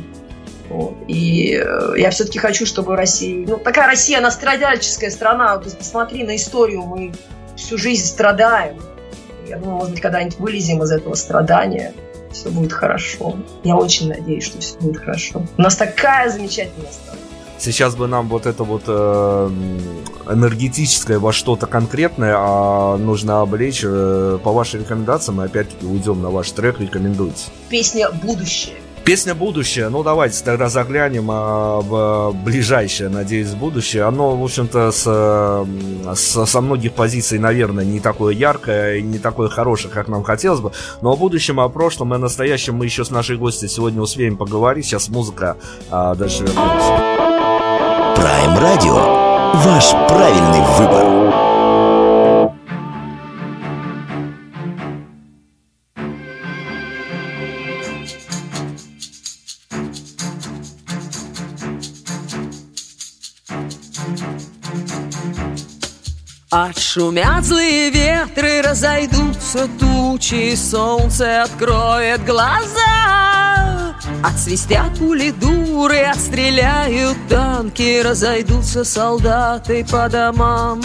Вот. 0.68 0.94
И 1.06 1.54
э, 1.54 1.94
я 1.96 2.10
все-таки 2.10 2.38
хочу, 2.38 2.66
чтобы 2.66 2.96
Россия... 2.96 3.46
Ну, 3.46 3.58
такая 3.58 3.86
Россия, 3.86 4.18
она 4.18 4.30
страдальческая 4.30 5.10
страна. 5.10 5.56
То 5.58 5.70
посмотри 5.70 6.24
на 6.24 6.36
историю, 6.36 6.82
мы 6.82 7.12
всю 7.56 7.78
жизнь 7.78 8.04
страдаем. 8.04 8.80
Я 9.48 9.56
думаю, 9.56 9.76
может 9.76 9.92
быть, 9.92 10.00
когда-нибудь 10.02 10.38
вылезем 10.38 10.82
из 10.82 10.90
этого 10.90 11.14
страдания 11.14 11.94
все 12.32 12.50
будет 12.50 12.72
хорошо. 12.72 13.36
Я 13.64 13.76
очень 13.76 14.08
надеюсь, 14.08 14.44
что 14.44 14.60
все 14.60 14.78
будет 14.78 14.98
хорошо. 14.98 15.42
У 15.56 15.62
нас 15.62 15.76
такая 15.76 16.30
замечательная 16.30 16.90
страна. 16.90 17.18
Сейчас 17.58 17.96
бы 17.96 18.06
нам 18.06 18.28
вот 18.28 18.46
это 18.46 18.62
вот 18.62 18.84
э, 18.86 19.50
энергетическое 20.28 21.18
во 21.18 21.32
что-то 21.32 21.66
конкретное 21.66 22.36
а 22.38 22.96
нужно 22.96 23.40
облечь. 23.40 23.82
Э, 23.84 24.38
по 24.42 24.52
вашей 24.52 24.80
рекомендации 24.80 25.32
мы 25.32 25.44
опять-таки 25.44 25.84
уйдем 25.84 26.22
на 26.22 26.30
ваш 26.30 26.52
трек, 26.52 26.80
рекомендуйте. 26.80 27.46
Песня 27.68 28.10
«Будущее». 28.10 28.76
Песня 29.08 29.34
«Будущее», 29.34 29.88
ну 29.88 30.02
давайте 30.02 30.44
тогда 30.44 30.68
заглянем 30.68 31.30
а, 31.30 31.80
в 31.80 32.36
ближайшее, 32.44 33.08
надеюсь, 33.08 33.54
будущее. 33.54 34.02
Оно, 34.02 34.36
в 34.36 34.44
общем-то, 34.44 34.90
с, 34.92 36.14
с, 36.14 36.44
со 36.44 36.60
многих 36.60 36.92
позиций, 36.92 37.38
наверное, 37.38 37.86
не 37.86 38.00
такое 38.00 38.34
яркое 38.34 38.96
и 38.96 39.02
не 39.02 39.18
такое 39.18 39.48
хорошее, 39.48 39.90
как 39.94 40.08
нам 40.08 40.24
хотелось 40.24 40.60
бы. 40.60 40.72
Но 41.00 41.12
о 41.12 41.16
будущем, 41.16 41.58
о 41.58 41.70
прошлом 41.70 42.12
и 42.12 42.16
о 42.16 42.18
настоящем 42.18 42.74
мы 42.74 42.84
еще 42.84 43.02
с 43.02 43.10
нашей 43.10 43.38
гостью 43.38 43.70
сегодня 43.70 44.02
успеем 44.02 44.36
поговорить. 44.36 44.84
Сейчас 44.84 45.08
музыка 45.08 45.56
а, 45.90 46.14
дальше 46.14 46.42
вернется. 46.42 46.92
Prime 48.14 48.60
Radio. 48.60 48.92
Ваш 49.54 49.90
правильный 50.06 50.60
выбор. 50.76 51.47
Отшумят 66.78 67.44
злые 67.44 67.90
ветры, 67.90 68.62
разойдутся 68.62 69.68
тучи, 69.80 70.54
Солнце 70.54 71.42
откроет 71.42 72.24
глаза. 72.24 73.96
Отсвистят 74.22 74.96
пули 74.96 75.32
дуры, 75.32 76.02
отстреляют 76.02 77.18
танки, 77.28 78.00
Разойдутся 78.00 78.84
солдаты 78.84 79.84
по 79.90 80.08
домам. 80.08 80.80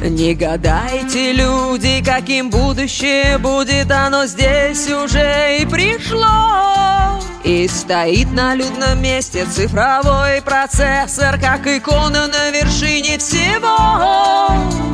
Не 0.00 0.34
гадайте, 0.34 1.32
люди, 1.32 2.02
каким 2.02 2.48
будущее 2.48 3.36
будет, 3.36 3.90
оно 3.90 4.24
здесь 4.24 4.88
уже 4.88 5.58
и 5.60 5.66
пришло. 5.66 7.20
И 7.44 7.68
стоит 7.68 8.32
на 8.32 8.54
людном 8.54 9.02
месте 9.02 9.44
цифровой 9.44 10.40
процессор, 10.40 11.38
как 11.38 11.66
икона 11.66 12.26
на 12.26 12.50
вершине 12.50 13.18
всего. 13.18 14.89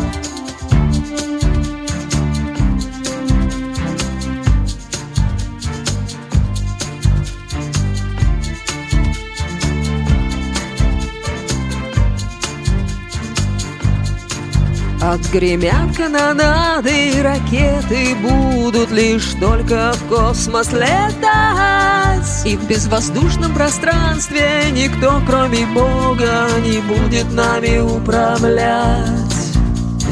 Отгремят 15.07 15.97
канонады 15.97 17.11
и 17.11 17.23
ракеты 17.23 18.17
Будут 18.17 18.91
лишь 18.91 19.35
только 19.41 19.93
в 19.93 20.09
космос 20.09 20.73
летать. 20.73 22.45
И 22.45 22.57
в 22.57 22.67
безвоздушном 22.67 23.55
пространстве 23.55 24.65
Никто, 24.73 25.23
кроме 25.25 25.65
Бога, 25.67 26.49
не 26.65 26.81
будет 26.81 27.33
нами 27.33 27.79
управлять 27.79 29.36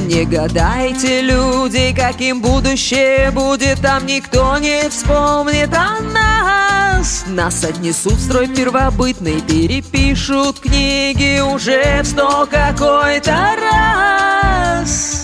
не 0.05 0.25
гадайте, 0.25 1.21
люди, 1.23 1.95
каким 1.95 2.41
будущее 2.41 3.31
будет 3.31 3.81
Там 3.81 4.07
никто 4.07 4.57
не 4.59 4.89
вспомнит 4.89 5.71
о 5.75 6.01
нас. 6.01 7.25
Нас 7.27 7.65
отнесут 7.65 8.15
в 8.15 8.25
строй 8.25 8.49
первобытный 8.49 9.41
Перепишут 9.41 10.61
книги 10.61 11.41
уже 11.41 12.03
в 12.03 12.07
сто 12.07 12.47
какой-то 12.51 13.57
раз 13.61 15.24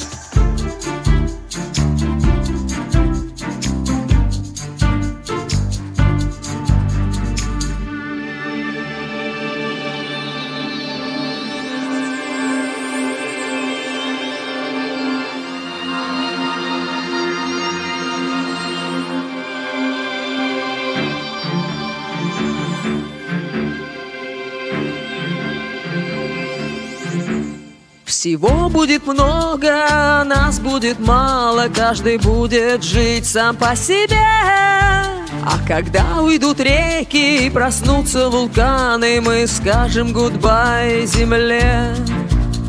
Всего 28.40 28.70
будет 28.70 29.06
много, 29.06 30.24
нас 30.24 30.60
будет 30.60 30.98
мало, 30.98 31.66
каждый 31.68 32.16
будет 32.16 32.82
жить 32.82 33.26
сам 33.26 33.54
по 33.54 33.76
себе. 33.76 34.16
А 34.16 35.58
когда 35.68 36.22
уйдут 36.22 36.58
реки 36.58 37.44
и 37.44 37.50
проснутся 37.50 38.30
вулканы, 38.30 39.20
мы 39.20 39.46
скажем 39.46 40.14
гудбай 40.14 41.04
земле. 41.04 41.94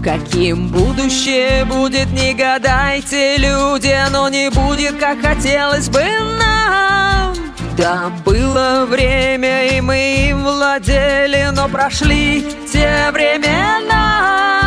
Каким 0.04 0.68
будущее 0.68 1.64
будет, 1.64 2.12
не 2.12 2.34
гадайте, 2.34 3.38
люди, 3.38 3.96
оно 4.08 4.28
не 4.28 4.50
будет, 4.50 5.00
как 5.00 5.22
хотелось 5.22 5.88
бы 5.88 6.04
нам. 6.38 7.34
Да, 7.78 8.12
было 8.26 8.86
время, 8.90 9.68
и 9.68 9.80
мы 9.80 10.28
им 10.32 10.44
владели, 10.44 11.50
но 11.54 11.70
прошли 11.70 12.46
те 12.70 13.10
времена. 13.14 14.61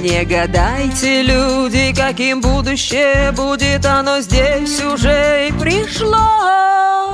Не 0.00 0.24
гадайте, 0.24 1.22
люди, 1.22 1.92
каким 1.92 2.40
будущее 2.40 3.32
будет, 3.32 3.84
оно 3.84 4.20
здесь 4.20 4.80
уже 4.80 5.48
и 5.48 5.52
пришло. 5.52 6.14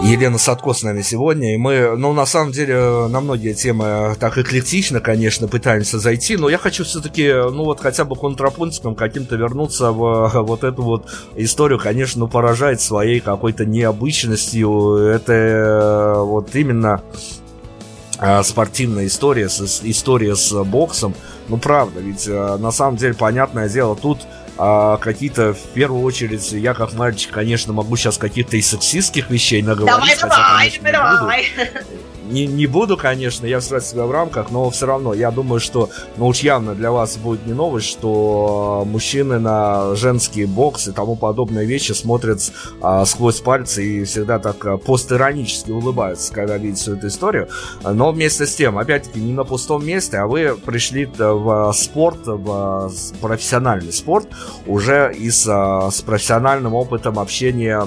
Елена 0.02 0.36
Садко 0.36 0.74
с 0.74 0.82
нами 0.82 1.00
сегодня, 1.00 1.54
и 1.54 1.56
мы, 1.56 1.96
ну, 1.96 2.12
на 2.12 2.26
самом 2.26 2.52
деле, 2.52 3.08
на 3.08 3.20
многие 3.22 3.54
темы 3.54 4.14
так 4.20 4.36
эклектично, 4.36 5.00
конечно, 5.00 5.48
пытаемся 5.48 5.98
зайти, 5.98 6.36
но 6.36 6.50
я 6.50 6.58
хочу 6.58 6.84
все-таки, 6.84 7.32
ну, 7.32 7.64
вот 7.64 7.80
хотя 7.80 8.04
бы 8.04 8.16
контрапунктом 8.16 8.94
каким-то 8.94 9.36
вернуться 9.36 9.90
в 9.90 10.42
вот 10.42 10.62
эту 10.62 10.82
вот 10.82 11.10
историю, 11.36 11.78
конечно, 11.78 12.26
поражает 12.26 12.82
своей 12.82 13.20
какой-то 13.20 13.64
необычностью. 13.64 14.96
Это 14.96 15.32
э, 15.32 16.22
вот 16.22 16.54
именно 16.54 17.00
спортивная 18.42 19.06
история, 19.06 19.46
история 19.46 20.36
с 20.36 20.64
боксом. 20.64 21.14
Ну, 21.48 21.58
правда, 21.58 22.00
ведь 22.00 22.26
э, 22.26 22.56
на 22.56 22.70
самом 22.70 22.96
деле, 22.96 23.14
понятное 23.14 23.68
дело, 23.68 23.96
тут 23.96 24.20
а, 24.56 24.98
какие-то, 24.98 25.52
в 25.52 25.68
первую 25.74 26.02
очередь, 26.02 26.52
я 26.52 26.74
как 26.74 26.92
мальчик, 26.92 27.32
конечно, 27.32 27.72
могу 27.72 27.96
сейчас 27.96 28.18
каких-то 28.18 28.56
и 28.56 28.62
сексистских 28.62 29.28
вещей 29.30 29.62
наговорить. 29.62 30.20
Давай, 30.20 30.70
хотя, 30.70 30.92
давай, 30.92 31.18
давай. 31.18 31.46
Не, 32.30 32.46
не 32.46 32.66
буду, 32.66 32.96
конечно, 32.96 33.46
я 33.46 33.60
встать 33.60 33.84
себя 33.84 34.04
в 34.04 34.10
рамках, 34.10 34.50
но 34.50 34.70
все 34.70 34.86
равно 34.86 35.14
я 35.14 35.30
думаю, 35.30 35.60
что, 35.60 35.90
ну 36.16 36.26
уж 36.26 36.40
явно 36.40 36.74
для 36.74 36.90
вас 36.90 37.16
будет 37.16 37.46
не 37.46 37.52
новость, 37.52 37.86
что 37.86 38.84
мужчины 38.86 39.38
на 39.38 39.94
женские 39.94 40.46
боксы 40.46 40.90
и 40.90 40.92
тому 40.92 41.16
подобные 41.16 41.66
вещи 41.66 41.92
смотрят 41.92 42.40
а, 42.80 43.04
сквозь 43.04 43.40
пальцы 43.40 43.84
и 43.84 44.04
всегда 44.04 44.38
так 44.38 44.64
а, 44.64 44.76
постиронически 44.78 45.70
улыбаются, 45.70 46.32
когда 46.32 46.56
видят 46.56 46.78
всю 46.78 46.96
эту 46.96 47.08
историю. 47.08 47.48
Но 47.82 48.12
вместе 48.12 48.46
с 48.46 48.54
тем, 48.54 48.78
опять-таки, 48.78 49.20
не 49.20 49.32
на 49.32 49.44
пустом 49.44 49.84
месте, 49.84 50.18
а 50.18 50.26
вы 50.26 50.56
пришли 50.56 51.06
в 51.06 51.72
спорт, 51.72 52.26
в 52.26 52.90
профессиональный 53.20 53.92
спорт, 53.92 54.28
уже 54.66 55.14
и 55.14 55.30
с, 55.30 55.44
с 55.44 56.02
профессиональным 56.02 56.74
опытом 56.74 57.18
общения 57.18 57.86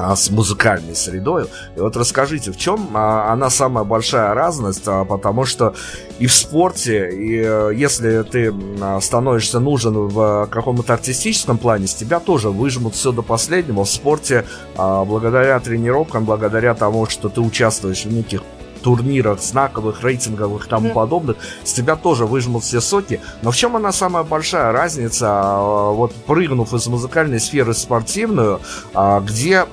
а, 0.00 0.16
с 0.16 0.30
музыкальной 0.30 0.94
средой. 0.94 1.44
И 1.76 1.80
вот 1.80 1.96
расскажите, 1.96 2.52
в 2.52 2.56
чем 2.56 2.90
а, 2.94 3.32
она 3.32 3.50
самая 3.50 3.84
большая 3.84 4.32
разность, 4.34 4.84
а, 4.86 5.04
потому 5.04 5.44
что 5.44 5.74
и 6.18 6.26
в 6.26 6.32
спорте, 6.32 7.08
и 7.10 7.42
э, 7.42 7.72
если 7.74 8.22
ты 8.22 8.54
становишься 9.00 9.58
нужен 9.58 9.94
в 9.94 10.46
каком-то 10.50 10.92
артистическом 10.92 11.56
плане, 11.56 11.86
с 11.86 11.94
тебя 11.94 12.20
тоже 12.20 12.50
выжмут 12.50 12.94
все 12.94 13.10
до 13.10 13.22
последнего. 13.22 13.84
В 13.84 13.90
спорте, 13.90 14.44
благодаря 14.76 15.58
тренировкам, 15.60 16.26
благодаря 16.26 16.74
тому, 16.74 17.06
что 17.06 17.30
ты 17.30 17.40
участвуешь 17.40 18.04
в 18.04 18.12
неких 18.12 18.42
турнирах, 18.80 19.40
знаковых, 19.40 20.02
рейтинговых 20.02 20.66
и 20.66 20.68
тому 20.68 20.90
подобных, 20.90 21.36
с 21.64 21.72
тебя 21.72 21.96
тоже 21.96 22.26
выжмут 22.26 22.64
все 22.64 22.80
соки. 22.80 23.20
Но 23.42 23.50
в 23.50 23.56
чем 23.56 23.76
она 23.76 23.92
самая 23.92 24.24
большая 24.24 24.72
разница, 24.72 25.26
а, 25.30 25.90
вот 25.92 26.14
прыгнув 26.26 26.72
из 26.74 26.86
музыкальной 26.86 27.40
сферы 27.40 27.72
в 27.72 27.78
спортивную, 27.78 28.60
а, 28.94 29.20
где 29.20 29.66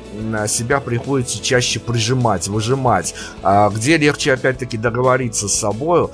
себя 0.48 0.80
приходится 0.80 1.42
чаще 1.42 1.80
прижимать, 1.80 2.48
выжимать, 2.48 3.14
а, 3.44 3.70
где 3.70 3.98
легче 3.98 4.34
опять-таки 4.34 4.78
договориться 4.78 5.48
с 5.48 5.54
собой, 5.54 6.10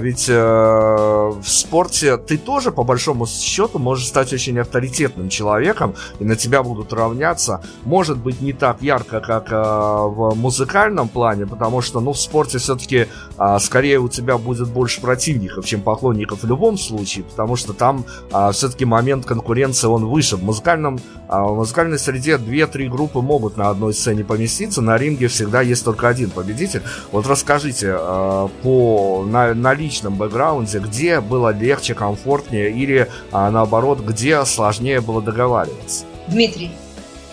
ведь 0.00 0.26
э, 0.28 0.34
в 0.34 1.44
спорте 1.46 2.16
ты 2.16 2.36
тоже 2.36 2.70
по 2.70 2.84
большому 2.84 3.26
счету 3.26 3.78
можешь 3.78 4.06
стать 4.06 4.32
очень 4.32 4.58
авторитетным 4.58 5.28
человеком, 5.28 5.94
и 6.18 6.24
на 6.24 6.36
тебя 6.36 6.62
будут 6.62 6.92
равняться, 6.92 7.62
может 7.84 8.18
быть 8.18 8.40
не 8.40 8.52
так 8.52 8.82
ярко, 8.82 9.20
как 9.20 9.50
в 9.50 10.34
музыкальном 10.34 11.08
плане, 11.08 11.46
потому 11.46 11.80
что, 11.80 12.00
ну, 12.00 12.12
в 12.12 12.18
спорте 12.24 12.58
все-таки 12.58 13.06
а, 13.36 13.58
скорее 13.58 13.98
у 13.98 14.08
тебя 14.08 14.38
будет 14.38 14.68
больше 14.68 15.00
противников, 15.00 15.66
чем 15.66 15.82
поклонников 15.82 16.42
в 16.42 16.46
любом 16.46 16.78
случае, 16.78 17.24
потому 17.24 17.56
что 17.56 17.72
там 17.72 18.04
а, 18.32 18.52
все-таки 18.52 18.84
момент 18.84 19.24
конкуренции 19.26 19.86
он 19.86 20.06
выше. 20.06 20.36
В 20.36 20.44
музыкальном 20.44 20.98
а, 21.28 21.44
в 21.44 21.56
музыкальной 21.56 21.98
среде 21.98 22.36
2-3 22.36 22.88
группы 22.88 23.20
могут 23.20 23.56
на 23.56 23.70
одной 23.70 23.94
сцене 23.94 24.24
поместиться, 24.24 24.82
на 24.82 24.96
ринге 24.96 25.28
всегда 25.28 25.60
есть 25.62 25.84
только 25.84 26.08
один 26.08 26.30
победитель. 26.30 26.82
Вот 27.12 27.26
расскажите 27.26 27.94
а, 27.96 28.48
по 28.62 29.24
на, 29.26 29.54
на 29.54 29.74
личном 29.74 30.16
бэкграунде, 30.16 30.78
где 30.78 31.20
было 31.20 31.52
легче, 31.52 31.94
комфортнее 31.94 32.70
или 32.70 33.08
а, 33.32 33.50
наоборот, 33.50 34.00
где 34.00 34.44
сложнее 34.44 35.00
было 35.00 35.22
договариваться? 35.22 36.04
Дмитрий, 36.28 36.70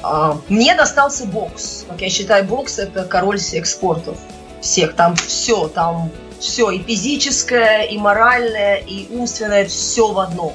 а, 0.04 0.38
мне 0.50 0.76
достался 0.76 1.26
бокс. 1.26 1.86
Как 1.88 2.02
я 2.02 2.10
считаю, 2.10 2.46
бокс 2.46 2.80
это 2.80 3.04
король 3.04 3.38
всех 3.38 3.66
спортов. 3.66 4.18
Всех. 4.62 4.96
Там 4.96 5.16
все, 5.16 5.68
там 5.68 6.12
все. 6.40 6.72
И 6.72 6.80
физическое, 6.80 7.84
и 7.84 7.98
моральное, 7.98 8.78
и 8.78 9.08
умственное, 9.10 9.66
все 9.66 10.12
в 10.12 10.20
одном. 10.20 10.54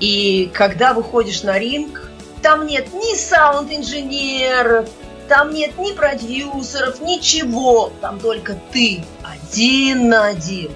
И 0.00 0.50
когда 0.52 0.92
выходишь 0.92 1.42
на 1.42 1.58
ринг, 1.58 2.10
там 2.42 2.66
нет 2.66 2.92
ни 2.92 3.16
саунд-инженеров, 3.16 4.88
там 5.28 5.52
нет 5.52 5.78
ни 5.78 5.92
продюсеров, 5.92 7.00
ничего. 7.00 7.92
Там 8.00 8.20
только 8.20 8.56
ты 8.72 9.04
один 9.24 10.08
на 10.08 10.26
один. 10.26 10.70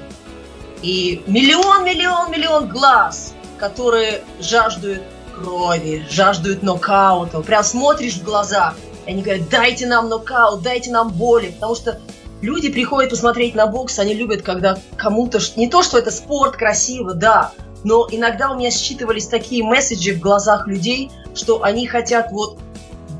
И 0.82 1.22
миллион, 1.26 1.84
миллион, 1.84 2.30
миллион 2.30 2.68
глаз, 2.68 3.34
которые 3.58 4.22
жаждут 4.40 5.00
крови, 5.34 6.06
жаждут 6.10 6.62
нокаута. 6.62 7.40
Прям 7.40 7.62
смотришь 7.62 8.14
в 8.14 8.24
глаза, 8.24 8.74
и 9.06 9.10
они 9.10 9.22
говорят, 9.22 9.48
дайте 9.48 9.86
нам 9.86 10.08
нокаут, 10.08 10.62
дайте 10.62 10.90
нам 10.90 11.10
боли. 11.10 11.50
Потому 11.50 11.74
что 11.74 12.00
люди 12.40 12.70
приходят 12.70 13.10
посмотреть 13.10 13.54
на 13.54 13.66
бокс, 13.66 13.98
они 13.98 14.14
любят, 14.14 14.42
когда 14.42 14.78
кому-то... 14.96 15.38
Не 15.56 15.68
то, 15.68 15.82
что 15.82 15.98
это 15.98 16.10
спорт, 16.10 16.56
красиво, 16.56 17.14
да, 17.14 17.52
но 17.84 18.06
иногда 18.10 18.50
у 18.50 18.58
меня 18.58 18.70
считывались 18.70 19.26
такие 19.26 19.64
месседжи 19.64 20.14
в 20.14 20.20
глазах 20.20 20.66
людей, 20.66 21.10
что 21.34 21.62
они 21.62 21.86
хотят 21.86 22.30
вот 22.32 22.58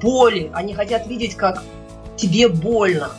боли, 0.00 0.50
они 0.54 0.74
хотят 0.74 1.06
видеть, 1.06 1.34
как 1.34 1.62
тебе 2.16 2.48
больно. 2.48 3.10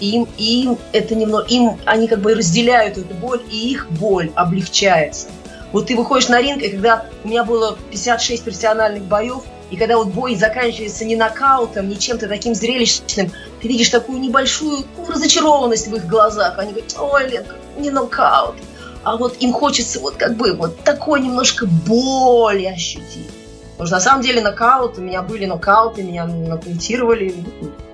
Им, 0.00 0.26
им 0.38 0.78
это 0.92 1.14
немного, 1.14 1.46
им, 1.48 1.78
они 1.84 2.08
как 2.08 2.20
бы 2.20 2.34
разделяют 2.34 2.96
эту 2.96 3.14
боль, 3.14 3.42
и 3.50 3.70
их 3.72 3.90
боль 3.90 4.32
облегчается. 4.34 5.28
Вот 5.72 5.86
ты 5.86 5.96
выходишь 5.96 6.28
на 6.28 6.40
ринг, 6.40 6.62
и 6.62 6.70
когда 6.70 7.06
у 7.22 7.28
меня 7.28 7.44
было 7.44 7.76
56 7.90 8.44
профессиональных 8.44 9.04
боев, 9.04 9.44
и 9.70 9.76
когда 9.76 9.98
вот 9.98 10.08
бой 10.08 10.34
заканчивается 10.34 11.04
не 11.04 11.16
нокаутом, 11.16 11.88
не 11.88 11.98
чем-то 11.98 12.28
таким 12.28 12.54
зрелищным, 12.54 13.30
ты 13.60 13.68
видишь 13.68 13.90
такую 13.90 14.20
небольшую 14.20 14.84
разочарованность 15.08 15.88
в 15.88 15.96
их 15.96 16.06
глазах. 16.06 16.58
Они 16.58 16.72
говорят, 16.72 16.96
ой, 16.98 17.28
Ленка, 17.28 17.54
не 17.78 17.90
нокаут. 17.90 18.56
А 19.02 19.16
вот 19.16 19.36
им 19.40 19.52
хочется 19.52 20.00
вот 20.00 20.16
как 20.16 20.36
бы 20.36 20.52
вот 20.52 20.82
такой 20.84 21.20
немножко 21.20 21.66
боли 21.66 22.64
ощутить. 22.64 23.30
Потому 23.72 23.86
что 23.86 23.96
на 23.96 24.00
самом 24.00 24.22
деле 24.22 24.42
нокаут, 24.42 24.98
у 24.98 25.00
меня 25.00 25.22
были 25.22 25.46
нокауты, 25.46 26.02
меня 26.02 26.26
нокаутировали 26.26 27.34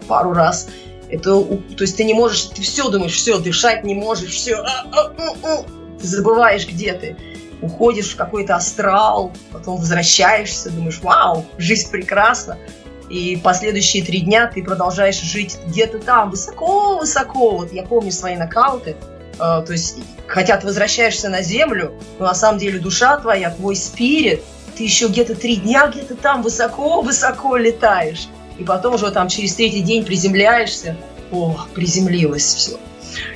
пару 0.08 0.32
раз. 0.32 0.68
Это, 1.08 1.40
то 1.44 1.82
есть 1.82 1.96
ты 1.96 2.02
не 2.02 2.14
можешь, 2.14 2.42
ты 2.46 2.62
все 2.62 2.88
думаешь, 2.88 3.14
все, 3.14 3.38
дышать 3.38 3.84
не 3.84 3.94
можешь, 3.94 4.32
все, 4.32 4.56
а, 4.56 4.86
а, 4.92 5.64
ты 6.00 6.06
забываешь, 6.06 6.66
где 6.66 6.92
ты 6.92 7.16
уходишь 7.62 8.10
в 8.10 8.16
какой-то 8.16 8.56
астрал, 8.56 9.32
потом 9.52 9.76
возвращаешься, 9.76 10.70
думаешь, 10.70 11.00
вау, 11.00 11.46
жизнь 11.58 11.90
прекрасна. 11.90 12.58
И 13.08 13.36
последующие 13.36 14.04
три 14.04 14.20
дня 14.20 14.50
ты 14.52 14.62
продолжаешь 14.62 15.20
жить 15.20 15.58
где-то 15.66 15.98
там, 15.98 16.30
высоко-высоко. 16.30 17.56
Вот 17.58 17.72
я 17.72 17.84
помню 17.84 18.10
свои 18.10 18.36
нокауты. 18.36 18.96
Э, 19.34 19.62
то 19.64 19.72
есть, 19.72 19.98
хотя 20.26 20.56
ты 20.56 20.66
возвращаешься 20.66 21.28
на 21.28 21.42
землю, 21.42 21.94
но 22.18 22.26
на 22.26 22.34
самом 22.34 22.58
деле 22.58 22.78
душа 22.78 23.16
твоя, 23.18 23.50
твой 23.50 23.76
спирит, 23.76 24.42
ты 24.76 24.82
еще 24.82 25.08
где-то 25.08 25.34
три 25.34 25.56
дня 25.56 25.86
где-то 25.86 26.16
там 26.16 26.42
высоко-высоко 26.42 27.56
летаешь. 27.56 28.28
И 28.58 28.64
потом 28.64 28.94
уже 28.94 29.10
там 29.10 29.28
через 29.28 29.54
третий 29.54 29.80
день 29.80 30.04
приземляешься. 30.04 30.96
О, 31.30 31.56
приземлилось 31.74 32.54
все. 32.54 32.78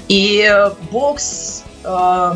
И 0.08 0.46
э, 0.48 0.70
бокс... 0.90 1.62
Э, 1.84 2.34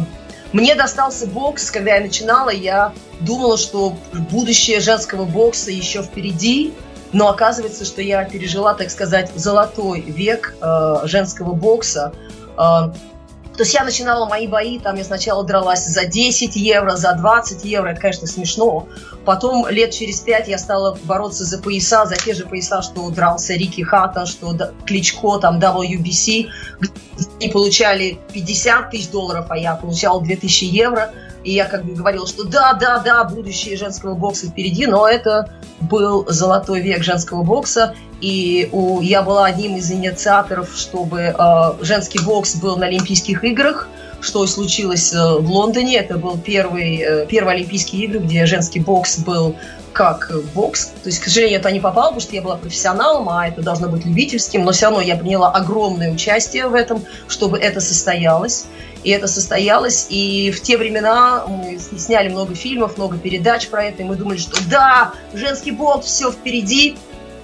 мне 0.53 0.77
достался 0.77 1.27
бокс, 1.27 1.69
когда 1.73 1.97
я 1.97 2.01
начинала, 2.01 2.51
я 2.51 2.93
думала, 3.19 3.59
что 3.59 3.97
будущее 4.31 4.79
женского 4.79 5.25
бокса 5.25 5.73
еще 5.73 6.01
впереди, 6.01 6.73
но 7.15 7.29
оказывается, 7.29 7.85
что 7.85 8.03
я 8.03 8.25
пережила, 8.25 8.75
так 8.75 8.91
сказать, 8.91 9.31
золотой 9.37 10.01
век 10.01 10.57
э, 10.61 10.97
женского 11.05 11.55
бокса. 11.55 12.13
Э, 12.59 12.91
то 13.57 13.61
есть 13.61 13.73
я 13.73 13.85
начинала 13.85 14.29
мои 14.29 14.49
бои, 14.49 14.81
там 14.81 14.97
я 14.97 15.05
сначала 15.05 15.45
дралась 15.45 15.87
за 15.87 16.07
10 16.07 16.57
евро, 16.57 16.97
за 16.97 17.13
20 17.13 17.65
евро, 17.65 17.91
это, 17.91 18.01
конечно, 18.01 18.27
смешно. 18.27 18.89
Потом 19.25 19.69
лет 19.69 19.93
через 19.93 20.19
пять 20.21 20.49
я 20.49 20.59
стала 20.59 20.99
бороться 21.05 21.45
за 21.45 21.59
пояса, 21.59 22.05
за 22.05 22.17
те 22.17 22.35
же 22.35 22.47
пояса, 22.47 22.83
что 22.83 23.09
дрался 23.11 23.55
Рики 23.55 23.83
Хата, 23.83 24.27
что 24.27 24.53
Кличко, 24.85 25.39
там 25.39 25.61
WBC. 25.61 26.49
Они 27.41 27.49
получали 27.49 28.19
50 28.33 28.91
тысяч 28.91 29.09
долларов, 29.11 29.47
а 29.51 29.57
я 29.57 29.77
получала 29.77 30.21
2000 30.21 30.65
евро. 30.65 31.13
И 31.45 31.53
я 31.53 31.67
как 31.67 31.85
бы 31.85 31.95
говорила, 31.95 32.27
что 32.27 32.45
да, 32.45 32.73
да, 32.73 32.99
да, 32.99 33.25
будущее 33.25 33.77
женского 33.77 34.15
бокса 34.15 34.47
впереди, 34.47 34.87
но 34.87 35.07
это 35.07 35.53
был 35.81 36.25
золотой 36.29 36.81
век 36.81 37.03
женского 37.03 37.43
бокса, 37.43 37.95
и 38.21 38.69
у, 38.73 39.01
я 39.03 39.23
была 39.23 39.45
одним 39.45 39.77
из 39.77 39.91
инициаторов, 39.91 40.71
чтобы 40.75 41.21
э, 41.21 41.35
женский 41.83 42.21
бокс 42.21 42.57
был 42.57 42.77
на 42.77 42.87
Олимпийских 42.87 43.45
играх, 43.45 43.89
что 44.21 44.47
случилось 44.47 45.13
э, 45.13 45.19
в 45.19 45.51
Лондоне. 45.51 45.97
Это 45.99 46.17
был 46.17 46.39
первый, 46.39 46.97
э, 46.97 47.27
первые 47.27 47.57
Олимпийские 47.57 48.05
игры, 48.05 48.21
где 48.21 48.47
женский 48.47 48.81
бокс 48.81 49.19
был 49.19 49.57
как 49.93 50.33
бокс. 50.55 50.87
То 51.03 51.09
есть, 51.11 51.21
к 51.21 51.25
сожалению, 51.25 51.61
это 51.61 51.71
не 51.71 51.81
попало, 51.81 52.07
потому 52.07 52.21
что 52.21 52.35
я 52.35 52.43
была 52.43 52.57
профессионалом, 52.57 53.29
а 53.29 53.47
это 53.47 53.63
должно 53.63 53.89
быть 53.89 54.07
любительским, 54.07 54.65
но 54.65 54.73
все 54.73 54.87
равно 54.87 55.03
я 55.03 55.17
приняла 55.17 55.51
огромное 55.51 56.11
участие 56.11 56.67
в 56.67 56.75
этом, 56.75 57.05
чтобы 57.29 57.59
это 57.59 57.81
состоялось. 57.81 58.67
И 59.05 59.11
это 59.11 59.29
состоялось, 59.29 60.07
и 60.09 60.51
в 60.51 60.63
те 60.63 60.79
времена 60.79 61.45
мы 61.47 61.79
сняли 61.79 62.31
много 62.31 62.55
фильмов, 62.55 62.97
много 62.97 63.19
передач 63.19 63.69
про 63.69 63.85
это, 63.85 64.03
и 64.03 64.05
мы 64.05 64.17
думали, 64.17 64.39
что 64.39 64.57
да, 64.69 65.13
женский 65.35 65.73
бокс, 65.73 66.07
все 66.07 66.33
впереди, 66.33 66.97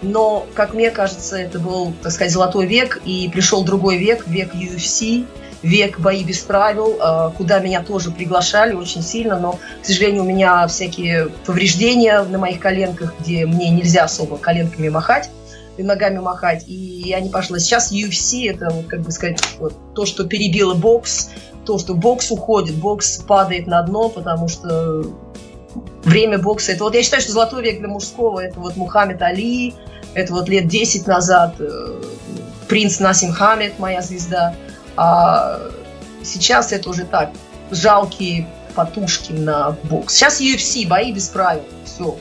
но, 0.03 0.47
как 0.55 0.73
мне 0.73 0.91
кажется, 0.91 1.37
это 1.37 1.59
был, 1.59 1.93
так 2.03 2.13
сказать, 2.13 2.33
золотой 2.33 2.67
век, 2.67 3.03
и 3.05 3.29
пришел 3.31 3.63
другой 3.63 3.99
век, 3.99 4.27
век 4.27 4.55
UFC, 4.55 5.27
век 5.63 6.01
бои 6.01 6.25
без 6.25 6.39
правил, 6.39 6.99
э, 6.99 7.31
куда 7.37 7.59
меня 7.59 7.83
тоже 7.83 8.11
приглашали 8.11 8.73
очень 8.73 9.03
сильно, 9.03 9.39
но, 9.39 9.59
к 9.83 9.87
сожалению, 9.87 10.23
у 10.23 10.27
меня 10.27 10.67
всякие 10.67 11.29
повреждения 11.45 12.23
на 12.23 12.39
моих 12.39 12.61
коленках, 12.61 13.15
где 13.21 13.45
мне 13.45 13.69
нельзя 13.69 14.05
особо 14.05 14.39
коленками 14.39 14.89
махать 14.89 15.31
и 15.77 15.83
ногами 15.83 16.19
махать, 16.19 16.65
и 16.67 16.75
я 16.75 17.21
не 17.21 17.31
пошла. 17.31 17.59
Сейчас 17.59 17.93
UFC 17.93 18.51
это, 18.51 18.71
вот, 18.71 18.87
как 18.87 19.01
бы 19.01 19.11
сказать, 19.11 19.41
вот, 19.59 19.75
то, 19.95 20.07
что 20.07 20.25
перебило 20.25 20.75
бокс, 20.75 21.31
то, 21.65 21.79
что 21.79 21.95
бокс 21.95 22.31
уходит, 22.31 22.77
бокс 22.77 23.19
падает 23.19 23.67
на 23.67 23.83
дно, 23.83 24.09
потому 24.09 24.49
что 24.49 25.05
время 26.05 26.39
бокса, 26.39 26.73
это 26.73 26.85
вот 26.85 26.95
я 26.95 27.03
считаю, 27.03 27.23
что 27.23 27.33
золотой 27.33 27.63
век 27.63 27.79
для 27.79 27.89
мужского, 27.89 28.41
это 28.41 28.59
вот 28.59 28.77
Мухаммед 28.77 29.23
Али, 29.23 29.75
это 30.15 30.33
вот 30.33 30.49
лет 30.49 30.67
10 30.67 31.07
назад 31.07 31.55
э, 31.59 32.03
принц 32.69 32.99
Насим 32.99 33.33
Хамед, 33.33 33.79
моя 33.79 34.03
звезда, 34.03 34.55
а 34.97 35.61
сейчас 36.23 36.73
это 36.73 36.91
уже 36.91 37.05
так, 37.05 37.31
жалкие 37.71 38.49
потушки 38.75 39.33
на 39.33 39.77
бокс. 39.85 40.15
Сейчас 40.15 40.41
UFC, 40.41 40.87
бои 40.87 41.13
без 41.13 41.29
правил, 41.29 41.65
все. 41.85 42.17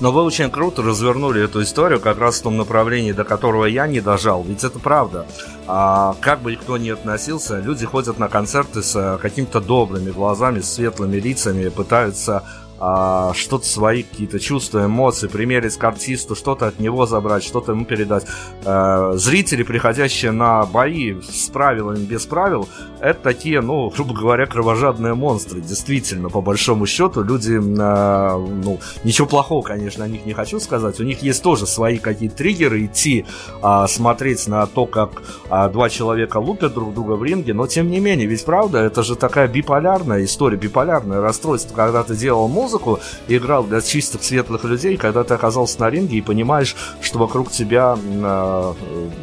Но 0.00 0.12
вы 0.12 0.22
очень 0.22 0.50
круто 0.50 0.82
развернули 0.82 1.42
эту 1.42 1.62
историю 1.62 2.00
как 2.00 2.18
раз 2.18 2.38
в 2.38 2.42
том 2.42 2.56
направлении, 2.56 3.12
до 3.12 3.24
которого 3.24 3.64
я 3.64 3.86
не 3.86 4.00
дожал. 4.00 4.42
Ведь 4.42 4.62
это 4.62 4.78
правда. 4.78 5.26
А, 5.66 6.14
как 6.20 6.42
бы 6.42 6.52
никто 6.52 6.76
ни 6.76 6.90
относился, 6.90 7.60
люди 7.60 7.86
ходят 7.86 8.18
на 8.18 8.28
концерты 8.28 8.82
с 8.82 8.94
э, 8.94 9.18
какими-то 9.18 9.60
добрыми 9.60 10.10
глазами, 10.10 10.60
светлыми 10.60 11.16
лицами, 11.16 11.68
пытаются 11.68 12.44
а, 12.78 13.32
что-то 13.34 13.66
свои 13.66 14.02
какие-то 14.02 14.38
чувства, 14.38 14.86
эмоции, 14.86 15.28
примерить 15.28 15.76
к 15.76 15.84
артисту, 15.84 16.34
что-то 16.34 16.66
от 16.66 16.78
него 16.78 17.06
забрать, 17.06 17.42
что-то 17.42 17.72
ему 17.72 17.84
передать. 17.84 18.26
А, 18.64 19.12
зрители, 19.14 19.62
приходящие 19.62 20.32
на 20.32 20.64
бои 20.66 21.20
с 21.22 21.48
правилами, 21.48 22.04
без 22.04 22.26
правил, 22.26 22.68
это 23.00 23.20
такие, 23.20 23.60
ну, 23.60 23.90
грубо 23.90 24.14
говоря, 24.14 24.46
кровожадные 24.46 25.14
монстры. 25.14 25.60
Действительно, 25.60 26.28
по 26.28 26.40
большому 26.40 26.86
счету, 26.86 27.22
люди, 27.22 27.58
а, 27.78 28.38
ну, 28.38 28.78
ничего 29.04 29.26
плохого, 29.26 29.62
конечно, 29.62 30.04
о 30.04 30.08
них 30.08 30.26
не 30.26 30.32
хочу 30.32 30.60
сказать. 30.60 31.00
У 31.00 31.04
них 31.04 31.22
есть 31.22 31.42
тоже 31.42 31.66
свои 31.66 31.98
какие-то 31.98 32.36
триггеры, 32.36 32.84
идти 32.84 33.24
а, 33.62 33.86
смотреть 33.88 34.46
на 34.48 34.66
то, 34.66 34.86
как 34.86 35.22
а, 35.48 35.68
два 35.68 35.88
человека 35.88 36.38
лупят 36.38 36.74
друг 36.74 36.94
друга 36.94 37.12
в 37.12 37.24
ринге, 37.24 37.54
но 37.54 37.66
тем 37.66 37.90
не 37.90 38.00
менее, 38.00 38.26
ведь 38.26 38.44
правда, 38.44 38.78
это 38.78 39.02
же 39.02 39.16
такая 39.16 39.48
биполярная 39.48 40.24
история, 40.24 40.56
биполярное 40.56 41.20
расстройство, 41.20 41.74
когда 41.74 42.02
ты 42.02 42.14
делал 42.14 42.48
музыку, 42.48 42.65
музыку 42.66 42.98
и 43.28 43.36
играл 43.36 43.62
для 43.62 43.80
чистых 43.80 44.24
светлых 44.24 44.64
людей, 44.64 44.96
когда 44.96 45.22
ты 45.22 45.34
оказался 45.34 45.80
на 45.80 45.90
ринге 45.90 46.16
и 46.18 46.20
понимаешь, 46.20 46.74
что 47.00 47.18
вокруг 47.20 47.52
тебя 47.52 47.96
э, 47.96 48.74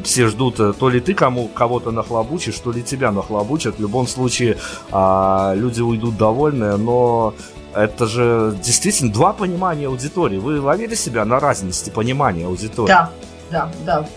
все 0.06 0.28
ждут, 0.28 0.60
э, 0.62 0.72
то 0.72 0.90
ли 0.90 1.02
ты 1.02 1.14
кому 1.14 1.50
кого-то 1.50 1.92
нахлобучишь, 1.92 2.58
то 2.60 2.72
ли 2.72 2.82
тебя 2.82 3.12
нахлобучат. 3.12 3.76
В 3.76 3.82
любом 3.82 4.08
случае 4.08 4.58
э, 4.92 5.54
люди 5.56 5.82
уйдут 5.82 6.18
довольные, 6.18 6.78
но 6.78 7.34
это 7.76 8.06
же 8.06 8.58
действительно 8.64 9.12
два 9.12 9.34
понимания 9.34 9.88
аудитории. 9.88 10.38
Вы 10.38 10.62
ловили 10.62 10.96
себя 10.96 11.26
на 11.26 11.40
разности 11.40 11.90
понимания 11.90 12.46
аудитории? 12.46 12.88
Да, 12.88 13.12
да, 13.52 13.72
да. 13.86 14.08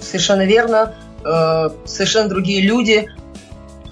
Совершенно 0.00 0.46
верно. 0.46 0.94
Э, 1.24 1.68
совершенно 1.84 2.30
другие 2.30 2.62
люди, 2.62 3.06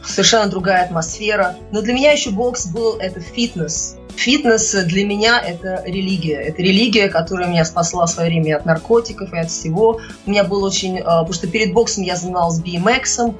совершенно 0.02 0.48
другая 0.48 0.86
атмосфера. 0.86 1.56
Но 1.70 1.82
для 1.82 1.92
меня 1.92 2.12
еще 2.12 2.30
бокс 2.30 2.66
был 2.66 2.96
это 2.98 3.20
фитнес. 3.20 3.96
Фитнес 4.20 4.72
для 4.72 5.06
меня 5.06 5.40
это 5.40 5.82
религия. 5.86 6.42
Это 6.42 6.60
религия, 6.60 7.08
которая 7.08 7.48
меня 7.48 7.64
спасла 7.64 8.04
в 8.04 8.10
свое 8.10 8.28
время 8.28 8.58
от 8.58 8.66
наркотиков 8.66 9.32
и 9.32 9.38
от 9.38 9.50
всего. 9.50 9.98
У 10.26 10.30
меня 10.30 10.44
был 10.44 10.62
очень... 10.62 10.98
Э, 10.98 11.04
потому 11.04 11.32
что 11.32 11.46
перед 11.46 11.72
боксом 11.72 12.04
я 12.04 12.16
занималась 12.16 12.60
BMX. 12.60 13.34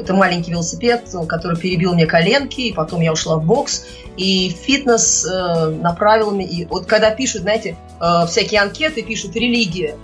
Это 0.00 0.14
маленький 0.14 0.52
велосипед, 0.52 1.14
который 1.28 1.58
перебил 1.58 1.92
мне 1.92 2.06
коленки. 2.06 2.62
И 2.62 2.72
потом 2.72 3.02
я 3.02 3.12
ушла 3.12 3.36
в 3.36 3.44
бокс. 3.44 3.84
И 4.16 4.48
фитнес 4.48 5.26
э, 5.26 5.68
направил 5.82 6.30
меня... 6.30 6.48
И 6.48 6.64
вот 6.64 6.86
когда 6.86 7.10
пишут, 7.10 7.42
знаете, 7.42 7.76
э, 8.00 8.26
всякие 8.26 8.62
анкеты, 8.62 9.02
пишут 9.02 9.36
религия. 9.36 9.98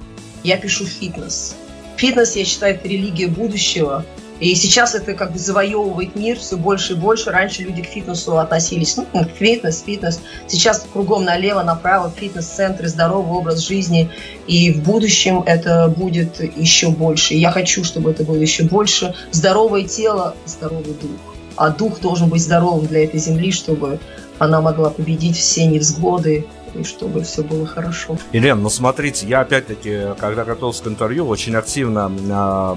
Я 0.44 0.58
пишу 0.58 0.84
фитнес. 0.84 1.56
Фитнес, 1.96 2.36
я 2.36 2.44
считаю, 2.44 2.74
это 2.74 2.86
религия 2.86 3.28
будущего. 3.28 4.04
И 4.40 4.54
сейчас 4.54 4.94
это 4.94 5.14
как 5.14 5.32
бы 5.32 5.38
завоевывает 5.38 6.14
мир 6.14 6.38
все 6.38 6.56
больше 6.56 6.92
и 6.92 6.96
больше. 6.96 7.30
Раньше 7.30 7.62
люди 7.62 7.82
к 7.82 7.86
фитнесу 7.86 8.38
относились, 8.38 8.96
ну, 8.96 9.06
фитнес, 9.24 9.82
фитнес. 9.82 10.20
Сейчас 10.46 10.86
кругом 10.92 11.24
налево, 11.24 11.62
направо, 11.62 12.12
фитнес-центры, 12.14 12.88
здоровый 12.88 13.38
образ 13.38 13.60
жизни. 13.60 14.10
И 14.46 14.72
в 14.72 14.82
будущем 14.82 15.42
это 15.44 15.88
будет 15.88 16.40
еще 16.56 16.90
больше. 16.90 17.34
Я 17.34 17.50
хочу, 17.50 17.82
чтобы 17.84 18.12
это 18.12 18.24
было 18.24 18.36
еще 18.36 18.64
больше. 18.64 19.14
Здоровое 19.32 19.82
тело, 19.84 20.34
здоровый 20.46 20.94
дух. 21.00 21.10
А 21.56 21.70
дух 21.70 22.00
должен 22.00 22.28
быть 22.28 22.42
здоровым 22.42 22.86
для 22.86 23.04
этой 23.04 23.18
земли, 23.18 23.50
чтобы 23.50 23.98
она 24.38 24.60
могла 24.60 24.90
победить 24.90 25.36
все 25.36 25.66
невзгоды, 25.66 26.46
и 26.74 26.84
чтобы 26.84 27.22
все 27.22 27.42
было 27.42 27.66
хорошо. 27.66 28.16
Елена, 28.32 28.60
ну 28.60 28.70
смотрите, 28.70 29.26
я 29.26 29.40
опять-таки, 29.40 30.14
когда 30.18 30.44
готовился 30.44 30.84
к 30.84 30.86
интервью, 30.86 31.26
очень 31.26 31.54
активно 31.56 32.10
э, 32.10 32.76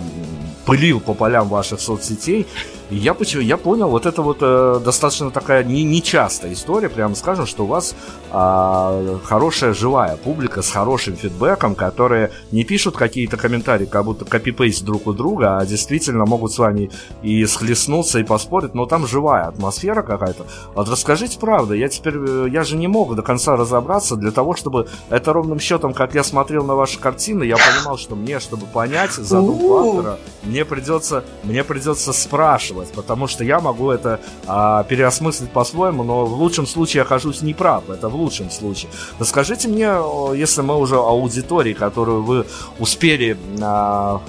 пылил 0.66 1.00
по 1.00 1.14
полям 1.14 1.48
ваших 1.48 1.80
соцсетей, 1.80 2.48
и 2.92 2.96
я, 2.98 3.14
почему, 3.14 3.42
я 3.42 3.56
понял, 3.56 3.90
вот 3.90 4.06
это 4.06 4.22
вот 4.22 4.40
э, 4.42 4.82
достаточно 4.84 5.32
такая 5.32 5.64
не, 5.64 5.86
нечастая 5.86 6.52
история, 6.52 6.90
прямо 6.90 7.16
скажем, 7.16 7.46
что 7.46 7.64
у 7.64 7.68
вас 7.68 7.96
э, 8.34 9.18
хорошая 9.24 9.74
живая 9.74 10.18
публика 10.18 10.62
с 10.62 10.70
хорошим 10.70 11.16
фидбэком, 11.16 11.76
которые 11.76 12.32
не 12.52 12.66
пишут 12.66 12.98
какие-то 12.98 13.38
комментарии, 13.38 13.86
как 13.86 14.04
будто 14.04 14.26
копипейст 14.26 14.84
друг 14.84 15.08
у 15.08 15.14
друга, 15.14 15.58
а 15.58 15.66
действительно 15.66 16.26
могут 16.26 16.52
с 16.52 16.58
вами 16.58 16.92
и 17.24 17.46
схлестнуться, 17.46 18.20
и 18.20 18.24
поспорить, 18.24 18.76
но 18.76 18.86
там 18.86 19.08
живая 19.08 19.46
атмосфера 19.46 20.02
какая-то. 20.02 20.46
Вот 20.76 20.90
расскажите 20.90 21.40
правду, 21.40 21.74
я 21.74 21.88
теперь, 21.88 22.16
э, 22.18 22.48
я 22.52 22.66
же 22.66 22.76
не 22.76 22.90
мог 22.90 23.16
до 23.16 23.22
конца 23.22 23.56
разобраться. 23.56 24.18
Для 24.18 24.32
того, 24.32 24.54
чтобы 24.54 24.90
это 25.10 25.32
ровным 25.32 25.62
счетом, 25.62 25.94
как 25.94 26.14
я 26.14 26.26
смотрел 26.26 26.66
на 26.66 26.76
ваши 26.76 27.00
картины, 27.00 27.46
я 27.46 27.56
понимал, 27.56 27.98
что 27.98 28.18
мне, 28.18 28.42
чтобы 28.42 28.66
понять 28.66 29.14
задумку 29.14 29.78
автора, 29.78 30.20
мне 30.44 30.66
придется, 30.66 31.24
мне 31.44 31.64
придется 31.64 32.12
спрашивать 32.12 32.81
делать, 32.82 32.92
потому 32.94 33.28
что 33.28 33.44
я 33.44 33.60
могу 33.60 33.92
это 33.92 34.20
а, 34.48 34.84
переосмыслить 34.84 35.52
по-своему, 35.52 36.04
но 36.04 36.26
в 36.26 36.34
лучшем 36.34 36.68
случае 36.68 37.00
я 37.00 37.04
окажусь 37.04 37.42
неправ, 37.42 37.90
это 37.90 38.10
в 38.10 38.16
лучшем 38.16 38.50
случае. 38.52 38.92
Расскажите 39.20 39.68
мне, 39.68 39.92
если 40.36 40.62
мы 40.62 40.78
уже 40.78 40.96
аудитории, 40.96 41.74
которую 41.74 42.24
вы 42.24 42.46
успели, 42.80 43.38
а, 43.62 44.22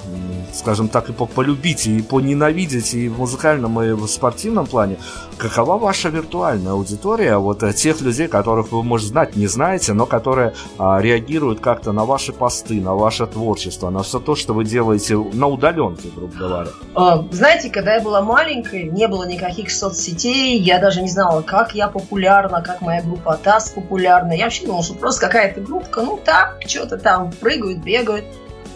скажем 0.53 0.87
так, 0.87 1.09
и 1.09 1.13
полюбить, 1.13 1.87
и 1.87 2.01
поненавидеть 2.01 2.93
и 2.93 3.09
в 3.09 3.19
музыкальном, 3.19 3.81
и 3.81 3.93
в 3.93 4.07
спортивном 4.07 4.65
плане, 4.65 4.97
какова 5.37 5.77
ваша 5.77 6.09
виртуальная 6.09 6.73
аудитория, 6.73 7.37
вот 7.37 7.63
э, 7.63 7.73
тех 7.73 8.01
людей, 8.01 8.27
которых 8.27 8.71
вы, 8.71 8.83
может, 8.83 9.07
знать 9.07 9.35
не 9.35 9.47
знаете, 9.47 9.93
но 9.93 10.05
которые 10.05 10.53
а, 10.77 11.01
реагируют 11.01 11.59
как-то 11.59 11.91
на 11.91 12.05
ваши 12.05 12.33
посты, 12.33 12.81
на 12.81 12.93
ваше 12.93 13.25
творчество, 13.25 13.89
на 13.89 14.03
все 14.03 14.19
то, 14.19 14.35
что 14.35 14.53
вы 14.53 14.63
делаете 14.63 15.17
на 15.33 15.47
удаленке, 15.47 16.09
грубо 16.15 16.37
говоря? 16.37 16.69
А, 16.95 17.25
знаете, 17.31 17.69
когда 17.69 17.95
я 17.95 18.01
была 18.01 18.21
маленькой, 18.43 18.83
не 18.83 19.07
было 19.07 19.23
никаких 19.23 19.71
соцсетей, 19.71 20.59
я 20.59 20.79
даже 20.79 21.01
не 21.01 21.09
знала, 21.09 21.41
как 21.41 21.73
я 21.73 21.87
популярна, 21.87 22.61
как 22.61 22.81
моя 22.81 23.01
группа 23.01 23.37
ТАСС 23.41 23.69
популярна. 23.69 24.33
Я 24.33 24.45
вообще 24.45 24.65
думала, 24.65 24.83
что 24.83 24.95
просто 24.95 25.21
какая-то 25.21 25.61
группка, 25.61 26.01
ну 26.01 26.19
так, 26.23 26.59
что-то 26.67 26.97
там 26.97 27.31
прыгают, 27.31 27.79
бегают. 27.79 28.25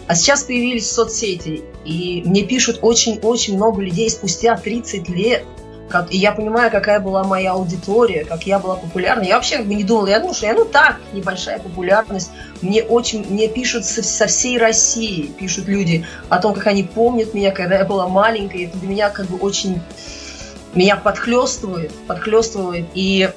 А 0.06 0.14
сейчас 0.14 0.44
появились 0.44 0.90
соцсети, 0.90 1.64
и 1.84 2.22
мне 2.24 2.44
пишут 2.44 2.78
очень-очень 2.80 3.56
много 3.56 3.82
людей 3.82 4.08
спустя 4.08 4.56
30 4.56 5.06
лет. 5.10 5.44
Как, 5.88 6.12
и 6.12 6.18
я 6.18 6.32
понимаю, 6.32 6.70
какая 6.70 7.00
была 7.00 7.24
моя 7.24 7.52
аудитория, 7.52 8.24
как 8.24 8.46
я 8.46 8.58
была 8.58 8.76
популярна. 8.76 9.22
Я 9.22 9.36
вообще 9.36 9.56
как 9.56 9.66
бы 9.66 9.74
не 9.74 9.84
думала, 9.84 10.08
я 10.08 10.18
думала, 10.18 10.34
что 10.34 10.46
я 10.46 10.54
ну 10.54 10.64
так, 10.66 11.00
небольшая 11.12 11.58
популярность. 11.58 12.30
Мне 12.60 12.82
очень, 12.82 13.26
мне 13.30 13.48
пишут 13.48 13.84
со, 13.84 14.02
со 14.02 14.26
всей 14.26 14.58
России, 14.58 15.26
пишут 15.26 15.66
люди 15.66 16.04
о 16.28 16.38
том, 16.40 16.54
как 16.54 16.66
они 16.66 16.82
помнят 16.82 17.32
меня, 17.32 17.52
когда 17.52 17.78
я 17.78 17.84
была 17.84 18.06
маленькой. 18.06 18.64
Это 18.64 18.78
для 18.78 18.88
меня 18.88 19.10
как 19.10 19.26
бы 19.26 19.38
очень 19.38 19.80
меня 20.74 20.96
подхлестывает, 20.96 21.92
подхлестывает. 22.06 22.86
И 22.94 23.30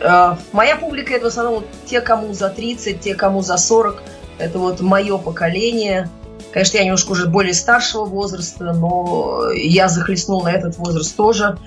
э, 0.00 0.36
моя 0.52 0.76
публика 0.76 1.14
это 1.14 1.26
в 1.26 1.28
основном 1.28 1.64
те, 1.86 2.00
кому 2.00 2.32
за 2.32 2.48
30, 2.48 3.00
те, 3.00 3.14
кому 3.14 3.42
за 3.42 3.56
40 3.56 4.02
это 4.38 4.58
вот 4.58 4.80
мое 4.80 5.18
поколение. 5.18 6.10
Конечно, 6.52 6.78
я 6.78 6.84
немножко 6.84 7.12
уже 7.12 7.26
более 7.26 7.54
старшего 7.54 8.04
возраста, 8.04 8.72
но 8.72 9.50
я 9.52 9.88
захлестнул 9.88 10.42
на 10.44 10.52
этот 10.52 10.78
возраст 10.78 11.14
тоже. 11.16 11.58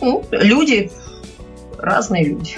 Ну, 0.00 0.24
люди, 0.30 0.92
разные 1.78 2.24
люди. 2.24 2.56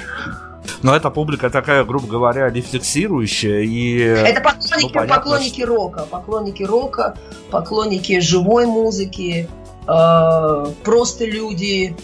Но 0.82 0.95
эта 0.95 1.11
публика 1.11 1.51
такая, 1.51 1.84
грубо 1.84 2.07
говоря, 2.07 2.49
рефлексирующая 2.49 3.61
и... 3.61 3.99
Это 3.99 4.41
поклонники, 4.41 4.99
ну, 4.99 5.07
поклонники 5.09 5.61
что... 5.62 5.66
рока, 5.66 6.07
поклонники 6.11 6.62
рока, 6.62 7.16
поклонники 7.51 8.20
живой 8.20 8.66
музыки, 8.66 9.49
э, 9.87 10.66
просто 10.84 11.24
люди, 11.24 11.97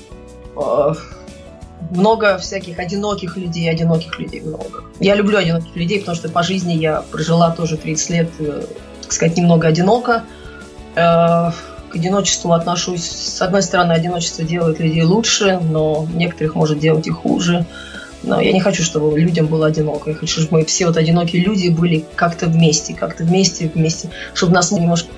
э, 0.56 0.94
много 1.90 2.38
всяких 2.38 2.78
одиноких 2.78 3.36
людей, 3.36 3.70
одиноких 3.70 4.18
людей 4.18 4.40
много. 4.40 4.84
Я 5.00 5.14
люблю 5.14 5.38
одиноких 5.38 5.74
людей, 5.76 6.00
потому 6.00 6.16
что 6.16 6.28
по 6.28 6.42
жизни 6.42 6.72
я 6.72 7.02
прожила 7.02 7.50
тоже 7.50 7.76
30 7.76 8.10
лет, 8.10 8.30
э, 8.38 8.64
сказать, 9.12 9.36
немного 9.36 9.68
одиноко. 9.68 10.24
Э, 10.94 11.50
к 11.90 11.94
одиночеству 11.94 12.52
отношусь, 12.52 13.04
с 13.04 13.42
одной 13.42 13.62
стороны, 13.62 13.92
одиночество 13.92 14.44
делает 14.44 14.80
людей 14.80 15.02
лучше, 15.02 15.60
но 15.60 16.06
некоторых 16.14 16.54
может 16.54 16.78
делать 16.78 17.06
и 17.06 17.10
хуже. 17.10 17.66
Но 18.22 18.40
я 18.40 18.52
не 18.52 18.60
хочу, 18.60 18.82
чтобы 18.82 19.18
людям 19.18 19.46
было 19.46 19.66
одиноко. 19.66 20.10
Я 20.10 20.16
хочу, 20.16 20.40
чтобы 20.40 20.60
мы 20.60 20.64
все 20.64 20.86
вот 20.86 20.96
одинокие 20.96 21.42
люди 21.42 21.68
были 21.68 22.04
как-то 22.14 22.46
вместе, 22.46 22.94
как-то 22.94 23.24
вместе, 23.24 23.70
вместе, 23.74 24.10
чтобы 24.32 24.54
нас 24.54 24.70
немножко 24.70 25.10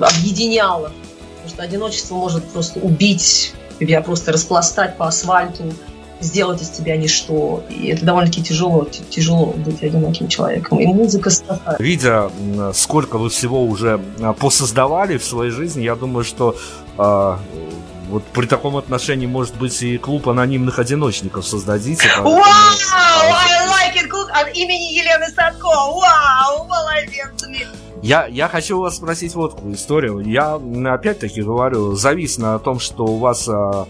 объединяло. 0.00 0.92
Потому 1.34 1.48
что 1.48 1.62
одиночество 1.62 2.14
может 2.14 2.44
просто 2.44 2.80
убить 2.80 3.52
тебя 3.78 4.00
просто 4.00 4.32
распластать 4.32 4.96
по 4.96 5.06
асфальту, 5.08 5.72
сделать 6.20 6.62
из 6.62 6.70
тебя 6.70 6.96
ничто. 6.96 7.62
И 7.68 7.88
это 7.88 8.04
довольно-таки 8.04 8.42
тяжело, 8.42 8.86
тяжело 9.10 9.46
быть 9.46 9.82
одиноким 9.82 10.28
человеком. 10.28 10.78
И 10.78 10.86
музыка 10.86 11.30
спасает. 11.30 11.80
Видя, 11.80 12.30
сколько 12.74 13.18
вы 13.18 13.30
всего 13.30 13.64
уже 13.64 14.00
а, 14.20 14.32
посоздавали 14.32 15.18
в 15.18 15.24
своей 15.24 15.50
жизни, 15.50 15.82
я 15.82 15.94
думаю, 15.94 16.24
что 16.24 16.56
э, 16.98 17.36
вот 18.08 18.24
при 18.24 18.46
таком 18.46 18.76
отношении, 18.76 19.26
может 19.26 19.56
быть, 19.56 19.82
и 19.82 19.98
клуб 19.98 20.28
анонимных 20.28 20.78
одиночников 20.78 21.46
создадите. 21.46 22.08
Вау! 22.18 22.36
I 22.36 23.66
like 23.68 24.02
it! 24.02 24.08
Клуб 24.08 24.28
от 24.32 24.54
имени 24.54 24.94
Елены 24.94 25.26
Садко! 25.34 25.66
Вау! 25.66 26.66
Молодец! 26.66 27.28
Я, 28.02 28.26
я 28.26 28.48
хочу 28.48 28.78
вас 28.78 28.96
спросить 28.96 29.34
вот 29.34 29.54
какую 29.54 29.74
историю. 29.74 30.20
Я 30.20 30.60
опять-таки 30.92 31.42
говорю, 31.42 31.94
завис 31.94 32.38
на 32.38 32.58
том, 32.58 32.78
что 32.78 33.04
у 33.04 33.18
вас 33.18 33.48
а, 33.48 33.52
а, 33.52 33.86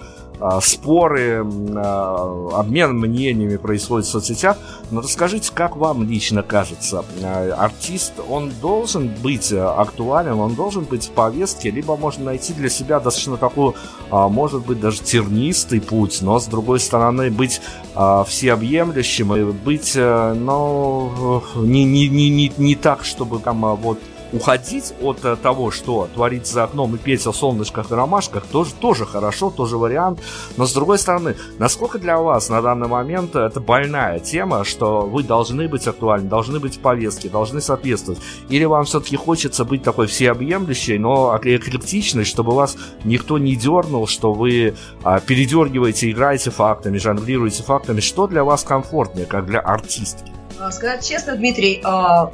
споры, 0.60 1.44
а, 1.76 2.50
обмен 2.54 2.98
мнениями 2.98 3.56
происходит 3.56 4.06
в 4.06 4.10
соцсетях. 4.10 4.56
Но 4.90 5.00
расскажите, 5.00 5.50
как 5.52 5.76
вам 5.76 6.08
лично 6.08 6.42
кажется, 6.42 7.04
а, 7.22 7.54
артист, 7.58 8.14
он 8.28 8.52
должен 8.60 9.08
быть 9.22 9.52
актуален, 9.52 10.38
он 10.38 10.54
должен 10.54 10.84
быть 10.84 11.06
в 11.06 11.10
повестке, 11.10 11.70
либо 11.70 11.96
можно 11.96 12.26
найти 12.26 12.52
для 12.52 12.68
себя 12.68 13.00
достаточно 13.00 13.36
такой, 13.36 13.74
может 14.10 14.64
быть, 14.66 14.80
даже 14.80 15.02
тернистый 15.02 15.80
путь, 15.80 16.20
но 16.22 16.38
с 16.38 16.46
другой 16.46 16.80
стороны 16.80 17.30
быть 17.30 17.60
всеобъемлющим 17.94 19.34
и 19.34 19.44
быть, 19.52 19.94
ну, 19.96 21.42
не, 21.56 21.84
не, 21.84 22.08
не, 22.08 22.30
не, 22.30 22.52
не 22.56 22.74
так, 22.74 23.04
чтобы 23.04 23.38
там 23.40 23.76
вот 23.76 23.98
уходить 24.32 24.94
от 25.00 25.24
э, 25.24 25.36
того, 25.36 25.70
что 25.70 26.08
творится 26.14 26.54
за 26.54 26.64
окном 26.64 26.94
и 26.94 26.98
петь 26.98 27.26
о 27.26 27.32
солнышках 27.32 27.90
и 27.90 27.94
ромашках, 27.94 28.44
тоже, 28.44 28.72
тоже 28.74 29.06
хорошо, 29.06 29.50
тоже 29.50 29.76
вариант. 29.76 30.20
Но 30.56 30.66
с 30.66 30.72
другой 30.72 30.98
стороны, 30.98 31.36
насколько 31.58 31.98
для 31.98 32.18
вас 32.18 32.48
на 32.48 32.62
данный 32.62 32.88
момент 32.88 33.34
это 33.36 33.60
больная 33.60 34.18
тема, 34.18 34.64
что 34.64 35.02
вы 35.02 35.22
должны 35.22 35.68
быть 35.68 35.86
актуальны, 35.86 36.28
должны 36.28 36.60
быть 36.60 36.76
в 36.76 36.80
повестке, 36.80 37.28
должны 37.28 37.60
соответствовать? 37.60 38.20
Или 38.48 38.64
вам 38.64 38.84
все-таки 38.84 39.16
хочется 39.16 39.64
быть 39.64 39.82
такой 39.82 40.06
всеобъемлющей, 40.06 40.98
но 40.98 41.38
эклектичной, 41.42 42.24
чтобы 42.24 42.52
вас 42.52 42.76
никто 43.04 43.38
не 43.38 43.56
дернул, 43.56 44.06
что 44.06 44.32
вы 44.32 44.74
а, 45.02 45.20
передергиваете, 45.20 46.10
играете 46.10 46.50
фактами, 46.50 46.98
жонглируете 46.98 47.62
фактами? 47.62 48.00
Что 48.00 48.26
для 48.26 48.44
вас 48.44 48.64
комфортнее, 48.64 49.26
как 49.26 49.46
для 49.46 49.60
артистки? 49.60 50.32
А, 50.58 50.70
сказать 50.72 51.06
честно, 51.06 51.36
Дмитрий, 51.36 51.80
а, 51.84 52.32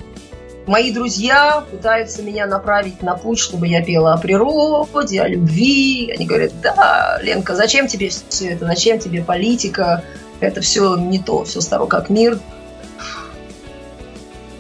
мои 0.66 0.92
друзья 0.92 1.64
пытаются 1.70 2.22
меня 2.22 2.46
направить 2.46 3.02
на 3.02 3.14
путь, 3.14 3.38
чтобы 3.38 3.68
я 3.68 3.82
пела 3.82 4.14
о 4.14 4.18
природе, 4.18 5.20
о 5.20 5.28
любви. 5.28 6.12
Они 6.14 6.26
говорят, 6.26 6.52
да, 6.60 7.18
Ленка, 7.22 7.54
зачем 7.54 7.86
тебе 7.86 8.10
все 8.10 8.50
это, 8.50 8.66
зачем 8.66 8.98
тебе 8.98 9.22
политика? 9.22 10.04
Это 10.40 10.60
все 10.60 10.96
не 10.96 11.18
то, 11.18 11.44
все 11.44 11.60
старо 11.60 11.86
как 11.86 12.10
мир. 12.10 12.38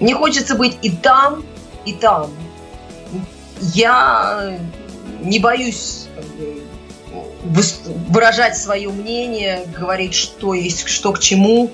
Мне 0.00 0.14
хочется 0.14 0.54
быть 0.54 0.78
и 0.82 0.90
там, 0.90 1.44
и 1.84 1.92
там. 1.92 2.30
Я 3.60 4.58
не 5.20 5.38
боюсь 5.38 6.08
выражать 8.08 8.56
свое 8.56 8.88
мнение, 8.90 9.66
говорить, 9.78 10.14
что 10.14 10.54
есть, 10.54 10.88
что 10.88 11.12
к 11.12 11.18
чему. 11.20 11.70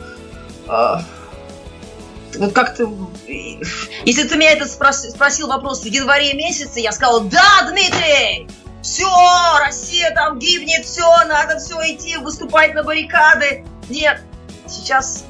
Вот 2.40 2.54
как-то... 2.54 2.90
Если 3.26 4.22
ты 4.26 4.36
меня 4.36 4.52
это 4.52 4.66
спрос, 4.66 5.02
спросил 5.10 5.46
вопрос 5.46 5.82
в 5.82 5.84
январе 5.84 6.32
месяце, 6.32 6.80
я 6.80 6.90
сказала, 6.90 7.20
да, 7.20 7.68
Дмитрий, 7.68 8.48
все, 8.82 9.06
Россия 9.58 10.10
там 10.14 10.38
гибнет, 10.38 10.86
все, 10.86 11.06
надо 11.26 11.58
все 11.58 11.76
идти, 11.92 12.16
выступать 12.16 12.72
на 12.72 12.82
баррикады. 12.82 13.66
Нет, 13.90 14.22
сейчас 14.66 15.24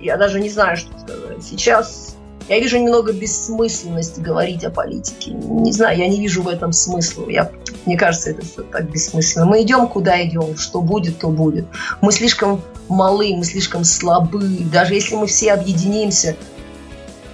я 0.00 0.16
даже 0.16 0.40
не 0.40 0.48
знаю, 0.48 0.78
что 0.78 0.98
сказать. 0.98 1.44
Сейчас 1.44 2.11
я 2.48 2.58
вижу 2.58 2.78
немного 2.78 3.12
бессмысленности 3.12 4.20
говорить 4.20 4.64
о 4.64 4.70
политике. 4.70 5.32
Не 5.32 5.72
знаю, 5.72 5.98
я 5.98 6.08
не 6.08 6.20
вижу 6.20 6.42
в 6.42 6.48
этом 6.48 6.72
смысла. 6.72 7.28
Я, 7.28 7.50
мне 7.86 7.96
кажется, 7.96 8.30
это 8.30 8.44
все 8.44 8.62
так 8.62 8.90
бессмысленно. 8.90 9.46
Мы 9.46 9.62
идем, 9.62 9.88
куда 9.88 10.22
идем. 10.24 10.56
Что 10.56 10.80
будет, 10.80 11.18
то 11.18 11.28
будет. 11.28 11.66
Мы 12.00 12.12
слишком 12.12 12.62
малы, 12.88 13.34
мы 13.36 13.44
слишком 13.44 13.84
слабы. 13.84 14.40
Даже 14.72 14.94
если 14.94 15.14
мы 15.14 15.26
все 15.26 15.52
объединимся, 15.52 16.36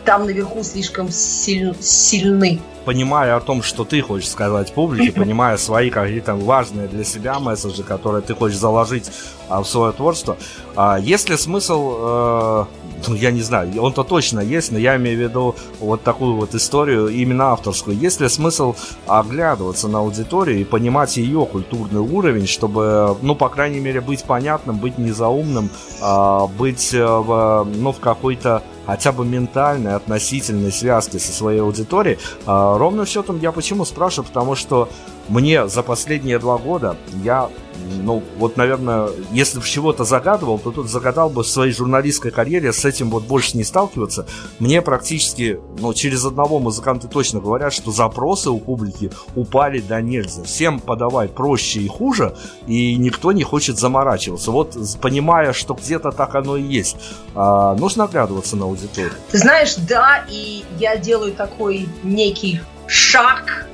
там 0.05 0.25
наверху 0.25 0.63
слишком 0.63 1.11
силь, 1.11 1.75
сильны. 1.81 2.61
Понимая 2.87 3.37
о 3.37 3.41
том, 3.41 3.63
что 3.63 3.85
ты 3.85 4.01
хочешь 4.01 4.31
сказать 4.31 4.73
публике, 4.73 5.13
понимая 5.21 5.59
свои 5.59 5.91
какие-то 5.91 6.35
важные 6.35 6.89
для 6.89 7.05
себя 7.05 7.39
месседжи, 7.39 7.83
которые 7.83 8.23
ты 8.23 8.35
хочешь 8.35 8.57
заложить 8.57 9.11
а, 9.51 9.61
в 9.61 9.69
свое 9.69 9.93
творчество, 9.93 10.39
а, 10.77 10.99
есть 10.99 11.29
ли 11.29 11.37
смысл 11.37 11.97
э, 11.99 12.65
ну, 13.07 13.15
я 13.15 13.31
не 13.31 13.43
знаю, 13.43 13.71
он-то 13.81 14.05
точно 14.05 14.41
есть, 14.41 14.73
но 14.73 14.79
я 14.79 14.97
имею 14.97 15.19
в 15.19 15.21
виду 15.21 15.55
вот 15.81 16.03
такую 16.03 16.37
вот 16.37 16.55
историю, 16.55 17.09
именно 17.09 17.53
авторскую. 17.53 17.97
Есть 17.97 18.21
ли 18.21 18.29
смысл 18.29 18.75
оглядываться 19.07 19.89
на 19.89 20.01
аудиторию 20.01 20.61
и 20.61 20.65
понимать 20.65 21.17
ее 21.17 21.47
культурный 21.47 22.01
уровень, 22.01 22.47
чтобы, 22.47 23.17
ну, 23.23 23.35
по 23.35 23.49
крайней 23.49 23.81
мере, 23.81 24.01
быть 24.01 24.25
понятным, 24.25 24.79
быть 24.79 24.99
незаумным, 24.99 25.71
а, 26.01 26.47
быть 26.47 26.93
э, 26.93 27.05
в, 27.05 27.67
ну, 27.75 27.93
в 27.93 28.01
какой-то 28.01 28.63
хотя 28.87 29.13
бы 29.13 29.27
ментальной, 29.27 29.95
относительной 29.95 30.73
связке 30.73 31.19
со 31.19 31.31
своей 31.33 31.61
аудиторией. 31.61 32.19
А, 32.47 32.79
ровно 32.79 33.05
счетом 33.05 33.39
я 33.41 33.53
почему 33.53 33.85
спрашиваю, 33.85 34.27
потому 34.27 34.55
что 34.55 34.89
мне 35.29 35.69
за 35.69 35.83
последние 35.83 36.39
два 36.39 36.59
года 36.59 36.97
я 37.23 37.51
ну, 38.03 38.23
вот, 38.37 38.57
наверное, 38.57 39.09
если 39.33 39.59
бы 39.59 39.65
чего-то 39.65 40.05
загадывал, 40.05 40.59
то 40.59 40.71
тут 40.71 40.89
загадал 40.89 41.31
бы 41.31 41.43
в 41.43 41.49
своей 41.49 41.73
журналистской 41.73 42.31
карьере 42.31 42.73
с 42.73 42.85
этим 42.85 43.11
вот 43.11 43.25
больше 43.25 43.57
не 43.57 43.65
сталкиваться. 43.65 44.27
Мне 44.59 44.83
практически, 44.83 45.59
ну, 45.79 45.95
через 45.95 46.25
одного 46.25 46.59
музыканты 46.59 47.09
точно 47.09 47.41
говорят, 47.41 47.73
что 47.73 47.91
запросы 47.91 48.51
у 48.51 48.59
публики 48.59 49.11
упали 49.35 49.81
до 49.81 50.01
нельзя. 50.01 50.43
Всем 50.45 50.81
подавай 50.81 51.29
проще 51.29 51.81
и 51.81 51.89
хуже, 51.89 52.37
и 52.67 52.97
никто 52.97 53.33
не 53.33 53.43
хочет 53.43 53.79
заморачиваться. 53.79 54.51
Вот, 54.51 54.77
понимая, 55.01 55.53
что 55.53 55.75
где-то 55.75 56.11
так 56.13 56.35
оно 56.35 56.57
и 56.57 56.63
есть, 56.63 56.97
а, 57.35 57.75
нужно 57.75 58.05
оглядываться 58.05 58.57
на 58.57 58.65
аудиторию. 58.65 59.13
Ты 59.31 59.39
знаешь, 59.39 59.77
да, 59.77 60.25
и 60.29 60.65
я 60.79 60.97
делаю 60.97 61.33
такой 61.33 61.89
некий 62.03 62.61
шаг 62.87 63.67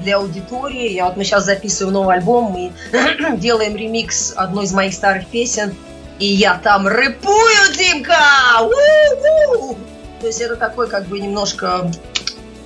для 0.00 0.16
аудитории. 0.16 0.92
Я 0.92 1.06
вот 1.06 1.16
мы 1.16 1.24
сейчас 1.24 1.44
записываем 1.44 1.94
новый 1.94 2.16
альбом, 2.16 2.52
мы 2.52 2.72
делаем 3.38 3.76
ремикс 3.76 4.32
одной 4.36 4.64
из 4.64 4.72
моих 4.72 4.94
старых 4.94 5.26
песен, 5.28 5.74
и 6.18 6.26
я 6.26 6.58
там 6.62 6.86
рэпую, 6.86 7.74
Димка! 7.76 8.18
У-у-у! 8.60 9.76
То 10.20 10.26
есть 10.26 10.40
это 10.40 10.56
такой 10.56 10.88
как 10.88 11.06
бы 11.06 11.20
немножко 11.20 11.90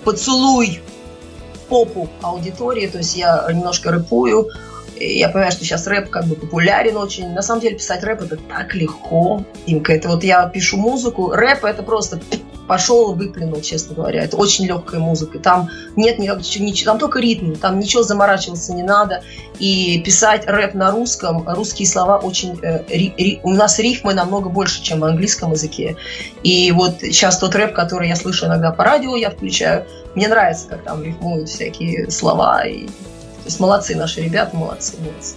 поцелуй 0.04 0.80
попу 1.68 2.08
аудитории, 2.22 2.86
то 2.86 2.98
есть 2.98 3.16
я 3.16 3.46
немножко 3.50 3.90
рэпую, 3.90 4.50
я 5.00 5.28
понимаю, 5.28 5.52
что 5.52 5.64
сейчас 5.64 5.86
рэп 5.86 6.10
как 6.10 6.26
бы 6.26 6.34
популярен 6.34 6.96
очень. 6.96 7.30
На 7.32 7.42
самом 7.42 7.60
деле 7.60 7.76
писать 7.76 8.02
рэп 8.02 8.22
это 8.22 8.36
так 8.36 8.74
легко. 8.74 9.44
Димка, 9.66 9.92
это 9.92 10.08
вот 10.08 10.24
я 10.24 10.46
пишу 10.46 10.76
музыку. 10.76 11.30
Рэп 11.30 11.64
это 11.64 11.82
просто 11.82 12.20
пошел 12.68 13.14
выплюнул, 13.14 13.60
честно 13.62 13.96
говоря. 13.96 14.22
Это 14.22 14.36
очень 14.36 14.66
легкая 14.66 15.00
музыка. 15.00 15.40
Там 15.40 15.70
нет 15.96 16.18
ничего, 16.18 16.92
там 16.92 16.98
только 16.98 17.18
ритм, 17.18 17.54
там 17.54 17.78
ничего 17.80 18.02
заморачиваться 18.02 18.74
не 18.74 18.82
надо. 18.84 19.22
И 19.58 20.00
писать 20.04 20.46
рэп 20.46 20.74
на 20.74 20.92
русском, 20.92 21.48
русские 21.48 21.88
слова 21.88 22.18
очень... 22.18 22.58
Э, 22.62 22.84
ри, 22.88 23.14
ри, 23.16 23.40
у 23.42 23.52
нас 23.54 23.78
рифмы 23.78 24.14
намного 24.14 24.50
больше, 24.50 24.82
чем 24.82 25.00
в 25.00 25.04
английском 25.04 25.52
языке. 25.52 25.96
И 26.42 26.70
вот 26.70 27.00
сейчас 27.00 27.38
тот 27.38 27.54
рэп, 27.54 27.72
который 27.72 28.08
я 28.08 28.16
слышу 28.16 28.46
иногда 28.46 28.70
по 28.70 28.84
радио, 28.84 29.16
я 29.16 29.30
включаю, 29.30 29.86
мне 30.14 30.28
нравится, 30.28 30.68
как 30.68 30.84
там 30.84 31.02
рифмуют 31.02 31.48
всякие 31.48 32.10
слова. 32.10 32.66
И, 32.66 32.88
то 33.48 33.50
есть 33.50 33.60
молодцы 33.60 33.96
наши 33.96 34.20
ребята, 34.20 34.54
молодцы, 34.54 34.96
молодцы. 35.00 35.36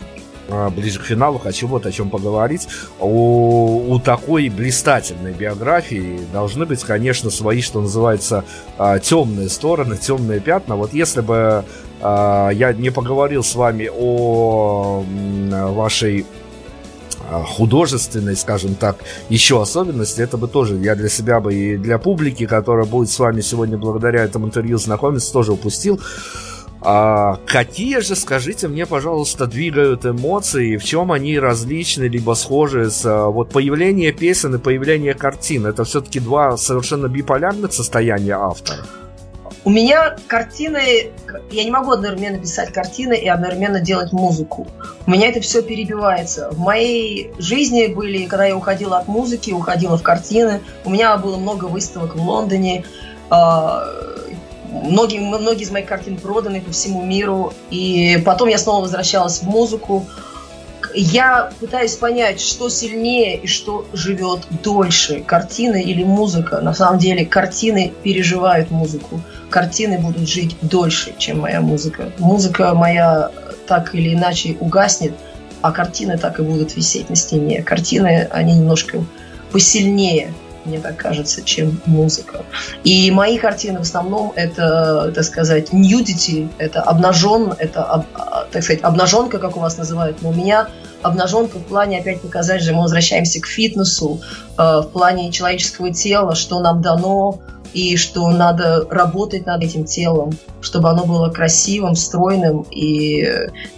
А, 0.49 0.69
ближе 0.69 0.99
к 0.99 1.03
финалу 1.03 1.39
хочу 1.39 1.65
вот 1.65 1.85
о 1.85 1.93
чем 1.93 2.09
поговорить. 2.09 2.67
У, 2.99 3.89
у 3.89 3.99
такой 3.99 4.49
блистательной 4.49 5.31
биографии 5.31 6.19
должны 6.33 6.65
быть, 6.65 6.83
конечно, 6.83 7.29
свои, 7.29 7.61
что 7.61 7.79
называется, 7.79 8.43
а, 8.77 8.99
темные 8.99 9.47
стороны, 9.47 9.95
темные 9.95 10.41
пятна. 10.41 10.75
Вот 10.75 10.93
если 10.93 11.21
бы 11.21 11.63
а, 12.01 12.49
я 12.49 12.73
не 12.73 12.89
поговорил 12.89 13.45
с 13.45 13.55
вами 13.55 13.89
о 13.89 15.05
вашей 15.73 16.25
художественной, 17.45 18.35
скажем 18.35 18.75
так, 18.75 18.97
еще 19.29 19.61
особенности, 19.61 20.19
это 20.19 20.35
бы 20.35 20.49
тоже 20.49 20.75
я 20.75 20.95
для 20.95 21.07
себя 21.07 21.39
бы 21.39 21.53
и 21.53 21.77
для 21.77 21.97
публики, 21.97 22.45
которая 22.45 22.85
будет 22.85 23.09
с 23.09 23.17
вами 23.17 23.39
сегодня 23.39 23.77
благодаря 23.77 24.21
этому 24.25 24.47
интервью 24.47 24.77
знакомиться, 24.77 25.31
тоже 25.31 25.53
упустил. 25.53 26.01
А 26.83 27.37
какие 27.45 27.99
же, 27.99 28.15
скажите 28.15 28.67
мне, 28.67 28.87
пожалуйста, 28.87 29.45
двигают 29.45 30.03
эмоции, 30.05 30.77
в 30.77 30.83
чем 30.83 31.11
они 31.11 31.37
различны, 31.37 32.05
либо 32.05 32.33
схожи 32.33 32.89
с 32.89 33.05
а, 33.05 33.27
вот 33.27 33.51
появление 33.51 34.11
песен 34.11 34.55
и 34.55 34.57
появление 34.57 35.13
картин? 35.13 35.67
Это 35.67 35.83
все-таки 35.83 36.19
два 36.19 36.57
совершенно 36.57 37.07
биполярных 37.07 37.71
состояния 37.71 38.33
автора. 38.33 38.83
У 39.63 39.69
меня 39.69 40.15
картины, 40.25 41.11
я 41.51 41.63
не 41.63 41.69
могу 41.69 41.91
одновременно 41.91 42.39
писать 42.39 42.73
картины 42.73 43.13
и 43.13 43.27
одновременно 43.27 43.79
делать 43.79 44.11
музыку. 44.11 44.67
У 45.05 45.11
меня 45.11 45.29
это 45.29 45.39
все 45.39 45.61
перебивается. 45.61 46.49
В 46.49 46.57
моей 46.57 47.31
жизни 47.37 47.85
были, 47.93 48.25
когда 48.25 48.45
я 48.45 48.57
уходила 48.57 48.97
от 48.97 49.07
музыки, 49.07 49.51
уходила 49.51 49.99
в 49.99 50.01
картины. 50.01 50.61
У 50.83 50.89
меня 50.89 51.15
было 51.17 51.37
много 51.37 51.65
выставок 51.65 52.15
в 52.15 52.21
Лондоне. 52.21 52.85
А, 53.29 53.85
многие, 54.71 55.19
многие 55.19 55.63
из 55.63 55.71
моих 55.71 55.85
картин 55.85 56.17
проданы 56.17 56.61
по 56.61 56.71
всему 56.71 57.03
миру. 57.03 57.53
И 57.69 58.21
потом 58.25 58.47
я 58.47 58.57
снова 58.57 58.81
возвращалась 58.81 59.39
в 59.39 59.43
музыку. 59.43 60.05
Я 60.93 61.51
пытаюсь 61.59 61.95
понять, 61.95 62.41
что 62.41 62.69
сильнее 62.69 63.37
и 63.37 63.47
что 63.47 63.85
живет 63.93 64.41
дольше, 64.63 65.21
картины 65.21 65.81
или 65.81 66.03
музыка. 66.03 66.59
На 66.59 66.73
самом 66.73 66.99
деле 66.99 67.25
картины 67.25 67.93
переживают 68.03 68.71
музыку. 68.71 69.21
Картины 69.49 69.99
будут 69.99 70.27
жить 70.27 70.57
дольше, 70.61 71.13
чем 71.17 71.39
моя 71.39 71.61
музыка. 71.61 72.11
Музыка 72.17 72.73
моя 72.73 73.31
так 73.67 73.95
или 73.95 74.13
иначе 74.13 74.57
угаснет, 74.59 75.13
а 75.61 75.71
картины 75.71 76.17
так 76.17 76.39
и 76.39 76.43
будут 76.43 76.75
висеть 76.75 77.09
на 77.09 77.15
стене. 77.15 77.61
Картины, 77.61 78.27
они 78.31 78.55
немножко 78.55 79.03
посильнее 79.51 80.33
мне 80.65 80.79
так 80.79 80.97
кажется, 80.97 81.41
чем 81.41 81.81
музыка. 81.85 82.45
И 82.83 83.11
мои 83.11 83.37
картины 83.37 83.79
в 83.79 83.83
основном 83.83 84.33
это, 84.35 85.11
так 85.13 85.23
сказать, 85.23 85.69
nudity, 85.71 86.49
это 86.57 86.81
обнажен, 86.81 87.53
это, 87.57 87.83
а, 87.83 88.47
так 88.51 88.63
сказать, 88.63 88.83
обнаженка, 88.83 89.39
как 89.39 89.57
у 89.57 89.59
вас 89.59 89.77
называют, 89.77 90.21
но 90.21 90.29
у 90.29 90.33
меня 90.33 90.67
обнаженка 91.01 91.57
в 91.57 91.63
плане 91.63 91.99
опять 91.99 92.21
показать 92.21 92.61
же, 92.61 92.73
мы 92.73 92.83
возвращаемся 92.83 93.41
к 93.41 93.45
фитнесу, 93.45 94.21
э, 94.57 94.61
в 94.61 94.89
плане 94.91 95.31
человеческого 95.31 95.91
тела, 95.91 96.35
что 96.35 96.59
нам 96.59 96.81
дано, 96.81 97.39
и 97.73 97.95
что 97.97 98.29
надо 98.31 98.85
работать 98.89 99.45
над 99.45 99.63
этим 99.63 99.85
телом, 99.85 100.31
чтобы 100.61 100.89
оно 100.89 101.05
было 101.05 101.29
красивым, 101.29 101.95
стройным. 101.95 102.65
И 102.71 103.27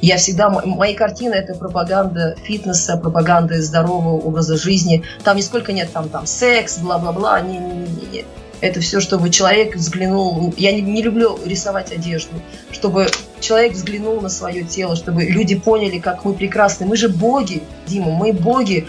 я 0.02 0.18
всегда... 0.18 0.50
Мои 0.50 0.94
картины— 0.94 1.34
это 1.36 1.54
пропаганда 1.56 2.36
фитнеса, 2.44 2.98
пропаганда 2.98 3.62
здорового 3.62 4.20
образа 4.20 4.58
жизни. 4.58 5.04
Там 5.24 5.38
нисколько 5.38 5.74
нет 5.74 5.92
там, 5.94 6.10
там 6.10 6.26
секс, 6.26 6.80
бла-бла-бла. 6.80 7.42
Не-не-не. 7.42 8.26
Это 8.62 8.80
все, 8.80 9.00
чтобы 9.00 9.30
человек 9.30 9.76
взглянул... 9.76 10.54
Я 10.58 10.72
не, 10.72 10.82
не 10.82 11.02
люблю 11.02 11.38
рисовать 11.46 11.92
одежду. 11.92 12.34
Чтобы 12.72 13.08
человек 13.42 13.74
взглянул 13.74 14.22
на 14.22 14.30
свое 14.30 14.64
тело, 14.64 14.96
чтобы 14.96 15.24
люди 15.24 15.56
поняли, 15.56 16.00
как 16.00 16.24
мы 16.26 16.34
прекрасны. 16.34 16.86
Мы 16.86 16.96
же 16.96 17.10
боги, 17.10 17.62
Дима, 17.88 18.12
мы 18.12 18.32
боги 18.32 18.88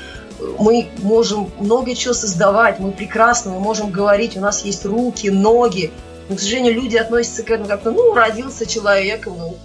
мы 0.59 0.89
можем 1.03 1.51
много 1.59 1.95
чего 1.95 2.15
создавать, 2.15 2.81
мы 2.81 2.93
прекрасны, 2.93 3.53
мы 3.53 3.61
можем 3.61 3.91
говорить, 3.91 4.37
у 4.37 4.41
нас 4.41 4.65
есть 4.65 4.85
руки, 4.85 5.31
ноги. 5.31 5.91
Но, 6.29 6.37
к 6.37 6.41
сожалению, 6.41 6.75
люди 6.75 6.97
относятся 6.97 7.43
к 7.43 7.51
этому 7.51 7.69
как-то, 7.69 7.91
ну, 7.91 8.15
родился 8.15 8.67
человеком, 8.67 9.35
ну, 9.39 9.57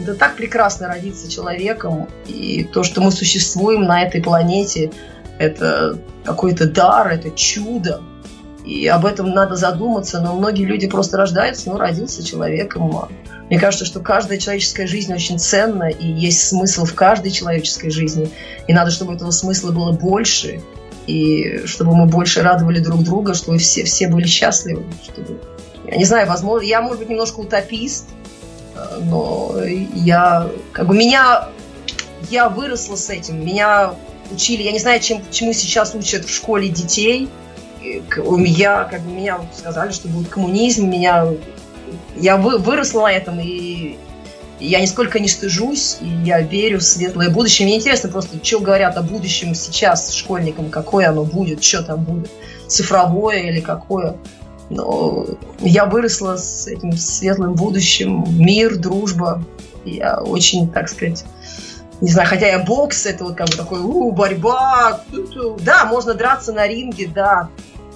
это 0.00 0.14
так 0.14 0.36
прекрасно 0.36 0.88
родиться 0.88 1.30
человеком, 1.30 2.08
и 2.26 2.64
то, 2.64 2.82
что 2.82 3.00
мы 3.00 3.10
существуем 3.10 3.84
на 3.84 4.02
этой 4.02 4.22
планете, 4.22 4.92
это 5.38 5.98
какой-то 6.24 6.68
дар, 6.68 7.08
это 7.08 7.30
чудо. 7.30 8.00
И 8.64 8.86
об 8.86 9.06
этом 9.06 9.30
надо 9.30 9.56
задуматься, 9.56 10.20
но 10.20 10.34
многие 10.34 10.64
люди 10.64 10.88
просто 10.88 11.16
рождаются, 11.16 11.70
ну, 11.70 11.78
родился 11.78 12.22
человеком. 12.22 13.08
Мне 13.48 13.58
кажется, 13.58 13.86
что 13.86 14.00
каждая 14.00 14.38
человеческая 14.38 14.86
жизнь 14.86 15.12
очень 15.12 15.38
ценна, 15.38 15.88
и 15.88 16.06
есть 16.06 16.46
смысл 16.46 16.84
в 16.84 16.94
каждой 16.94 17.30
человеческой 17.30 17.90
жизни. 17.90 18.30
И 18.66 18.74
надо, 18.74 18.90
чтобы 18.90 19.14
этого 19.14 19.30
смысла 19.30 19.72
было 19.72 19.92
больше, 19.92 20.60
и 21.06 21.62
чтобы 21.64 21.96
мы 21.96 22.06
больше 22.06 22.42
радовали 22.42 22.80
друг 22.80 23.02
друга, 23.02 23.32
чтобы 23.32 23.58
все, 23.58 23.84
все 23.84 24.08
были 24.08 24.26
счастливы. 24.26 24.84
Чтобы... 25.02 25.40
Я 25.86 25.96
не 25.96 26.04
знаю, 26.04 26.28
возможно, 26.28 26.66
я, 26.66 26.82
может 26.82 26.98
быть, 26.98 27.08
немножко 27.08 27.40
утопист, 27.40 28.08
э, 28.74 29.00
но 29.04 29.56
я, 29.94 30.50
как 30.72 30.86
бы, 30.86 30.94
меня, 30.94 31.48
я 32.30 32.50
выросла 32.50 32.96
с 32.96 33.08
этим, 33.08 33.44
меня 33.44 33.94
учили, 34.30 34.62
я 34.62 34.72
не 34.72 34.78
знаю, 34.78 35.00
чем, 35.00 35.22
чему 35.30 35.54
сейчас 35.54 35.94
учат 35.94 36.26
в 36.26 36.34
школе 36.34 36.68
детей, 36.68 37.30
я, 37.82 38.84
как 38.84 39.00
бы, 39.00 39.10
меня 39.10 39.40
сказали, 39.56 39.92
что 39.92 40.08
будет 40.08 40.28
коммунизм, 40.28 40.90
меня 40.90 41.26
я 42.16 42.36
вы, 42.36 42.58
выросла 42.58 43.02
на 43.02 43.12
этом, 43.12 43.40
и 43.40 43.96
я 44.60 44.80
нисколько 44.80 45.20
не 45.20 45.28
стыжусь, 45.28 45.98
и 46.00 46.08
я 46.24 46.40
верю 46.40 46.78
в 46.78 46.82
светлое 46.82 47.30
будущее. 47.30 47.66
Мне 47.66 47.76
интересно 47.76 48.10
просто, 48.10 48.44
что 48.44 48.60
говорят 48.60 48.96
о 48.96 49.02
будущем 49.02 49.54
сейчас 49.54 50.12
школьникам, 50.12 50.70
какое 50.70 51.08
оно 51.08 51.24
будет, 51.24 51.62
что 51.62 51.82
там 51.82 52.04
будет, 52.04 52.30
цифровое 52.66 53.50
или 53.50 53.60
какое. 53.60 54.16
Но 54.70 55.26
я 55.60 55.86
выросла 55.86 56.36
с 56.36 56.66
этим 56.66 56.92
светлым 56.96 57.54
будущим, 57.54 58.24
мир, 58.28 58.76
дружба. 58.76 59.42
Я 59.84 60.20
очень, 60.20 60.68
так 60.70 60.88
сказать, 60.88 61.24
не 62.00 62.10
знаю, 62.10 62.28
хотя 62.28 62.48
я 62.48 62.58
бокс, 62.58 63.06
это 63.06 63.24
вот 63.24 63.36
как 63.36 63.48
бы 63.48 63.56
такой, 63.56 63.80
у, 63.80 64.12
борьба, 64.12 65.00
да, 65.60 65.84
можно 65.86 66.14
драться 66.14 66.52
на 66.52 66.66
ринге, 66.66 67.10
да, 67.12 67.48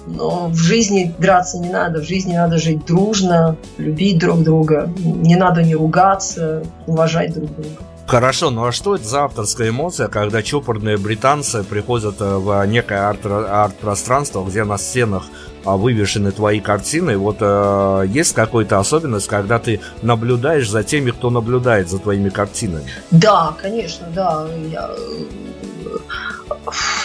но 0.05 0.47
в 0.47 0.55
жизни 0.55 1.13
драться 1.17 1.57
не 1.59 1.69
надо, 1.69 2.01
в 2.01 2.03
жизни 2.03 2.33
надо 2.33 2.57
жить 2.57 2.85
дружно, 2.85 3.55
любить 3.77 4.19
друг 4.19 4.43
друга, 4.43 4.91
не 4.97 5.35
надо 5.35 5.63
не 5.63 5.75
ругаться, 5.75 6.63
уважать 6.87 7.33
друг 7.33 7.53
друга. 7.55 7.69
Хорошо, 8.05 8.49
ну 8.49 8.65
а 8.65 8.71
что 8.71 8.95
это 8.95 9.05
за 9.05 9.23
авторская 9.23 9.69
эмоция, 9.69 10.09
когда 10.09 10.43
чопорные 10.43 10.97
британцы 10.97 11.63
приходят 11.63 12.15
э, 12.19 12.35
в 12.35 12.65
некое 12.65 13.09
арт- 13.09 13.25
арт-пространство, 13.25 14.43
где 14.43 14.65
на 14.65 14.77
стенах 14.77 15.23
а, 15.63 15.77
вывешены 15.77 16.31
твои 16.31 16.59
картины. 16.59 17.17
Вот 17.17 17.37
э, 17.39 18.03
есть 18.09 18.33
какая-то 18.33 18.79
особенность, 18.79 19.27
когда 19.27 19.57
ты 19.57 19.79
наблюдаешь 20.01 20.69
за 20.69 20.83
теми, 20.83 21.11
кто 21.11 21.29
наблюдает 21.29 21.89
за 21.89 21.97
твоими 21.97 22.27
картинами? 22.29 22.85
Да, 23.11 23.55
конечно, 23.61 24.07
да. 24.13 24.47
Я, 24.69 24.89
э, 24.89 25.97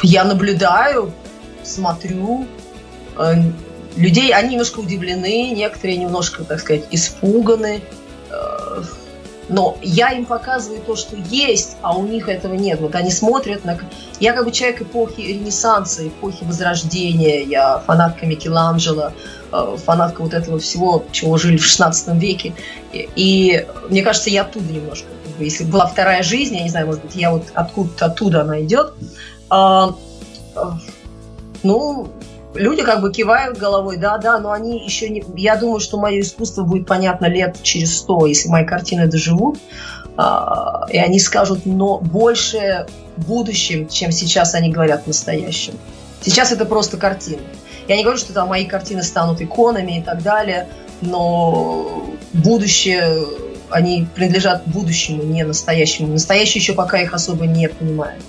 я 0.03 0.25
наблюдаю, 0.25 1.13
смотрю, 1.63 2.49
людей, 3.97 4.33
они 4.33 4.51
немножко 4.51 4.81
удивлены, 4.81 5.51
некоторые 5.51 5.99
немножко, 5.99 6.45
так 6.45 6.61
сказать, 6.61 6.85
испуганы. 6.91 7.83
Э, 8.31 8.83
но 9.49 9.79
я 9.83 10.11
им 10.11 10.27
показываю 10.27 10.81
то, 10.83 10.95
что 10.95 11.17
есть, 11.17 11.77
а 11.81 11.97
у 11.97 12.07
них 12.07 12.29
этого 12.29 12.55
нет. 12.55 12.81
Вот 12.81 12.95
они 12.95 13.11
смотрят 13.11 13.65
на... 13.65 13.79
Я 14.21 14.35
как 14.35 14.45
бы 14.45 14.53
человек 14.53 14.83
эпохи 14.83 15.23
Ренессанса, 15.23 16.07
эпохи 16.07 16.45
Возрождения. 16.45 17.43
Я 17.43 17.79
фанатка 17.79 18.27
Микеланджело, 18.27 19.13
э, 19.53 19.77
фанатка 19.85 20.23
вот 20.23 20.35
этого 20.35 20.59
всего, 20.59 21.05
чего 21.13 21.37
жили 21.39 21.57
в 21.57 21.65
16 21.65 22.15
веке. 22.21 22.55
И, 22.93 23.67
мне 23.89 24.03
кажется, 24.03 24.31
я 24.31 24.43
оттуда 24.43 24.73
немножко. 24.73 25.09
Если 25.39 25.65
была 25.65 25.87
вторая 25.87 26.23
жизнь, 26.23 26.57
я 26.57 26.63
не 26.63 26.69
знаю, 26.69 26.87
может 26.87 27.03
быть, 27.03 27.15
я 27.15 27.31
вот 27.31 27.45
откуда-то 27.55 28.07
оттуда 28.07 28.43
она 28.43 28.61
идет. 28.61 28.93
Ну, 31.63 32.09
люди 32.59 32.83
как 32.83 33.01
бы 33.01 33.13
кивают 33.13 33.59
головой, 33.59 33.97
да, 33.97 34.19
да, 34.19 34.39
но 34.39 34.53
они 34.53 34.85
еще 34.85 35.09
не... 35.09 35.25
Я 35.37 35.57
думаю, 35.57 35.81
что 35.81 35.99
мое 35.99 36.21
искусство 36.21 36.65
будет 36.65 36.87
понятно 36.87 37.27
лет 37.27 37.57
через 37.63 37.97
сто, 37.99 38.27
если 38.27 38.49
мои 38.49 38.65
картины 38.65 39.07
доживут, 39.07 39.59
а, 40.17 40.87
и 40.91 40.99
они 40.99 41.21
скажут, 41.21 41.65
но 41.65 41.99
больше 41.99 42.87
будущем, 43.17 43.89
чем 43.89 44.13
сейчас 44.13 44.55
они 44.55 44.71
говорят 44.71 45.07
настоящем. 45.07 45.75
Сейчас 46.21 46.53
это 46.53 46.65
просто 46.65 46.97
картины. 46.97 47.43
Я 47.87 47.97
не 47.97 48.03
говорю, 48.03 48.19
что 48.19 48.33
там 48.33 48.49
мои 48.49 48.67
картины 48.67 49.03
станут 49.03 49.41
иконами 49.41 49.99
и 49.99 50.03
так 50.03 50.23
далее, 50.23 50.69
но 51.01 52.05
будущее, 52.33 53.25
они 53.71 54.07
принадлежат 54.15 54.63
будущему, 54.67 55.23
не 55.23 55.45
настоящему. 55.45 56.09
Настоящее 56.09 56.61
еще 56.61 56.75
пока 56.75 57.01
их 57.01 57.15
особо 57.15 57.47
не 57.47 57.69
понимает. 57.69 58.21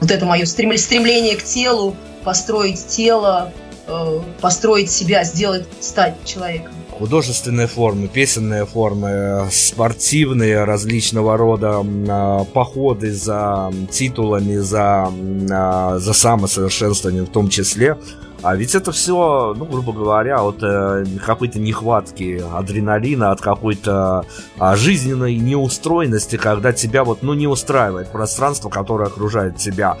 Вот 0.00 0.10
это 0.10 0.24
мое 0.24 0.46
стремление 0.46 1.36
к 1.36 1.42
телу, 1.42 1.96
построить 2.24 2.86
тело, 2.86 3.52
э, 3.86 4.20
построить 4.40 4.90
себя, 4.90 5.24
сделать, 5.24 5.66
стать 5.80 6.16
человеком. 6.24 6.72
Художественные 6.90 7.66
формы, 7.66 8.06
песенные 8.06 8.66
формы, 8.66 9.48
спортивные 9.50 10.64
различного 10.64 11.36
рода 11.36 11.82
э, 11.82 12.44
походы 12.52 13.12
за 13.12 13.72
титулами, 13.90 14.56
за, 14.56 15.10
э, 15.10 15.98
за 15.98 16.12
самосовершенствованием 16.12 17.26
в 17.26 17.30
том 17.30 17.48
числе– 17.48 17.96
а 18.42 18.56
ведь 18.56 18.74
это 18.74 18.90
все, 18.90 19.54
ну, 19.56 19.64
грубо 19.64 19.92
говоря, 19.92 20.42
от 20.42 20.62
э, 20.62 21.04
какой-то 21.24 21.60
нехватки 21.60 22.42
адреналина, 22.52 23.30
от 23.30 23.40
какой-то 23.40 24.26
э, 24.58 24.76
жизненной 24.76 25.36
неустроенности, 25.36 26.36
когда 26.36 26.72
тебя 26.72 27.04
вот, 27.04 27.22
ну, 27.22 27.34
не 27.34 27.46
устраивает 27.46 28.10
пространство, 28.10 28.68
которое 28.68 29.06
окружает 29.06 29.58
тебя. 29.58 29.96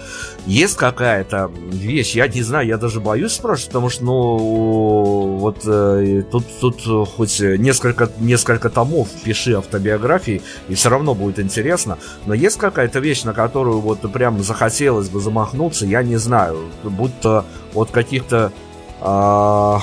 Есть 0.46 0.76
какая-то 0.76 1.52
вещь, 1.70 2.16
я 2.16 2.26
не 2.26 2.42
знаю, 2.42 2.66
я 2.66 2.78
даже 2.78 3.00
боюсь 3.00 3.32
спрашивать, 3.32 3.68
потому 3.68 3.90
что, 3.90 4.04
ну, 4.04 4.36
вот 5.38 5.58
э, 5.64 6.24
тут, 6.30 6.44
тут 6.60 7.08
хоть 7.16 7.38
несколько, 7.40 8.10
несколько 8.18 8.70
томов 8.70 9.08
пиши 9.22 9.52
автобиографии, 9.52 10.42
и 10.68 10.74
все 10.74 10.88
равно 10.88 11.14
будет 11.14 11.38
интересно, 11.38 11.96
но 12.26 12.34
есть 12.34 12.58
какая-то 12.58 12.98
вещь, 12.98 13.22
на 13.22 13.34
которую 13.34 13.78
вот 13.78 14.00
прям 14.12 14.42
захотелось 14.42 15.08
бы 15.08 15.20
замахнуться, 15.20 15.86
я 15.86 16.02
не 16.02 16.16
знаю, 16.16 16.58
будто 16.82 17.44
от 17.74 17.90
каких-то 17.90 18.31
а, 19.04 19.80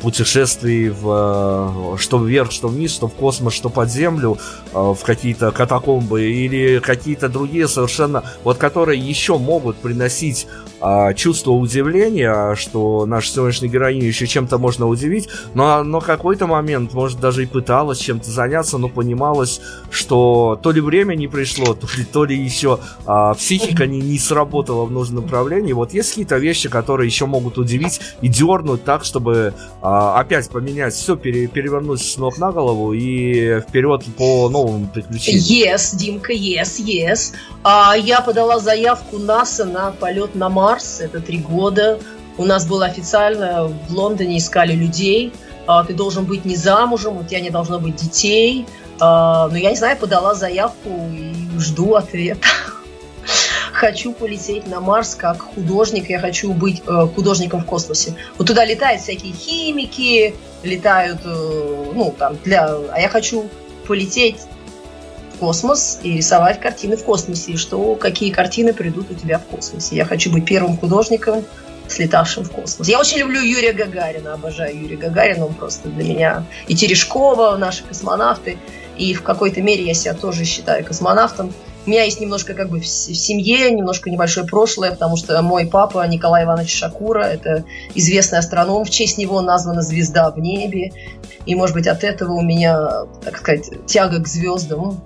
путешествий 0.00 0.88
в, 0.88 1.06
а, 1.06 1.96
что 1.98 2.18
вверх, 2.18 2.50
что 2.50 2.68
вниз, 2.68 2.94
что 2.94 3.08
в 3.08 3.14
космос, 3.14 3.52
что 3.52 3.68
под 3.68 3.90
землю, 3.90 4.38
а, 4.72 4.94
в 4.94 5.02
какие-то 5.02 5.50
катакомбы 5.50 6.22
или 6.22 6.78
какие-то 6.78 7.28
другие 7.28 7.68
совершенно, 7.68 8.24
вот 8.42 8.56
которые 8.56 8.98
еще 8.98 9.36
могут 9.36 9.76
приносить 9.76 10.46
чувство 11.16 11.52
удивления, 11.52 12.54
что 12.56 13.06
наш 13.06 13.30
сегодняшний 13.30 13.68
героиню 13.68 14.06
еще 14.06 14.26
чем-то 14.26 14.58
можно 14.58 14.86
удивить, 14.86 15.28
но, 15.54 15.82
но 15.82 16.00
какой-то 16.00 16.46
момент, 16.46 16.92
может, 16.92 17.20
даже 17.20 17.42
и 17.42 17.46
пыталась 17.46 17.98
чем-то 17.98 18.30
заняться, 18.30 18.78
но 18.78 18.88
понималось, 18.88 19.60
что 19.90 20.58
то 20.62 20.70
ли 20.70 20.80
время 20.80 21.14
не 21.14 21.28
пришло, 21.28 21.74
то 21.74 21.86
ли, 21.96 22.04
то 22.04 22.24
ли 22.24 22.36
еще 22.36 22.80
а, 23.06 23.34
психика 23.34 23.86
не, 23.86 24.00
не 24.00 24.18
сработала 24.18 24.84
в 24.84 24.90
нужном 24.90 25.24
направлении. 25.24 25.72
Вот 25.72 25.94
есть 25.94 26.10
какие-то 26.10 26.36
вещи, 26.36 26.68
которые 26.68 27.06
еще 27.06 27.26
могут 27.26 27.58
удивить 27.58 28.00
и 28.20 28.28
дернуть 28.28 28.84
так, 28.84 29.04
чтобы 29.04 29.54
а, 29.80 30.20
опять 30.20 30.48
поменять 30.50 30.94
все, 30.94 31.16
пере, 31.16 31.46
перевернуть 31.46 32.02
с 32.02 32.16
ног 32.16 32.38
на 32.38 32.52
голову 32.52 32.92
и 32.92 33.60
вперед 33.60 34.04
по 34.16 34.48
новым 34.48 34.88
приключениям. 34.88 35.44
Yes, 35.44 35.96
Димка, 35.96 36.32
yes, 36.32 36.78
yes. 36.78 37.32
А, 37.62 37.94
я 37.96 38.20
подала 38.20 38.58
заявку 38.58 39.18
НАСА 39.18 39.64
на 39.64 39.90
полет 39.92 40.34
на 40.34 40.48
Марс 40.48 40.73
Марс, 40.74 41.00
это 41.00 41.20
три 41.20 41.38
года. 41.38 42.00
У 42.36 42.44
нас 42.44 42.66
было 42.66 42.86
официально, 42.86 43.68
в 43.68 43.92
Лондоне 43.92 44.38
искали 44.38 44.72
людей. 44.72 45.32
А, 45.68 45.84
ты 45.84 45.94
должен 45.94 46.24
быть 46.24 46.44
не 46.44 46.56
замужем, 46.56 47.16
у 47.18 47.22
тебя 47.22 47.38
не 47.38 47.50
должно 47.50 47.78
быть 47.78 47.94
детей. 47.94 48.66
А, 48.98 49.46
но 49.48 49.56
я 49.56 49.70
не 49.70 49.76
знаю, 49.76 49.96
подала 49.96 50.34
заявку 50.34 50.90
и 51.12 51.32
жду 51.60 51.94
ответа. 51.94 52.48
хочу 53.72 54.12
полететь 54.12 54.66
на 54.66 54.80
Марс 54.80 55.14
как 55.14 55.42
художник, 55.42 56.10
я 56.10 56.18
хочу 56.18 56.52
быть 56.52 56.82
э, 56.86 57.06
художником 57.14 57.60
в 57.60 57.66
космосе. 57.66 58.16
Вот 58.36 58.48
туда 58.48 58.64
летают 58.64 59.00
всякие 59.00 59.32
химики, 59.32 60.34
летают, 60.64 61.20
э, 61.24 61.92
ну, 61.94 62.12
там, 62.18 62.36
для... 62.44 62.66
А 62.92 63.00
я 63.00 63.08
хочу 63.08 63.48
полететь 63.86 64.38
космос 65.34 65.98
и 66.02 66.16
рисовать 66.16 66.60
картины 66.60 66.96
в 66.96 67.04
космосе, 67.04 67.52
и 67.52 67.56
что, 67.56 67.94
какие 67.96 68.30
картины 68.30 68.72
придут 68.72 69.10
у 69.10 69.14
тебя 69.14 69.38
в 69.38 69.44
космосе. 69.44 69.96
Я 69.96 70.04
хочу 70.04 70.32
быть 70.32 70.44
первым 70.44 70.76
художником, 70.76 71.44
слетавшим 71.88 72.44
в 72.44 72.50
космос. 72.50 72.88
Я 72.88 72.98
очень 72.98 73.18
люблю 73.18 73.40
Юрия 73.40 73.72
Гагарина, 73.72 74.34
обожаю 74.34 74.80
Юрия 74.80 74.96
Гагарина, 74.96 75.46
он 75.46 75.54
просто 75.54 75.88
для 75.88 76.04
меня 76.04 76.46
и 76.66 76.74
Терешкова, 76.74 77.56
наши 77.56 77.84
космонавты, 77.84 78.58
и 78.96 79.14
в 79.14 79.22
какой-то 79.22 79.60
мере 79.60 79.84
я 79.84 79.94
себя 79.94 80.14
тоже 80.14 80.44
считаю 80.44 80.84
космонавтом. 80.84 81.52
У 81.86 81.90
меня 81.90 82.04
есть 82.04 82.18
немножко 82.18 82.54
как 82.54 82.70
бы 82.70 82.80
в 82.80 82.86
семье, 82.86 83.70
немножко 83.70 84.08
небольшое 84.08 84.46
прошлое, 84.46 84.92
потому 84.92 85.16
что 85.16 85.40
мой 85.42 85.66
папа 85.66 86.06
Николай 86.06 86.44
Иванович 86.44 86.74
Шакура, 86.74 87.24
это 87.24 87.64
известный 87.94 88.38
астроном, 88.38 88.84
в 88.84 88.90
честь 88.90 89.18
него 89.18 89.42
названа 89.42 89.82
звезда 89.82 90.30
в 90.30 90.38
небе. 90.38 90.92
И, 91.44 91.54
может 91.54 91.76
быть, 91.76 91.86
от 91.86 92.02
этого 92.02 92.32
у 92.32 92.40
меня, 92.40 93.04
так 93.22 93.36
сказать, 93.36 93.68
тяга 93.86 94.18
к 94.20 94.26
звездам 94.26 95.02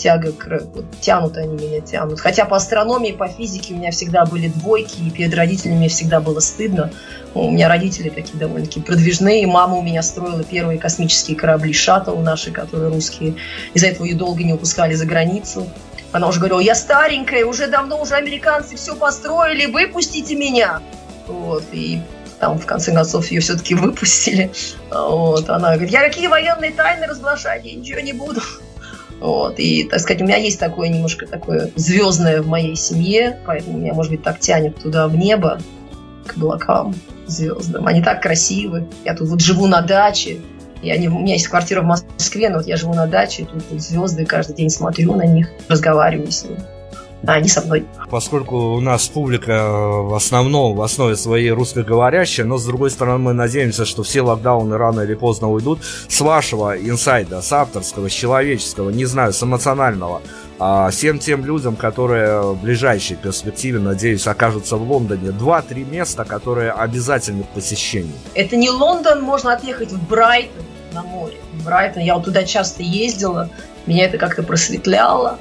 тяга, 0.00 0.32
вот, 0.74 0.84
тянут 1.00 1.36
они 1.36 1.56
меня, 1.56 1.80
тянут. 1.80 2.20
Хотя 2.20 2.44
по 2.44 2.56
астрономии, 2.56 3.12
по 3.12 3.28
физике 3.28 3.74
у 3.74 3.76
меня 3.76 3.90
всегда 3.90 4.24
были 4.24 4.48
двойки, 4.48 5.00
и 5.00 5.10
перед 5.10 5.34
родителями 5.34 5.76
мне 5.76 5.88
всегда 5.88 6.20
было 6.20 6.40
стыдно. 6.40 6.90
У 7.34 7.50
меня 7.50 7.68
родители 7.68 8.08
такие 8.08 8.38
довольно-таки 8.38 8.80
продвижные. 8.80 9.46
Мама 9.46 9.76
у 9.76 9.82
меня 9.82 10.02
строила 10.02 10.42
первые 10.42 10.78
космические 10.78 11.36
корабли 11.36 11.72
«Шаттл» 11.72 12.16
наши, 12.16 12.50
которые 12.50 12.92
русские. 12.92 13.36
Из-за 13.74 13.88
этого 13.88 14.06
ее 14.06 14.16
долго 14.16 14.42
не 14.42 14.54
упускали 14.54 14.94
за 14.94 15.06
границу. 15.06 15.68
Она 16.12 16.26
уже 16.26 16.38
говорила, 16.38 16.60
я 16.60 16.74
старенькая, 16.74 17.44
уже 17.44 17.68
давно 17.68 18.00
уже 18.00 18.14
американцы 18.14 18.76
все 18.76 18.96
построили, 18.96 19.66
выпустите 19.66 20.34
меня. 20.34 20.80
Вот, 21.28 21.62
и 21.70 22.00
там, 22.40 22.58
в 22.58 22.66
конце 22.66 22.92
концов, 22.92 23.30
ее 23.30 23.40
все-таки 23.40 23.74
выпустили. 23.74 24.50
Вот, 24.90 25.48
она 25.48 25.74
говорит, 25.74 25.90
я 25.90 26.02
какие 26.02 26.26
военные 26.26 26.72
тайны 26.72 27.06
разглашать, 27.06 27.64
я 27.64 27.74
ничего 27.74 28.00
не 28.00 28.12
буду. 28.12 28.40
Вот, 29.20 29.58
и, 29.58 29.84
так 29.84 30.00
сказать, 30.00 30.22
у 30.22 30.24
меня 30.24 30.36
есть 30.36 30.58
такое 30.58 30.88
немножко 30.88 31.26
такое 31.26 31.70
звездное 31.76 32.40
в 32.40 32.48
моей 32.48 32.74
семье, 32.74 33.38
поэтому 33.44 33.78
меня, 33.78 33.92
может 33.92 34.10
быть, 34.10 34.22
так 34.22 34.38
тянет 34.40 34.76
туда 34.76 35.08
в 35.08 35.16
небо, 35.16 35.60
к 36.26 36.36
облакам 36.36 36.94
звездам. 37.26 37.86
Они 37.86 38.02
так 38.02 38.22
красивы. 38.22 38.86
Я 39.04 39.14
тут 39.14 39.28
вот 39.28 39.40
живу 39.40 39.66
на 39.66 39.82
даче, 39.82 40.38
я 40.82 40.96
не, 40.96 41.08
у 41.08 41.18
меня 41.18 41.34
есть 41.34 41.48
квартира 41.48 41.82
в 41.82 41.84
Москве, 41.84 42.48
но 42.48 42.58
вот 42.58 42.66
я 42.66 42.76
живу 42.76 42.94
на 42.94 43.06
даче, 43.06 43.44
тут 43.44 43.62
вот 43.70 43.80
звезды, 43.80 44.24
каждый 44.24 44.56
день 44.56 44.70
смотрю 44.70 45.14
на 45.14 45.26
них, 45.26 45.50
разговариваю 45.68 46.32
с 46.32 46.44
ними 46.44 46.60
а 47.26 47.34
они 47.34 47.48
со 47.48 47.60
мной. 47.62 47.86
Поскольку 48.10 48.56
у 48.74 48.80
нас 48.80 49.08
публика 49.08 49.52
э, 49.52 50.00
в 50.02 50.14
основном, 50.14 50.74
в 50.74 50.82
основе 50.82 51.16
своей 51.16 51.50
русскоговорящая, 51.50 52.46
но 52.46 52.58
с 52.58 52.64
другой 52.64 52.90
стороны 52.90 53.18
мы 53.18 53.32
надеемся, 53.32 53.84
что 53.84 54.02
все 54.02 54.22
локдауны 54.22 54.76
рано 54.76 55.00
или 55.00 55.14
поздно 55.14 55.50
уйдут. 55.50 55.80
С 56.08 56.20
вашего 56.20 56.76
инсайда, 56.76 57.42
с 57.42 57.52
авторского, 57.52 58.08
с 58.08 58.12
человеческого, 58.12 58.90
не 58.90 59.04
знаю, 59.04 59.32
с 59.32 59.42
эмоционального, 59.42 60.22
а 60.58 60.90
всем 60.90 61.18
тем 61.18 61.44
людям, 61.44 61.76
которые 61.76 62.40
в 62.42 62.62
ближайшей 62.62 63.16
перспективе, 63.16 63.78
надеюсь, 63.78 64.26
окажутся 64.26 64.76
в 64.76 64.90
Лондоне, 64.90 65.30
два-три 65.30 65.84
места, 65.84 66.24
которые 66.24 66.72
обязательны 66.72 67.44
к 67.44 67.48
посещению. 67.48 68.12
Это 68.34 68.56
не 68.56 68.70
Лондон, 68.70 69.22
можно 69.22 69.52
отъехать 69.52 69.92
в 69.92 70.08
Брайтон 70.08 70.64
на 70.92 71.02
море. 71.02 71.36
Брайтон, 71.64 72.02
я 72.02 72.14
вот 72.14 72.24
туда 72.24 72.44
часто 72.44 72.82
ездила, 72.82 73.48
меня 73.86 74.04
это 74.06 74.18
как-то 74.18 74.42
просветляло. 74.42 75.38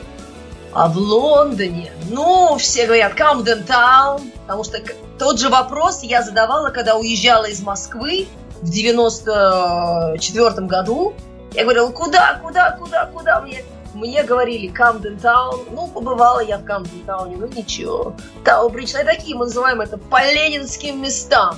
А 0.72 0.88
в 0.88 0.98
Лондоне, 0.98 1.92
ну, 2.10 2.56
все 2.58 2.86
говорят 2.86 3.16
Камден 3.16 3.64
Таун, 3.64 4.32
потому 4.42 4.64
что 4.64 4.80
тот 5.18 5.40
же 5.40 5.50
вопрос 5.50 6.04
я 6.04 6.22
задавала, 6.22 6.70
когда 6.70 6.96
уезжала 6.96 7.46
из 7.46 7.62
Москвы 7.62 8.28
в 8.62 8.70
94 8.70 10.68
году. 10.68 11.14
Я 11.54 11.64
говорила, 11.64 11.90
куда, 11.92 12.40
куда, 12.44 12.72
куда, 12.72 13.08
куда 13.08 13.42
мне? 13.42 13.64
Мне 13.96 14.22
говорили 14.22 14.68
Камден 14.68 15.18
Таун. 15.18 15.62
Ну, 15.72 15.88
побывала 15.88 16.42
я 16.42 16.60
в 16.60 16.64
Камден 16.64 17.04
Тауне, 17.06 17.38
ну 17.38 17.48
ничего. 17.48 18.14
Таубридж, 18.46 18.94
ну, 18.94 19.04
такие 19.04 19.36
мы 19.36 19.46
называем 19.46 19.82
это 19.82 19.98
по 19.98 20.22
ленинским 20.32 21.02
местам. 21.02 21.58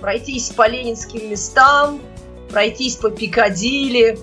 Пройтись 0.00 0.50
по 0.50 0.66
ленинским 0.68 1.30
местам, 1.30 2.00
пройтись 2.50 2.96
по 2.96 3.10
Пикадилли, 3.10 4.18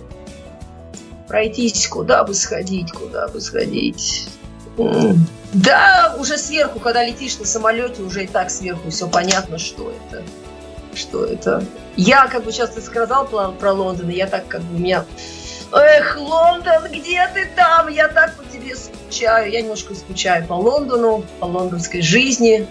пройтись, 1.31 1.87
куда 1.87 2.25
бы 2.25 2.33
сходить, 2.33 2.91
куда 2.91 3.29
бы 3.29 3.39
сходить. 3.39 4.27
Да, 5.53 6.15
уже 6.19 6.37
сверху, 6.37 6.79
когда 6.79 7.05
летишь 7.05 7.39
на 7.39 7.45
самолете, 7.45 8.01
уже 8.01 8.25
и 8.25 8.27
так 8.27 8.51
сверху 8.51 8.89
все 8.89 9.07
понятно, 9.07 9.57
что 9.57 9.91
это. 9.91 10.23
Что 10.93 11.23
это. 11.23 11.63
Я, 11.95 12.27
как 12.27 12.43
бы 12.43 12.51
сейчас 12.51 12.71
ты 12.71 12.81
сказал 12.81 13.25
про, 13.27 13.51
про 13.51 13.71
Лондон, 13.71 14.09
я 14.09 14.27
так 14.27 14.45
как 14.49 14.61
бы 14.61 14.75
у 14.75 14.79
меня... 14.79 15.05
Эх, 15.71 16.17
Лондон, 16.19 16.91
где 16.91 17.25
ты 17.33 17.49
там? 17.55 17.87
Я 17.87 18.09
так 18.09 18.35
по 18.35 18.43
тебе 18.43 18.75
скучаю. 18.75 19.49
Я 19.49 19.61
немножко 19.61 19.95
скучаю 19.95 20.45
по 20.45 20.53
Лондону, 20.55 21.23
по 21.39 21.45
лондонской 21.45 22.01
жизни. 22.01 22.67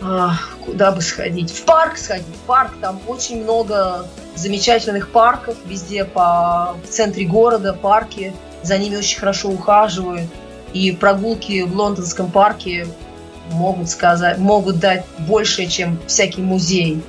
Куда 0.00 0.92
бы 0.92 1.00
сходить? 1.00 1.50
В 1.50 1.64
парк 1.64 1.96
сходить. 1.96 2.26
В 2.26 2.46
парк, 2.46 2.72
там 2.80 3.00
очень 3.08 3.42
много 3.42 4.06
замечательных 4.36 5.10
парков 5.10 5.56
везде 5.66 6.04
по 6.04 6.76
в 6.84 6.88
центре 6.88 7.24
города, 7.24 7.72
парки. 7.72 8.32
За 8.62 8.78
ними 8.78 8.96
очень 8.96 9.18
хорошо 9.18 9.48
ухаживают. 9.48 10.30
И 10.72 10.92
прогулки 10.92 11.62
в 11.62 11.74
лондонском 11.74 12.30
парке 12.30 12.86
могут 13.50 13.88
сказать, 13.88 14.38
могут 14.38 14.78
дать 14.78 15.04
больше, 15.18 15.66
чем 15.66 15.98
всякий 16.06 16.42
музей. 16.42 17.02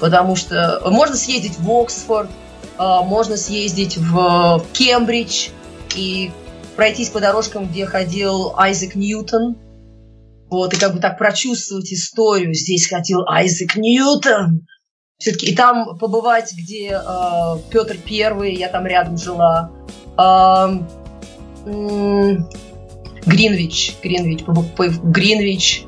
Потому 0.00 0.36
что 0.36 0.82
можно 0.86 1.16
съездить 1.16 1.58
в 1.58 1.70
Оксфорд, 1.70 2.28
а, 2.76 3.02
можно 3.02 3.36
съездить 3.36 3.96
в 3.96 4.64
Кембридж 4.72 5.48
и 5.94 6.32
пройтись 6.76 7.10
по 7.10 7.20
дорожкам, 7.20 7.66
где 7.68 7.86
ходил 7.86 8.52
Айзек 8.56 8.96
Ньютон, 8.96 9.56
вот, 10.50 10.74
и 10.74 10.78
как 10.78 10.94
бы 10.94 11.00
так 11.00 11.18
прочувствовать 11.18 11.92
историю. 11.92 12.54
Здесь 12.54 12.88
ходил 12.88 13.26
Айзек 13.26 13.76
Ньютон. 13.76 14.66
Все-таки 15.18 15.46
и 15.46 15.56
там 15.56 15.96
побывать, 15.98 16.52
где 16.52 16.90
э, 16.90 17.58
Петр 17.70 17.96
Первый, 18.04 18.54
я 18.54 18.68
там 18.68 18.86
рядом 18.86 19.16
жила. 19.16 19.70
Э, 20.18 20.78
э, 21.66 22.36
Гринвич, 23.26 23.96
Гринвич, 24.02 24.44
Гринвич. 25.02 25.84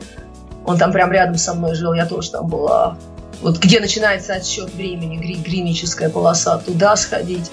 Он 0.64 0.78
там 0.78 0.92
прям 0.92 1.12
рядом 1.12 1.36
со 1.36 1.54
мной 1.54 1.74
жил, 1.74 1.92
я 1.92 2.06
тоже 2.06 2.30
там 2.30 2.48
была. 2.48 2.98
Вот 3.42 3.58
где 3.58 3.80
начинается 3.80 4.34
отсчет 4.34 4.72
времени, 4.74 5.16
гринвическая 5.16 6.08
полоса, 6.08 6.58
туда 6.58 6.96
сходить. 6.96 7.50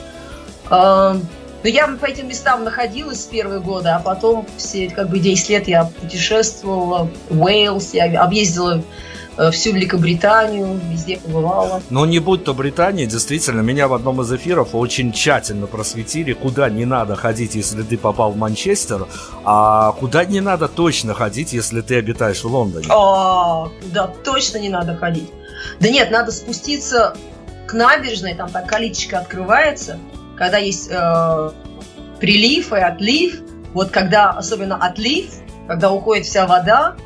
Э, 0.69 1.15
но 1.63 1.69
я 1.69 1.87
по 1.87 2.05
этим 2.05 2.27
местам 2.27 2.63
находилась 2.63 3.23
с 3.23 3.25
первого 3.25 3.59
года, 3.59 3.95
а 3.95 3.99
потом 3.99 4.45
все 4.57 4.89
как 4.89 5.09
бы 5.09 5.19
10 5.19 5.49
лет 5.49 5.67
я 5.67 5.85
путешествовала, 5.85 7.09
Уэйлс, 7.29 7.93
я 7.93 8.21
объездила 8.21 8.83
э, 9.37 9.51
всю 9.51 9.71
Великобританию, 9.71 10.79
везде 10.89 11.17
побывала. 11.17 11.81
Но 11.89 12.05
не 12.05 12.19
будь 12.19 12.43
то 12.43 12.53
Британия, 12.53 13.05
действительно, 13.05 13.61
меня 13.61 13.87
в 13.87 13.93
одном 13.93 14.21
из 14.21 14.31
эфиров 14.33 14.75
очень 14.75 15.13
тщательно 15.13 15.67
просветили, 15.67 16.33
куда 16.33 16.69
не 16.69 16.83
надо 16.83 17.15
ходить, 17.15 17.55
если 17.55 17.81
ты 17.81 17.97
попал 17.97 18.31
в 18.31 18.37
Манчестер, 18.37 19.07
а 19.45 19.93
куда 19.93 20.25
не 20.25 20.41
надо 20.41 20.67
точно 20.67 21.13
ходить, 21.13 21.53
если 21.53 21.79
ты 21.79 21.95
обитаешь 21.95 22.43
в 22.43 22.47
Лондоне. 22.47 22.87
А, 22.89 23.69
куда 23.81 24.07
точно 24.07 24.57
не 24.57 24.69
надо 24.69 24.97
ходить? 24.97 25.31
Да 25.79 25.89
нет, 25.89 26.11
надо 26.11 26.33
спуститься 26.33 27.15
к 27.67 27.73
набережной, 27.73 28.35
там 28.35 28.49
так 28.49 28.67
количечко 28.67 29.19
открывается, 29.19 29.97
когда 30.43 30.57
есть 30.57 30.89
э, 30.91 31.51
прилив 32.19 32.73
и 32.73 32.77
отлив, 32.77 33.41
вот 33.73 33.91
когда 33.91 34.31
особенно 34.31 34.75
отлив, 34.75 35.31
когда 35.69 35.89
уходит 35.89 36.25
вся 36.25 36.45
вода, 36.45 36.97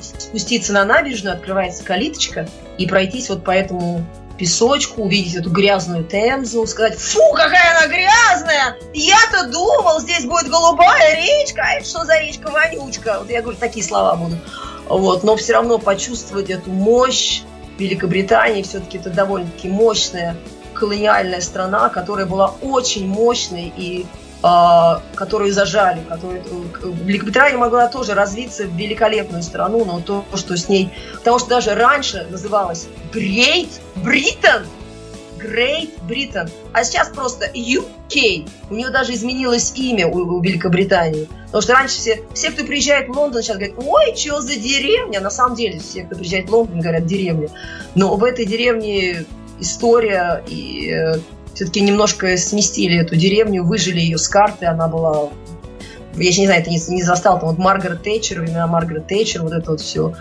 спуститься 0.00 0.72
на 0.72 0.84
набережную, 0.84 1.36
открывается 1.36 1.84
калиточка 1.84 2.48
и 2.78 2.88
пройтись 2.88 3.28
вот 3.28 3.44
по 3.44 3.52
этому 3.52 4.04
песочку, 4.38 5.02
увидеть 5.02 5.36
эту 5.36 5.50
грязную 5.50 6.02
темзу, 6.02 6.66
сказать, 6.66 6.98
фу, 6.98 7.20
какая 7.32 7.78
она 7.78 7.86
грязная! 7.86 8.76
Я-то 8.92 9.46
думал, 9.46 10.00
здесь 10.00 10.24
будет 10.24 10.48
голубая 10.48 11.14
речка, 11.14 11.62
а 11.64 11.74
это 11.74 11.86
что 11.86 12.04
за 12.04 12.18
речка 12.18 12.50
вонючка? 12.50 13.18
Вот 13.20 13.30
я 13.30 13.40
говорю, 13.40 13.56
такие 13.56 13.86
слова 13.86 14.16
будут. 14.16 14.40
Вот, 14.88 15.22
но 15.22 15.36
все 15.36 15.52
равно 15.52 15.78
почувствовать 15.78 16.50
эту 16.50 16.70
мощь 16.70 17.42
Великобритании, 17.78 18.64
все-таки 18.64 18.98
это 18.98 19.10
довольно-таки 19.10 19.68
мощная 19.68 20.36
колониальная 20.82 21.40
страна, 21.40 21.88
которая 21.90 22.26
была 22.26 22.54
очень 22.60 23.06
мощной 23.06 23.72
и 23.76 24.04
э, 24.42 24.46
которую 25.14 25.52
зажали, 25.52 26.00
которую 26.08 26.42
Великобритания 27.04 27.56
могла 27.56 27.86
тоже 27.86 28.14
развиться 28.14 28.64
в 28.64 28.74
великолепную 28.76 29.44
страну, 29.44 29.84
но 29.84 30.00
то, 30.00 30.24
что 30.34 30.56
с 30.56 30.68
ней, 30.68 30.92
потому 31.18 31.38
что 31.38 31.50
даже 31.50 31.76
раньше 31.76 32.26
называлась 32.30 32.88
Great 33.12 33.70
Britain, 33.94 34.66
Great 35.38 35.90
Britain, 36.08 36.50
а 36.72 36.82
сейчас 36.82 37.10
просто 37.10 37.46
UK. 37.46 38.48
У 38.68 38.74
нее 38.74 38.90
даже 38.90 39.14
изменилось 39.14 39.72
имя 39.76 40.08
у, 40.08 40.16
у 40.16 40.40
Великобритании. 40.40 41.28
Потому 41.46 41.62
что 41.62 41.72
раньше 41.74 41.94
все, 41.98 42.22
все, 42.34 42.50
кто 42.50 42.64
приезжает 42.64 43.08
в 43.08 43.12
Лондон, 43.12 43.42
сейчас 43.42 43.56
говорят, 43.56 43.76
ой, 43.78 44.16
что 44.16 44.40
за 44.40 44.56
деревня? 44.56 45.20
На 45.20 45.30
самом 45.30 45.54
деле, 45.54 45.78
все, 45.78 46.02
кто 46.02 46.16
приезжает 46.16 46.48
в 46.48 46.52
Лондон, 46.52 46.80
говорят 46.80 47.06
деревня. 47.06 47.50
Но 47.94 48.16
в 48.16 48.24
этой 48.24 48.46
деревне 48.46 49.26
история 49.62 50.44
и 50.46 50.90
э, 50.90 51.14
все-таки 51.54 51.80
немножко 51.80 52.36
сместили 52.36 52.98
эту 52.98 53.16
деревню, 53.16 53.64
выжили 53.64 54.00
ее 54.00 54.18
с 54.18 54.28
карты, 54.28 54.66
она 54.66 54.88
была 54.88 55.30
я 56.14 56.28
не 56.28 56.46
знаю, 56.46 56.60
это 56.60 56.70
не, 56.70 56.80
не 56.88 57.02
застал, 57.02 57.38
там 57.38 57.48
вот 57.48 57.58
Маргарет 57.58 58.02
Тэтчер, 58.02 58.40
времена 58.40 58.66
Маргарет 58.66 59.06
Тэтчер, 59.06 59.42
вот 59.42 59.52
это 59.52 59.70
вот 59.70 59.80
все 59.80 60.14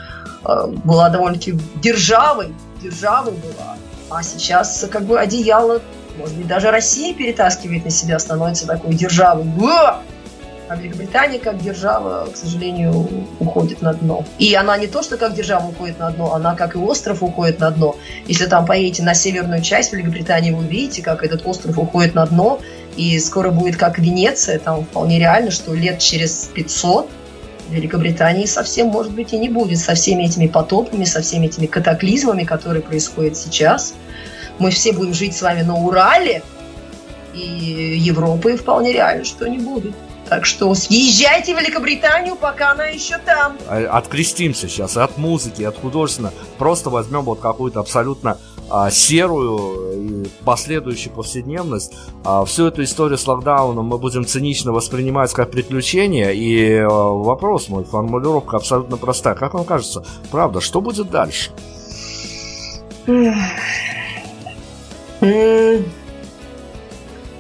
э, 0.45 0.67
была 0.85 1.09
довольно-таки 1.09 1.59
державой, 1.81 2.53
державой 2.81 3.33
была. 3.33 3.75
А 4.09 4.23
сейчас 4.23 4.85
как 4.89 5.03
бы 5.03 5.19
одеяло, 5.19 5.81
может 6.17 6.35
быть, 6.35 6.47
даже 6.47 6.71
Россия 6.71 7.13
перетаскивает 7.13 7.85
на 7.85 7.91
себя, 7.91 8.19
становится 8.19 8.67
такой 8.67 8.95
державой. 8.95 9.43
А 10.71 10.77
Великобритания 10.77 11.37
как 11.37 11.61
держава, 11.61 12.29
к 12.31 12.37
сожалению, 12.37 13.05
уходит 13.41 13.81
на 13.81 13.93
дно. 13.93 14.23
И 14.39 14.55
она 14.55 14.77
не 14.77 14.87
то, 14.87 15.03
что 15.03 15.17
как 15.17 15.33
держава 15.33 15.67
уходит 15.67 15.99
на 15.99 16.09
дно, 16.11 16.33
она 16.33 16.55
как 16.55 16.75
и 16.75 16.77
остров 16.77 17.21
уходит 17.23 17.59
на 17.59 17.71
дно. 17.71 17.97
Если 18.25 18.45
там 18.45 18.65
поедете 18.65 19.03
на 19.03 19.13
северную 19.13 19.61
часть 19.61 19.91
Великобритании, 19.91 20.51
вы 20.51 20.59
увидите, 20.59 21.01
как 21.01 21.25
этот 21.25 21.45
остров 21.45 21.77
уходит 21.77 22.15
на 22.15 22.25
дно, 22.25 22.61
и 22.95 23.19
скоро 23.19 23.51
будет 23.51 23.75
как 23.75 23.99
Венеция, 23.99 24.59
там 24.59 24.85
вполне 24.85 25.19
реально, 25.19 25.51
что 25.51 25.73
лет 25.73 25.99
через 25.99 26.49
500 26.53 27.09
Великобритании 27.69 28.45
совсем, 28.45 28.87
может 28.87 29.11
быть, 29.11 29.33
и 29.33 29.37
не 29.37 29.49
будет 29.49 29.77
со 29.77 29.93
всеми 29.93 30.23
этими 30.23 30.47
потопами, 30.47 31.03
со 31.03 31.21
всеми 31.21 31.47
этими 31.47 31.65
катаклизмами, 31.65 32.45
которые 32.45 32.81
происходят 32.81 33.35
сейчас. 33.35 33.93
Мы 34.57 34.71
все 34.71 34.93
будем 34.93 35.13
жить 35.13 35.35
с 35.35 35.41
вами 35.41 35.63
на 35.63 35.75
Урале, 35.75 36.41
и 37.33 37.97
Европы 37.99 38.55
вполне 38.55 38.93
реально, 38.93 39.25
что 39.25 39.49
не 39.49 39.57
будет. 39.57 39.93
Так 40.31 40.45
что 40.45 40.73
съезжайте 40.75 41.53
в 41.53 41.59
Великобританию, 41.59 42.37
пока 42.37 42.71
она 42.71 42.85
еще 42.85 43.17
там. 43.17 43.57
А, 43.67 43.97
открестимся 43.97 44.69
сейчас 44.69 44.95
от 44.95 45.17
музыки, 45.17 45.61
от 45.61 45.77
художественно. 45.77 46.31
Просто 46.57 46.89
возьмем 46.89 47.23
вот 47.23 47.41
какую-то 47.41 47.81
абсолютно 47.81 48.37
а, 48.69 48.89
серую 48.91 50.23
и 50.23 50.29
последующую 50.45 51.11
повседневность. 51.13 51.93
А, 52.23 52.45
всю 52.45 52.67
эту 52.67 52.81
историю 52.81 53.17
с 53.17 53.27
локдауном 53.27 53.85
мы 53.85 53.97
будем 53.97 54.25
цинично 54.25 54.71
воспринимать 54.71 55.33
как 55.33 55.51
приключение. 55.51 56.33
И 56.33 56.77
а, 56.77 56.87
вопрос 56.87 57.67
мой, 57.67 57.83
формулировка 57.83 58.55
абсолютно 58.55 58.95
простая. 58.95 59.35
Как 59.35 59.53
вам 59.53 59.65
кажется, 59.65 60.05
правда, 60.31 60.61
что 60.61 60.79
будет 60.79 61.11
дальше? 61.11 61.51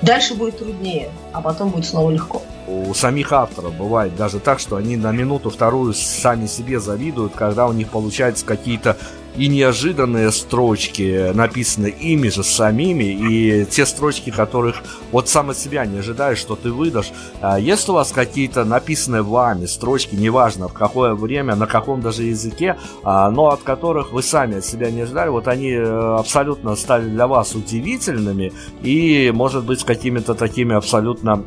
Дальше 0.01 0.33
будет 0.35 0.57
труднее, 0.57 1.09
а 1.31 1.39
потом 1.39 1.69
будет 1.69 1.85
снова 1.85 2.11
легко 2.11 2.41
у 2.71 2.93
самих 2.93 3.33
авторов 3.33 3.75
бывает 3.75 4.15
даже 4.15 4.39
так, 4.39 4.59
что 4.59 4.75
они 4.75 4.95
на 4.97 5.11
минуту-вторую 5.11 5.93
сами 5.93 6.45
себе 6.45 6.79
завидуют, 6.79 7.33
когда 7.35 7.67
у 7.67 7.73
них 7.73 7.89
получаются 7.89 8.45
какие-то 8.45 8.97
и 9.35 9.47
неожиданные 9.47 10.31
строчки, 10.31 11.31
написанные 11.33 11.91
ими 11.91 12.29
же 12.29 12.43
самими, 12.43 13.03
и 13.03 13.65
те 13.65 13.85
строчки, 13.85 14.29
которых 14.29 14.77
вот 15.11 15.29
сам 15.29 15.49
от 15.49 15.57
себя 15.57 15.85
не 15.85 15.99
ожидаешь, 15.99 16.37
что 16.37 16.55
ты 16.55 16.71
выдашь. 16.71 17.11
А 17.41 17.59
есть 17.59 17.87
у 17.89 17.93
вас 17.93 18.11
какие-то 18.11 18.65
написанные 18.65 19.21
вами 19.21 19.65
строчки, 19.65 20.15
неважно 20.15 20.67
в 20.67 20.73
какое 20.73 21.13
время, 21.13 21.55
на 21.55 21.67
каком 21.67 22.01
даже 22.01 22.23
языке, 22.23 22.77
а, 23.03 23.29
но 23.31 23.49
от 23.49 23.61
которых 23.61 24.11
вы 24.11 24.23
сами 24.23 24.57
от 24.57 24.65
себя 24.65 24.91
не 24.91 25.01
ожидали, 25.01 25.29
вот 25.29 25.47
они 25.47 25.71
э, 25.71 26.15
абсолютно 26.17 26.75
стали 26.75 27.09
для 27.09 27.27
вас 27.27 27.55
удивительными 27.55 28.51
и, 28.81 29.31
может 29.33 29.65
быть, 29.65 29.81
с 29.81 29.83
какими-то 29.83 30.33
такими 30.33 30.75
абсолютно 30.75 31.43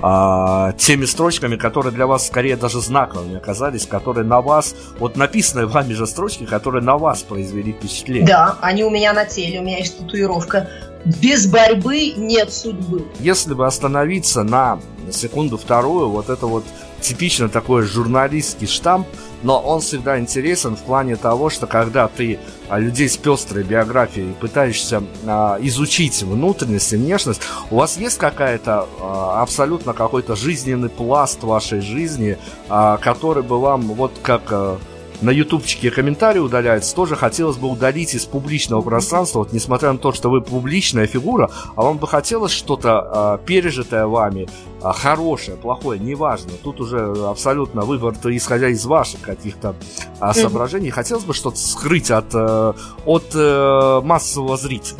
а, 0.00 0.72
теми 0.72 1.04
строчками, 1.04 1.56
которые 1.56 1.92
для 1.92 2.06
вас 2.06 2.26
скорее 2.26 2.56
даже 2.56 2.80
знаковыми 2.80 3.36
оказались, 3.36 3.86
которые 3.86 4.24
на 4.24 4.40
вас, 4.40 4.74
вот 4.98 5.16
написанные 5.16 5.66
вами 5.66 5.92
же 5.92 6.06
строчки, 6.06 6.44
которые 6.44 6.82
на 6.82 6.96
вас 6.96 7.22
произвели 7.22 7.72
впечатление. 7.72 8.26
Да, 8.26 8.56
они 8.60 8.84
у 8.84 8.90
меня 8.90 9.12
на 9.12 9.24
теле, 9.24 9.60
у 9.60 9.62
меня 9.62 9.78
есть 9.78 9.98
татуировка. 9.98 10.68
Без 11.04 11.46
борьбы 11.46 12.12
нет 12.16 12.52
судьбы. 12.52 13.06
Если 13.20 13.54
бы 13.54 13.66
остановиться 13.66 14.42
на 14.42 14.80
секунду-вторую, 15.10 16.10
вот 16.10 16.28
это 16.28 16.46
вот 16.46 16.64
типично 17.00 17.48
такой 17.48 17.82
журналистский 17.82 18.66
штамп, 18.66 19.06
но 19.42 19.60
он 19.60 19.80
всегда 19.80 20.18
интересен 20.18 20.76
в 20.76 20.80
плане 20.80 21.16
того, 21.16 21.50
что 21.50 21.66
когда 21.66 22.08
ты 22.08 22.38
а, 22.68 22.78
людей 22.78 23.08
с 23.08 23.16
пестрой 23.16 23.62
биографией 23.62 24.34
пытаешься 24.34 25.02
а, 25.26 25.58
изучить 25.60 26.22
внутренность 26.22 26.92
и 26.92 26.96
внешность, 26.96 27.40
у 27.70 27.76
вас 27.76 27.96
есть 27.96 28.18
какая-то 28.18 28.88
а, 29.00 29.42
абсолютно 29.42 29.92
какой-то 29.92 30.36
жизненный 30.36 30.88
пласт 30.88 31.42
вашей 31.42 31.80
жизни, 31.80 32.38
который 32.68 33.42
бы 33.42 33.60
вам 33.60 33.82
вот 33.82 34.12
как 34.22 34.78
на 35.20 35.30
ютубчике 35.30 35.90
комментарии 35.90 36.38
удаляются, 36.38 36.94
тоже 36.94 37.16
хотелось 37.16 37.56
бы 37.56 37.68
удалить 37.68 38.14
из 38.14 38.24
публичного 38.24 38.82
пространства, 38.82 39.40
вот 39.40 39.52
несмотря 39.52 39.92
на 39.92 39.98
то, 39.98 40.12
что 40.12 40.30
вы 40.30 40.40
публичная 40.40 41.06
фигура, 41.06 41.50
а 41.76 41.82
вам 41.82 41.98
бы 41.98 42.06
хотелось 42.06 42.52
что-то 42.52 43.38
э, 43.42 43.46
пережитое 43.46 44.06
вами, 44.06 44.48
э, 44.82 44.92
хорошее, 44.94 45.56
плохое, 45.56 45.98
неважно, 45.98 46.52
тут 46.62 46.80
уже 46.80 46.98
абсолютно 47.28 47.82
выбор 47.82 48.14
исходя 48.24 48.68
из 48.68 48.84
ваших 48.84 49.20
каких-то 49.20 49.74
э, 50.20 50.32
соображений, 50.32 50.90
хотелось 50.90 51.24
бы 51.24 51.34
что-то 51.34 51.56
скрыть 51.56 52.10
от, 52.10 52.34
э, 52.34 52.72
от 53.04 53.24
э, 53.34 54.00
массового 54.02 54.56
зрителя. 54.56 54.98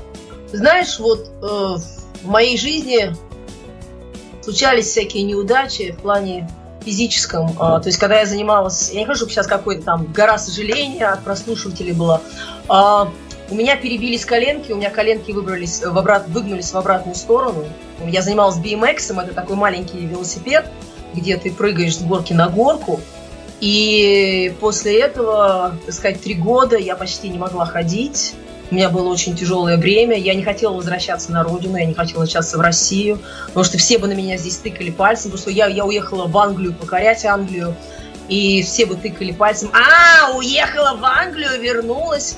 Знаешь, 0.52 0.98
вот 0.98 1.30
э, 1.42 1.76
в 2.22 2.28
моей 2.28 2.56
жизни 2.58 3.14
случались 4.42 4.86
всякие 4.86 5.24
неудачи 5.24 5.92
в 5.92 6.02
плане 6.02 6.48
физическом. 6.88 7.54
А, 7.58 7.80
то 7.80 7.88
есть, 7.88 7.98
когда 7.98 8.20
я 8.20 8.26
занималась, 8.26 8.90
я 8.92 9.00
не 9.00 9.06
хочу, 9.06 9.28
сейчас 9.28 9.46
какой-то 9.46 9.82
там 9.82 10.06
гора 10.12 10.38
сожаления 10.38 11.06
от 11.06 11.22
прослушивателей 11.22 11.92
была. 11.92 12.22
А, 12.68 13.10
у 13.50 13.54
меня 13.54 13.76
перебились 13.76 14.24
коленки, 14.24 14.72
у 14.72 14.76
меня 14.76 14.90
коленки 14.90 15.32
выбрались 15.32 15.82
в 15.82 15.98
обрат, 15.98 16.28
выгнулись 16.28 16.72
в 16.72 16.76
обратную 16.76 17.14
сторону. 17.14 17.64
Я 18.06 18.22
занималась 18.22 18.56
BMX, 18.56 19.22
это 19.22 19.34
такой 19.34 19.56
маленький 19.56 19.98
велосипед, 19.98 20.66
где 21.14 21.36
ты 21.36 21.52
прыгаешь 21.52 21.96
с 21.96 22.00
горки 22.00 22.32
на 22.32 22.48
горку. 22.48 23.00
И 23.60 24.54
после 24.60 25.00
этого, 25.00 25.74
так 25.84 25.94
сказать, 25.94 26.22
три 26.22 26.34
года 26.34 26.76
я 26.76 26.96
почти 26.96 27.28
не 27.28 27.38
могла 27.38 27.66
ходить. 27.66 28.34
У 28.70 28.74
меня 28.74 28.90
было 28.90 29.08
очень 29.08 29.34
тяжелое 29.34 29.76
время. 29.76 30.16
Я 30.18 30.34
не 30.34 30.42
хотела 30.42 30.74
возвращаться 30.74 31.32
на 31.32 31.42
родину, 31.42 31.76
я 31.76 31.86
не 31.86 31.94
хотела 31.94 32.20
возвращаться 32.20 32.58
в 32.58 32.60
Россию, 32.60 33.18
потому 33.46 33.64
что 33.64 33.78
все 33.78 33.98
бы 33.98 34.08
на 34.08 34.12
меня 34.12 34.36
здесь 34.36 34.58
тыкали 34.58 34.90
пальцем, 34.90 35.30
потому 35.30 35.40
что 35.40 35.50
я, 35.50 35.66
я 35.66 35.84
уехала 35.84 36.26
в 36.26 36.36
Англию 36.36 36.74
покорять 36.74 37.24
Англию, 37.24 37.74
и 38.28 38.62
все 38.62 38.84
бы 38.84 38.96
тыкали 38.96 39.32
пальцем. 39.32 39.70
А, 39.72 40.36
уехала 40.36 40.96
в 40.96 41.04
Англию, 41.04 41.60
вернулась. 41.60 42.36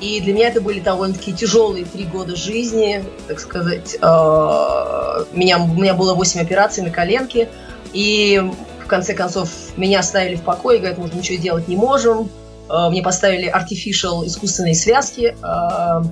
И 0.00 0.20
для 0.20 0.34
меня 0.34 0.48
это 0.48 0.60
были 0.60 0.80
довольно-таки 0.80 1.32
тяжелые 1.32 1.84
три 1.84 2.04
года 2.04 2.36
жизни, 2.36 3.04
так 3.28 3.40
сказать. 3.40 3.96
А, 4.02 5.24
меня, 5.32 5.58
у 5.58 5.68
меня 5.68 5.94
было 5.94 6.14
8 6.14 6.40
операций 6.40 6.82
на 6.82 6.90
коленке, 6.90 7.48
и 7.94 8.42
в 8.84 8.86
конце 8.88 9.14
концов 9.14 9.48
меня 9.78 10.00
оставили 10.00 10.34
в 10.34 10.42
покое, 10.42 10.78
говорят, 10.78 10.98
мы 10.98 11.08
ничего 11.08 11.40
делать 11.40 11.68
не 11.68 11.76
можем, 11.76 12.28
Э, 12.28 12.41
мне 12.90 13.02
поставили 13.02 13.52
artificial 13.52 14.26
искусственные 14.26 14.74
связки 14.74 15.36
э, 15.42 16.02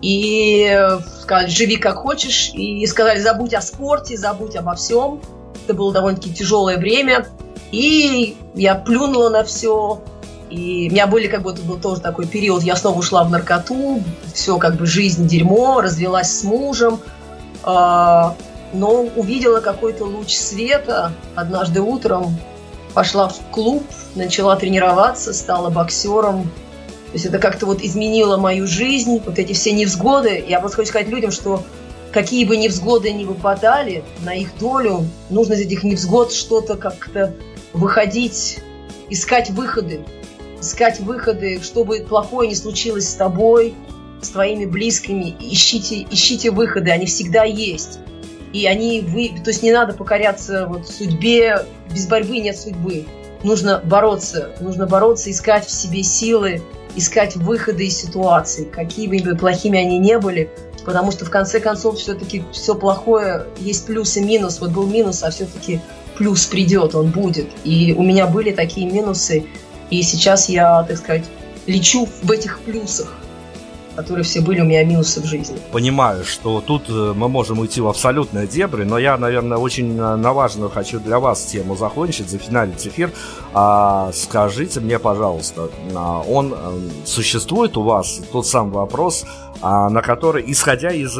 и 0.00 0.88
сказали, 1.20 1.48
живи 1.48 1.76
как 1.76 1.96
хочешь, 1.96 2.50
и 2.54 2.84
сказали, 2.86 3.20
забудь 3.20 3.54
о 3.54 3.60
спорте, 3.60 4.16
забудь 4.16 4.56
обо 4.56 4.74
всем. 4.74 5.20
Это 5.64 5.74
было 5.74 5.92
довольно-таки 5.92 6.34
тяжелое 6.34 6.76
время, 6.76 7.26
и 7.70 8.36
я 8.54 8.74
плюнула 8.74 9.30
на 9.30 9.44
все, 9.44 10.02
и 10.50 10.88
у 10.88 10.92
меня 10.92 11.06
были 11.06 11.28
как 11.28 11.42
будто 11.42 11.62
был 11.62 11.78
тоже 11.78 12.00
такой 12.00 12.26
период, 12.26 12.62
я 12.62 12.74
снова 12.76 12.98
ушла 12.98 13.22
в 13.24 13.30
наркоту, 13.30 14.02
все 14.34 14.58
как 14.58 14.76
бы 14.76 14.86
жизнь 14.86 15.26
дерьмо, 15.26 15.80
развелась 15.80 16.40
с 16.40 16.42
мужем, 16.42 17.00
э, 17.64 18.22
но 18.74 18.90
увидела 19.16 19.60
какой-то 19.60 20.04
луч 20.04 20.34
света 20.34 21.12
однажды 21.36 21.80
утром, 21.80 22.36
пошла 22.94 23.28
в 23.28 23.38
клуб, 23.50 23.84
начала 24.14 24.56
тренироваться, 24.56 25.32
стала 25.32 25.70
боксером. 25.70 26.44
То 26.44 27.14
есть 27.14 27.26
это 27.26 27.38
как-то 27.38 27.66
вот 27.66 27.82
изменило 27.82 28.36
мою 28.36 28.66
жизнь, 28.66 29.20
вот 29.24 29.38
эти 29.38 29.52
все 29.52 29.72
невзгоды. 29.72 30.44
Я 30.48 30.60
просто 30.60 30.78
хочу 30.78 30.88
сказать 30.88 31.08
людям, 31.08 31.30
что 31.30 31.62
какие 32.12 32.44
бы 32.44 32.56
невзгоды 32.56 33.12
ни 33.12 33.24
выпадали 33.24 34.04
на 34.24 34.34
их 34.34 34.56
долю, 34.58 35.06
нужно 35.30 35.54
из 35.54 35.60
этих 35.60 35.82
невзгод 35.82 36.32
что-то 36.32 36.76
как-то 36.76 37.34
выходить, 37.72 38.60
искать 39.10 39.50
выходы. 39.50 40.04
Искать 40.60 41.00
выходы, 41.00 41.60
чтобы 41.60 42.06
плохое 42.08 42.48
не 42.48 42.54
случилось 42.54 43.08
с 43.08 43.14
тобой, 43.14 43.74
с 44.20 44.28
твоими 44.28 44.64
близкими. 44.64 45.34
Ищите, 45.40 46.06
ищите 46.08 46.50
выходы, 46.50 46.90
они 46.92 47.06
всегда 47.06 47.44
есть. 47.44 47.98
И 48.52 48.66
они, 48.66 49.00
вы, 49.00 49.32
то 49.42 49.50
есть 49.50 49.62
не 49.62 49.72
надо 49.72 49.94
покоряться 49.94 50.66
вот 50.68 50.88
судьбе, 50.88 51.64
без 51.90 52.06
борьбы 52.06 52.38
нет 52.38 52.58
судьбы. 52.58 53.06
нужно 53.42 53.80
бороться, 53.84 54.50
нужно 54.60 54.86
бороться, 54.86 55.30
искать 55.30 55.66
в 55.66 55.70
себе 55.70 56.02
силы, 56.02 56.62
искать 56.94 57.36
выходы 57.36 57.86
из 57.86 57.96
ситуации, 57.96 58.64
какими 58.64 59.18
бы 59.18 59.34
плохими 59.34 59.78
они 59.78 59.98
не 59.98 60.18
были, 60.18 60.50
потому 60.84 61.10
что 61.12 61.24
в 61.24 61.30
конце 61.30 61.60
концов 61.60 61.98
все-таки 61.98 62.44
все 62.52 62.74
плохое, 62.74 63.46
есть 63.58 63.86
плюс 63.86 64.16
и 64.16 64.22
минус. 64.22 64.60
Вот 64.60 64.70
был 64.70 64.86
минус, 64.86 65.22
а 65.22 65.30
все-таки 65.30 65.80
плюс 66.16 66.46
придет, 66.46 66.94
он 66.94 67.10
будет. 67.10 67.48
И 67.64 67.94
у 67.96 68.02
меня 68.02 68.26
были 68.26 68.52
такие 68.52 68.90
минусы, 68.90 69.46
и 69.90 70.02
сейчас 70.02 70.48
я, 70.48 70.82
так 70.84 70.98
сказать, 70.98 71.24
лечу 71.66 72.08
в 72.22 72.30
этих 72.30 72.60
плюсах 72.60 73.12
которые 73.96 74.24
все 74.24 74.40
были 74.40 74.60
у 74.60 74.64
меня 74.64 74.84
минусы 74.84 75.20
в 75.20 75.24
жизни. 75.24 75.56
Понимаю, 75.70 76.24
что 76.24 76.60
тут 76.60 76.88
э, 76.88 77.12
мы 77.14 77.28
можем 77.28 77.58
уйти 77.58 77.80
в 77.80 77.88
абсолютные 77.88 78.46
дебри, 78.46 78.84
но 78.84 78.98
я, 78.98 79.16
наверное, 79.16 79.58
очень 79.58 79.98
э, 79.98 80.16
на 80.16 80.32
важную 80.32 80.70
хочу 80.70 80.98
для 81.00 81.18
вас 81.18 81.44
тему 81.44 81.76
закончить, 81.76 82.30
зафиналить 82.30 82.86
эфир. 82.86 83.10
А, 83.52 84.10
скажите 84.14 84.80
мне, 84.80 84.98
пожалуйста, 84.98 85.68
а, 85.94 86.22
он 86.22 86.54
э, 86.56 86.80
существует 87.04 87.76
у 87.76 87.82
вас 87.82 88.20
тот 88.32 88.46
самый 88.46 88.72
вопрос, 88.72 89.26
а, 89.60 89.90
на 89.90 90.00
который, 90.00 90.44
исходя 90.46 90.90
из 90.90 91.18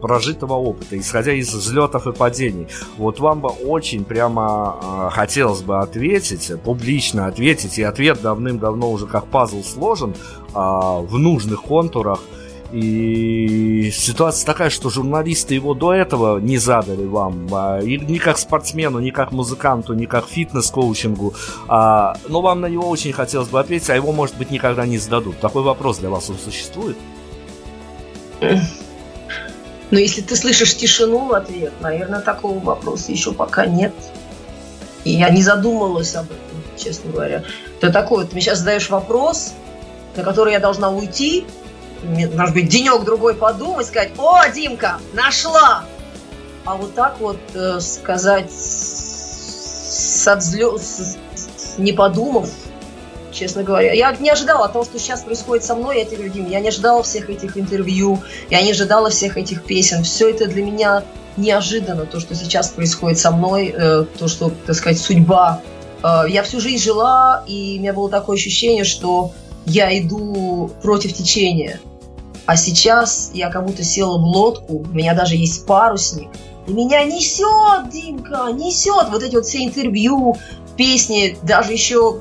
прожитого 0.00 0.54
опыта, 0.54 0.98
исходя 0.98 1.32
из 1.32 1.52
взлетов 1.52 2.06
и 2.06 2.12
падений, 2.12 2.68
вот 2.96 3.20
вам 3.20 3.40
бы 3.40 3.50
очень 3.50 4.04
прямо 4.04 5.10
хотелось 5.12 5.60
бы 5.60 5.78
ответить, 5.78 6.50
публично 6.62 7.26
ответить, 7.26 7.78
и 7.78 7.82
ответ 7.82 8.22
давным-давно 8.22 8.90
уже 8.90 9.06
как 9.06 9.26
пазл 9.26 9.62
сложен, 9.62 10.14
а, 10.54 11.00
в 11.00 11.18
нужных 11.18 11.62
контурах. 11.62 12.20
И 12.72 13.92
ситуация 13.92 14.46
такая, 14.46 14.68
что 14.68 14.90
журналисты 14.90 15.54
его 15.54 15.74
до 15.74 15.92
этого 15.92 16.40
не 16.40 16.58
задали 16.58 17.06
вам. 17.06 17.48
А, 17.52 17.80
и 17.80 17.98
ни 17.98 18.18
как 18.18 18.38
спортсмену, 18.38 18.98
ни 18.98 19.10
как 19.10 19.30
музыканту, 19.32 19.94
ни 19.94 20.06
как 20.06 20.26
фитнес-коучингу. 20.26 21.34
А, 21.68 22.16
но 22.28 22.40
вам 22.40 22.60
на 22.60 22.66
него 22.66 22.88
очень 22.88 23.12
хотелось 23.12 23.48
бы 23.48 23.60
ответить, 23.60 23.90
а 23.90 23.94
его, 23.94 24.12
может 24.12 24.36
быть, 24.36 24.50
никогда 24.50 24.86
не 24.86 24.98
зададут. 24.98 25.38
Такой 25.38 25.62
вопрос 25.62 25.98
для 25.98 26.10
вас 26.10 26.28
он 26.30 26.36
существует? 26.36 26.96
Но 28.40 30.00
если 30.00 30.22
ты 30.22 30.34
слышишь 30.34 30.76
тишину 30.76 31.26
в 31.26 31.34
ответ, 31.34 31.72
наверное, 31.80 32.20
такого 32.20 32.58
вопроса 32.58 33.12
еще 33.12 33.32
пока 33.32 33.66
нет. 33.66 33.92
И 35.04 35.10
я 35.10 35.30
не 35.30 35.42
задумывалась 35.42 36.16
об 36.16 36.24
этом, 36.24 36.62
честно 36.76 37.12
говоря. 37.12 37.44
Это 37.78 37.92
такое, 37.92 38.24
ты 38.24 38.32
мне 38.32 38.42
сейчас 38.42 38.58
задаешь 38.58 38.88
вопрос, 38.88 39.52
на 40.16 40.22
который 40.22 40.52
я 40.52 40.60
должна 40.60 40.90
уйти, 40.90 41.46
может 42.02 42.54
быть, 42.54 42.68
денек-другой 42.68 43.34
подумать, 43.34 43.86
сказать, 43.86 44.12
о, 44.18 44.48
Димка, 44.48 44.98
нашла! 45.12 45.84
А 46.64 46.76
вот 46.76 46.94
так 46.94 47.20
вот 47.20 47.38
э, 47.54 47.80
сказать, 47.80 48.50
с, 48.50 50.26
отзлё... 50.26 50.78
с, 50.78 51.16
не 51.76 51.92
подумав, 51.92 52.48
честно 53.32 53.62
говоря. 53.62 53.92
Я 53.92 54.14
не 54.16 54.30
ожидала 54.30 54.68
того, 54.68 54.84
что 54.84 54.98
сейчас 54.98 55.22
происходит 55.22 55.64
со 55.64 55.74
мной, 55.74 56.06
говорю, 56.10 56.30
Дим, 56.30 56.48
я 56.48 56.60
не 56.60 56.68
ожидала 56.68 57.02
всех 57.02 57.28
этих 57.28 57.58
интервью, 57.58 58.22
я 58.48 58.62
не 58.62 58.70
ожидала 58.70 59.10
всех 59.10 59.36
этих 59.36 59.64
песен. 59.64 60.04
Все 60.04 60.30
это 60.30 60.46
для 60.46 60.62
меня 60.62 61.02
неожиданно, 61.36 62.06
то, 62.06 62.20
что 62.20 62.34
сейчас 62.34 62.68
происходит 62.68 63.18
со 63.18 63.30
мной, 63.30 63.74
э, 63.76 64.06
то, 64.18 64.28
что, 64.28 64.50
так 64.66 64.76
сказать, 64.76 64.98
судьба. 64.98 65.60
Э, 66.02 66.24
я 66.28 66.42
всю 66.42 66.60
жизнь 66.60 66.82
жила, 66.82 67.44
и 67.46 67.76
у 67.76 67.80
меня 67.80 67.92
было 67.92 68.08
такое 68.08 68.36
ощущение, 68.36 68.84
что 68.84 69.32
я 69.66 69.96
иду 69.98 70.70
против 70.82 71.14
течения. 71.14 71.80
А 72.46 72.56
сейчас 72.56 73.30
я 73.32 73.50
как 73.50 73.66
будто 73.66 73.82
села 73.82 74.18
в 74.18 74.24
лодку, 74.24 74.78
у 74.78 74.88
меня 74.88 75.14
даже 75.14 75.36
есть 75.36 75.64
парусник, 75.66 76.28
и 76.66 76.72
меня 76.72 77.04
несет, 77.04 77.90
Димка, 77.90 78.50
несет. 78.52 79.08
Вот 79.10 79.22
эти 79.22 79.34
вот 79.34 79.46
все 79.46 79.64
интервью, 79.64 80.36
песни, 80.76 81.38
даже 81.42 81.72
еще 81.72 82.20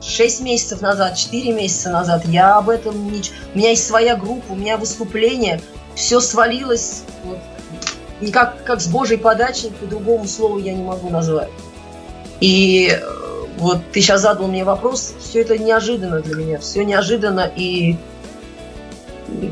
6 0.00 0.40
месяцев 0.40 0.80
назад, 0.80 1.16
4 1.16 1.52
месяца 1.52 1.90
назад, 1.90 2.24
я 2.26 2.56
об 2.56 2.70
этом 2.70 3.10
не... 3.10 3.22
У 3.54 3.58
меня 3.58 3.70
есть 3.70 3.86
своя 3.86 4.16
группа, 4.16 4.52
у 4.52 4.56
меня 4.56 4.78
выступление, 4.78 5.60
все 5.94 6.20
свалилось 6.20 7.02
вот, 7.24 7.38
никак 8.20 8.64
как 8.64 8.80
с 8.80 8.86
Божьей 8.86 9.18
подачи, 9.18 9.70
по 9.80 9.86
другому 9.86 10.26
слову 10.26 10.58
я 10.58 10.72
не 10.72 10.82
могу 10.82 11.10
назвать. 11.10 11.50
И 12.40 12.90
э, 12.90 13.27
вот 13.58 13.80
ты 13.92 14.00
сейчас 14.00 14.22
задал 14.22 14.48
мне 14.48 14.64
вопрос, 14.64 15.14
все 15.20 15.42
это 15.42 15.58
неожиданно 15.58 16.20
для 16.20 16.34
меня, 16.36 16.58
все 16.58 16.84
неожиданно 16.84 17.50
и 17.54 17.96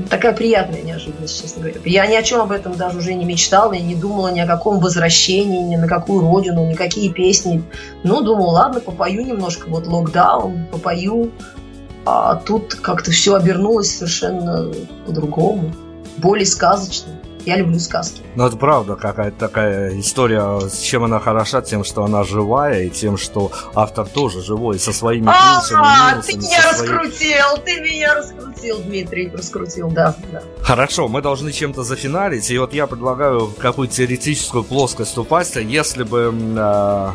такая 0.09 0.33
приятная 0.33 0.83
неожиданность, 0.83 1.41
честно 1.41 1.63
говоря. 1.63 1.81
Я 1.85 2.07
ни 2.07 2.15
о 2.15 2.23
чем 2.23 2.41
об 2.41 2.53
этом 2.53 2.77
даже 2.77 2.99
уже 2.99 3.15
не 3.15 3.25
мечтала, 3.25 3.73
я 3.73 3.83
не 3.83 3.95
думала 3.95 4.29
ни 4.29 4.41
о 4.41 4.47
каком 4.47 4.81
возвращении, 4.81 5.63
ни 5.63 5.77
на 5.77 5.89
какую 5.89 6.21
родину, 6.21 6.67
никакие 6.67 7.13
песни. 7.13 7.63
Ну, 8.03 8.23
думала, 8.23 8.53
ладно, 8.53 8.81
попою 8.81 9.25
немножко, 9.25 9.69
вот 9.69 9.87
локдаун, 9.87 10.67
попою. 10.71 11.31
А 12.05 12.37
тут 12.37 12.77
как-то 12.77 13.11
все 13.11 13.35
обернулось 13.35 13.97
совершенно 13.97 14.73
по-другому, 15.07 15.73
более 16.19 16.47
сказочно. 16.47 17.13
Я 17.47 17.59
люблю 17.59 17.79
сказки. 17.79 18.23
Ну, 18.35 18.45
это 18.45 18.57
правда 18.57 18.97
какая-то 18.97 19.39
такая 19.39 20.01
история. 20.01 20.59
С 20.69 20.81
чем 20.81 21.05
она 21.05 21.21
хороша? 21.21 21.63
Тем, 21.63 21.85
что 21.85 22.03
она 22.03 22.25
живая, 22.25 22.83
и 22.83 22.91
тем, 22.91 23.17
что 23.17 23.53
автор 23.73 24.09
тоже 24.09 24.43
живой, 24.43 24.81
со 24.81 24.93
своими 24.93 25.29
а, 25.29 25.61
плюсами, 25.61 25.79
минусами. 25.79 26.33
ты 26.33 26.39
меня 26.39 26.63
раскрутил, 26.69 27.65
ты 27.65 27.81
меня 27.81 28.15
раскрутил, 28.15 28.79
Дмитрий, 28.81 29.31
раскрутил, 29.33 29.91
да, 29.91 30.17
да. 30.33 30.43
Хорошо, 30.61 31.07
мы 31.07 31.23
должны 31.23 31.53
чем-то 31.53 31.85
зафиналить, 31.85 32.51
и 32.51 32.59
вот 32.59 32.75
я 32.75 32.89
предлагаю 32.89 33.47
какую-то 33.47 33.95
теоретическую 33.95 34.65
плоскость 34.65 35.17
упасть, 35.17 35.55
если 35.55 36.03
бы 36.03 36.35
э, 36.35 37.11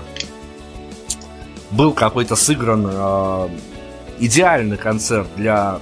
был 1.71 1.91
какой-то 1.91 2.37
сыгран 2.37 2.87
э, 2.89 3.49
идеальный 4.19 4.77
концерт 4.77 5.27
для 5.35 5.79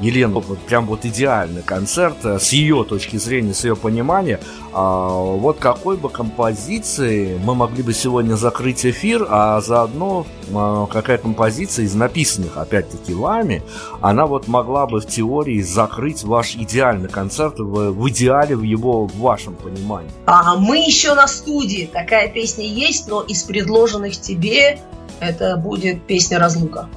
Елену 0.00 0.40
вот 0.40 0.58
прям 0.60 0.86
вот 0.86 1.04
идеальный 1.04 1.62
концерт 1.62 2.16
э, 2.24 2.38
с 2.38 2.52
ее 2.52 2.84
точки 2.84 3.16
зрения, 3.16 3.54
с 3.54 3.64
ее 3.64 3.76
понимания. 3.76 4.40
А, 4.72 5.08
вот 5.08 5.58
какой 5.58 5.96
бы 5.96 6.08
композиции 6.08 7.38
мы 7.44 7.54
могли 7.54 7.82
бы 7.82 7.92
сегодня 7.92 8.34
закрыть 8.34 8.84
эфир, 8.86 9.26
а 9.28 9.60
заодно 9.60 10.26
а, 10.54 10.86
какая 10.86 11.18
композиция 11.18 11.84
из 11.84 11.94
написанных, 11.94 12.56
опять-таки, 12.56 13.14
вами, 13.14 13.62
она 14.00 14.26
вот 14.26 14.48
могла 14.48 14.86
бы 14.86 15.00
в 15.00 15.06
теории 15.06 15.60
закрыть 15.60 16.24
ваш 16.24 16.56
идеальный 16.56 17.08
концерт 17.08 17.58
в, 17.58 17.92
в 17.92 18.08
идеале 18.08 18.56
в 18.56 18.62
его 18.62 19.06
в 19.06 19.16
вашем 19.18 19.54
понимании. 19.54 20.10
А 20.26 20.56
мы 20.56 20.78
еще 20.78 21.14
на 21.14 21.28
студии. 21.28 21.88
Такая 21.92 22.28
песня 22.28 22.66
есть, 22.66 23.08
но 23.08 23.22
из 23.22 23.42
предложенных 23.42 24.20
тебе 24.20 24.80
это 25.20 25.56
будет 25.56 26.02
песня 26.02 26.38
«Разлука». 26.38 26.88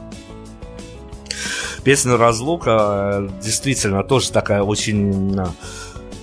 Песня 1.86 2.18
«Разлука» 2.18 3.20
э, 3.22 3.30
действительно 3.44 4.04
тоже 4.04 4.32
такая 4.32 4.64
очень 4.64 5.40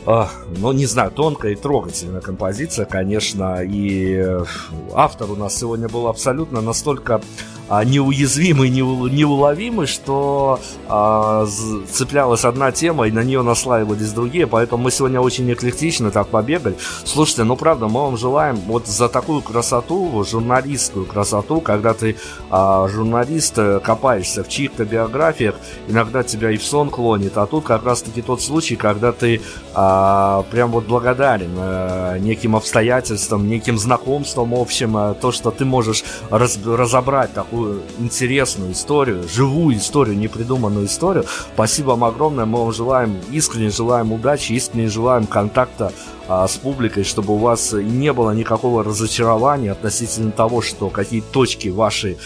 э, 0.07 0.25
ну, 0.59 0.73
не 0.73 0.87
знаю, 0.87 1.13
тонкая 1.13 1.53
и 1.53 1.55
трогательная 1.55 2.21
композиция, 2.21 2.85
конечно, 2.85 3.63
и 3.63 4.17
э, 4.17 4.45
автор 4.93 5.31
у 5.31 5.37
нас 5.37 5.57
сегодня 5.57 5.89
был 5.89 6.09
абсолютно 6.09 6.61
настолько 6.63 7.15
а, 7.15 7.23
неуязвимый, 7.71 8.69
неуловимый, 8.69 9.87
что 9.87 10.61
а, 10.89 11.47
цеплялась 11.91 12.45
одна 12.45 12.73
тема, 12.73 13.09
и 13.09 13.11
на 13.11 13.23
нее 13.23 13.43
наслаивались 13.43 14.13
другие, 14.13 14.47
поэтому 14.47 14.85
мы 14.85 14.91
сегодня 14.91 15.21
очень 15.21 15.51
эклектично 15.53 16.11
так 16.11 16.29
побегали. 16.29 16.77
Слушайте, 17.05 17.45
ну 17.45 17.57
правда, 17.57 17.87
мы 17.87 18.03
вам 18.03 18.17
желаем 18.17 18.57
вот 18.67 18.87
за 18.87 19.09
такую 19.09 19.43
красоту, 19.43 20.25
журналистскую 20.29 21.07
красоту, 21.07 21.61
когда 21.61 21.95
ты 21.95 22.17
а, 22.51 22.89
журналист, 22.89 23.55
э, 23.59 23.81
копаешься 23.81 24.45
в 24.45 24.49
чьих-то 24.49 24.85
биографиях, 24.85 25.55
иногда 25.89 26.23
тебя 26.23 26.51
и 26.51 26.57
в 26.57 26.65
сон 26.65 26.91
клонит, 26.91 27.37
а 27.39 27.47
тут 27.47 27.65
как 27.65 27.85
раз-таки 27.85 28.23
тот 28.23 28.43
случай, 28.43 28.77
когда 28.77 29.13
ты 29.13 29.41
а, 29.75 30.45
прям 30.51 30.73
вот 30.73 30.85
благодарен 30.85 31.53
а, 31.57 32.19
неким 32.19 32.57
обстоятельствам, 32.57 33.49
неким 33.49 33.79
знакомством 33.79 34.55
общим, 34.55 34.97
а, 34.97 35.15
то, 35.15 35.33
что 35.33 35.51
ты 35.51 35.65
можешь 35.65 36.05
раз, 36.31 36.59
разобрать 36.65 37.33
такую 37.33 37.52
такую 37.53 37.83
интересную 37.99 38.73
историю, 38.73 39.29
живую 39.29 39.77
историю, 39.77 40.17
непридуманную 40.17 40.87
историю. 40.87 41.27
Спасибо 41.55 41.91
вам 41.91 42.05
огромное. 42.05 42.47
Мы 42.47 42.59
вам 42.59 42.73
желаем, 42.73 43.19
искренне 43.31 43.69
желаем 43.69 44.11
удачи, 44.11 44.53
искренне 44.53 44.89
желаем 44.89 45.27
контакта 45.27 45.93
а, 46.29 46.49
с 46.49 46.57
публикой, 46.57 47.05
чтобы 47.05 47.35
у 47.35 47.37
вас 47.37 47.73
не 47.75 48.13
было 48.15 48.31
никакого 48.31 48.83
разочарования 48.83 49.73
относительно 49.73 50.33
того, 50.33 50.63
что 50.63 50.89
какие 50.89 51.21
точки 51.21 51.69
вашей 51.69 52.17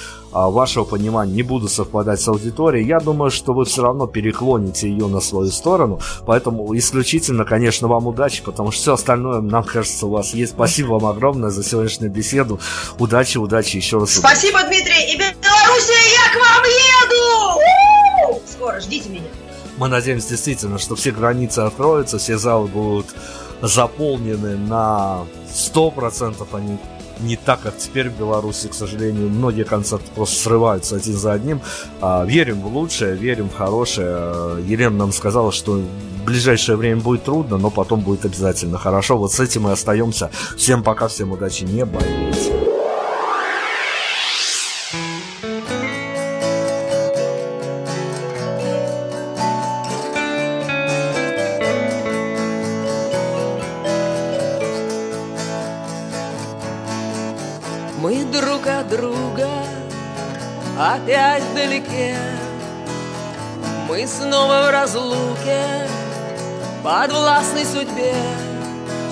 вашего 0.51 0.85
понимания 0.85 1.33
не 1.33 1.43
будут 1.43 1.71
совпадать 1.71 2.21
с 2.21 2.29
аудиторией, 2.29 2.87
я 2.87 3.01
думаю, 3.01 3.31
что 3.31 3.55
вы 3.55 3.65
все 3.65 3.83
равно 3.83 4.07
переклоните 4.07 4.89
ее 4.89 5.07
на 5.07 5.21
свою 5.21 5.51
сторону. 5.51 6.01
Поэтому 6.27 6.77
исключительно, 6.77 7.45
конечно, 7.45 7.89
вам 7.89 8.07
удачи, 8.07 8.43
потому 8.43 8.71
что 8.71 8.81
все 8.81 8.93
остальное, 8.95 9.41
нам 9.41 9.65
кажется, 9.65 10.07
у 10.07 10.11
вас 10.11 10.35
есть. 10.35 10.53
Спасибо 10.53 10.95
вам 10.95 11.07
огромное 11.07 11.51
за 11.51 11.65
сегодняшнюю 11.65 12.13
беседу. 12.13 12.61
Удачи, 12.99 13.39
удачи 13.39 13.77
еще 13.77 13.99
раз. 13.99 14.15
Спасибо, 14.15 14.63
Дмитрий. 14.65 15.13
И 15.13 15.17
Белоруссия, 15.17 16.03
я 16.13 16.33
к 16.33 16.37
вам 16.41 16.65
еду! 16.65 18.43
Скоро, 18.47 18.81
ждите 18.81 19.09
меня. 19.09 19.27
Мы 19.79 19.89
надеемся 19.89 20.31
действительно, 20.31 20.79
что 20.79 20.97
все 20.97 21.11
границы 21.11 21.61
откроются, 21.61 22.19
все 22.19 22.39
залы 22.39 22.67
будут 22.69 23.07
заполнены 23.61 24.57
на 24.57 25.25
100%, 25.55 26.47
они 26.53 26.69
не 26.69 26.79
так, 27.37 27.63
как 27.63 27.77
теперь 27.79 28.11
в 28.11 28.19
Беларуси, 28.19 28.69
к 28.69 28.75
сожалению. 28.75 29.29
Многие 29.29 29.65
концерты 29.65 30.07
просто 30.15 30.37
срываются 30.37 30.97
один 30.97 31.15
за 31.15 31.33
одним. 31.33 31.61
А, 32.01 32.25
верим 32.25 32.61
в 32.61 32.67
лучшее, 32.67 33.17
верим 33.17 33.49
в 33.49 33.55
хорошее. 33.55 34.63
Елена 34.67 34.97
нам 34.97 35.13
сказала, 35.13 35.53
что 35.53 35.73
в 35.73 36.25
ближайшее 36.25 36.77
время 36.77 37.01
будет 37.01 37.25
трудно, 37.25 37.57
но 37.57 37.71
потом 37.71 38.01
будет 38.01 38.25
обязательно 38.25 38.79
хорошо. 38.79 39.17
Вот 39.17 39.33
с 39.33 39.41
этим 39.41 39.63
мы 39.63 39.73
остаемся. 39.73 40.31
Всем 40.57 40.83
пока, 40.83 41.09
всем 41.09 41.33
удачи, 41.33 41.65
не 41.65 41.85
болейте. 41.85 42.66
Вдалеке 61.81 62.17
Мы 63.89 64.07
снова 64.07 64.67
в 64.67 64.71
разлуке 64.71 65.89
подвластной 66.83 67.65
судьбе. 67.65 68.15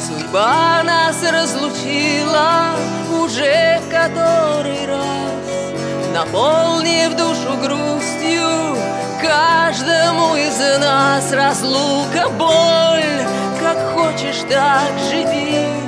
Судьба 0.01 0.82
нас 0.85 1.16
разлучила 1.23 2.77
уже 3.23 3.81
в 3.81 3.91
который 3.91 4.86
раз. 4.86 5.74
Наполнив 6.12 7.16
душу 7.16 7.57
грустью 7.62 8.77
каждому 9.20 10.36
из 10.36 10.59
нас 10.81 11.32
Разлука, 11.32 12.28
боль, 12.39 13.24
как 13.61 13.78
хочешь, 13.95 14.43
так 14.49 14.93
живи 15.11 15.85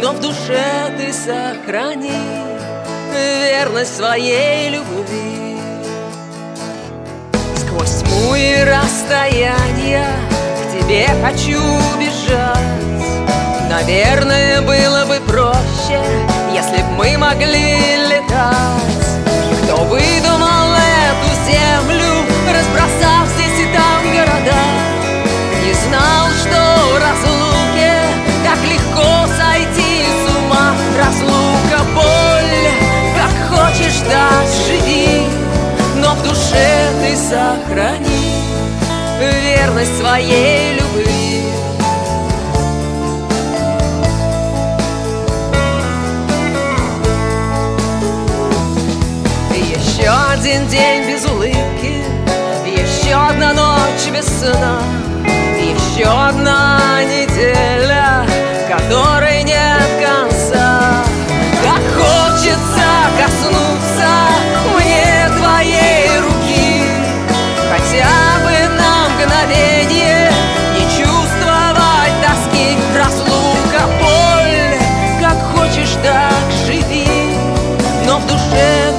но 0.00 0.12
в 0.12 0.20
душе 0.20 0.94
ты 0.96 1.12
сохрани 1.12 2.12
верность 3.12 3.96
своей 3.96 4.70
любви. 4.70 5.57
Сквозь 7.78 8.02
тьму 8.02 8.34
и 8.34 8.56
расстояния 8.64 10.04
к 10.58 10.72
тебе 10.72 11.06
хочу 11.22 11.60
бежать. 11.96 12.58
Наверное, 13.70 14.62
было 14.62 15.04
бы 15.06 15.20
проще, 15.24 16.02
если 16.52 16.78
б 16.78 16.88
мы 16.96 17.16
могли 17.16 17.78
летать. 18.08 19.06
Кто 19.62 19.84
выдумал 19.84 20.74
эту 20.74 21.30
землю, 21.46 22.26
разбросав 22.52 23.28
здесь 23.36 23.60
и 23.60 23.72
там 23.72 24.02
города, 24.12 24.64
не 25.64 25.72
знал, 25.72 26.26
что 26.40 26.98
разлуке 26.98 27.94
так 28.42 28.58
легко 28.64 29.26
сойти 29.38 30.04
разлука, 30.98 31.84
боль 31.94 32.72
Как 33.14 33.56
хочешь, 33.56 34.00
так 34.10 34.46
живи 34.66 35.27
Но 36.08 36.14
в 36.14 36.22
душе 36.22 36.88
ты 37.02 37.14
сохрани 37.14 38.32
Верность 39.20 39.98
своей 39.98 40.72
любви. 40.72 41.42
Еще 49.52 50.08
один 50.08 50.66
день 50.68 51.10
без 51.10 51.26
улыбки 51.26 52.04
Еще 52.64 53.14
одна 53.14 53.52
ночь 53.52 54.08
без 54.10 54.24
сна 54.24 54.80
Еще 55.58 56.06
одна 56.06 57.02
неделя 57.04 58.07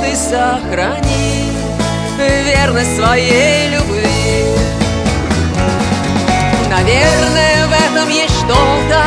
ты 0.09 0.15
сохрани 0.15 1.51
Верность 2.17 2.95
своей 2.95 3.69
любви. 3.69 4.45
Наверное, 6.69 7.67
в 7.67 7.71
этом 7.71 8.09
есть 8.09 8.35
что-то 8.35 9.03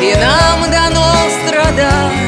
И 0.00 0.14
нам 0.14 0.70
дано 0.70 1.12
страдать 1.46 2.23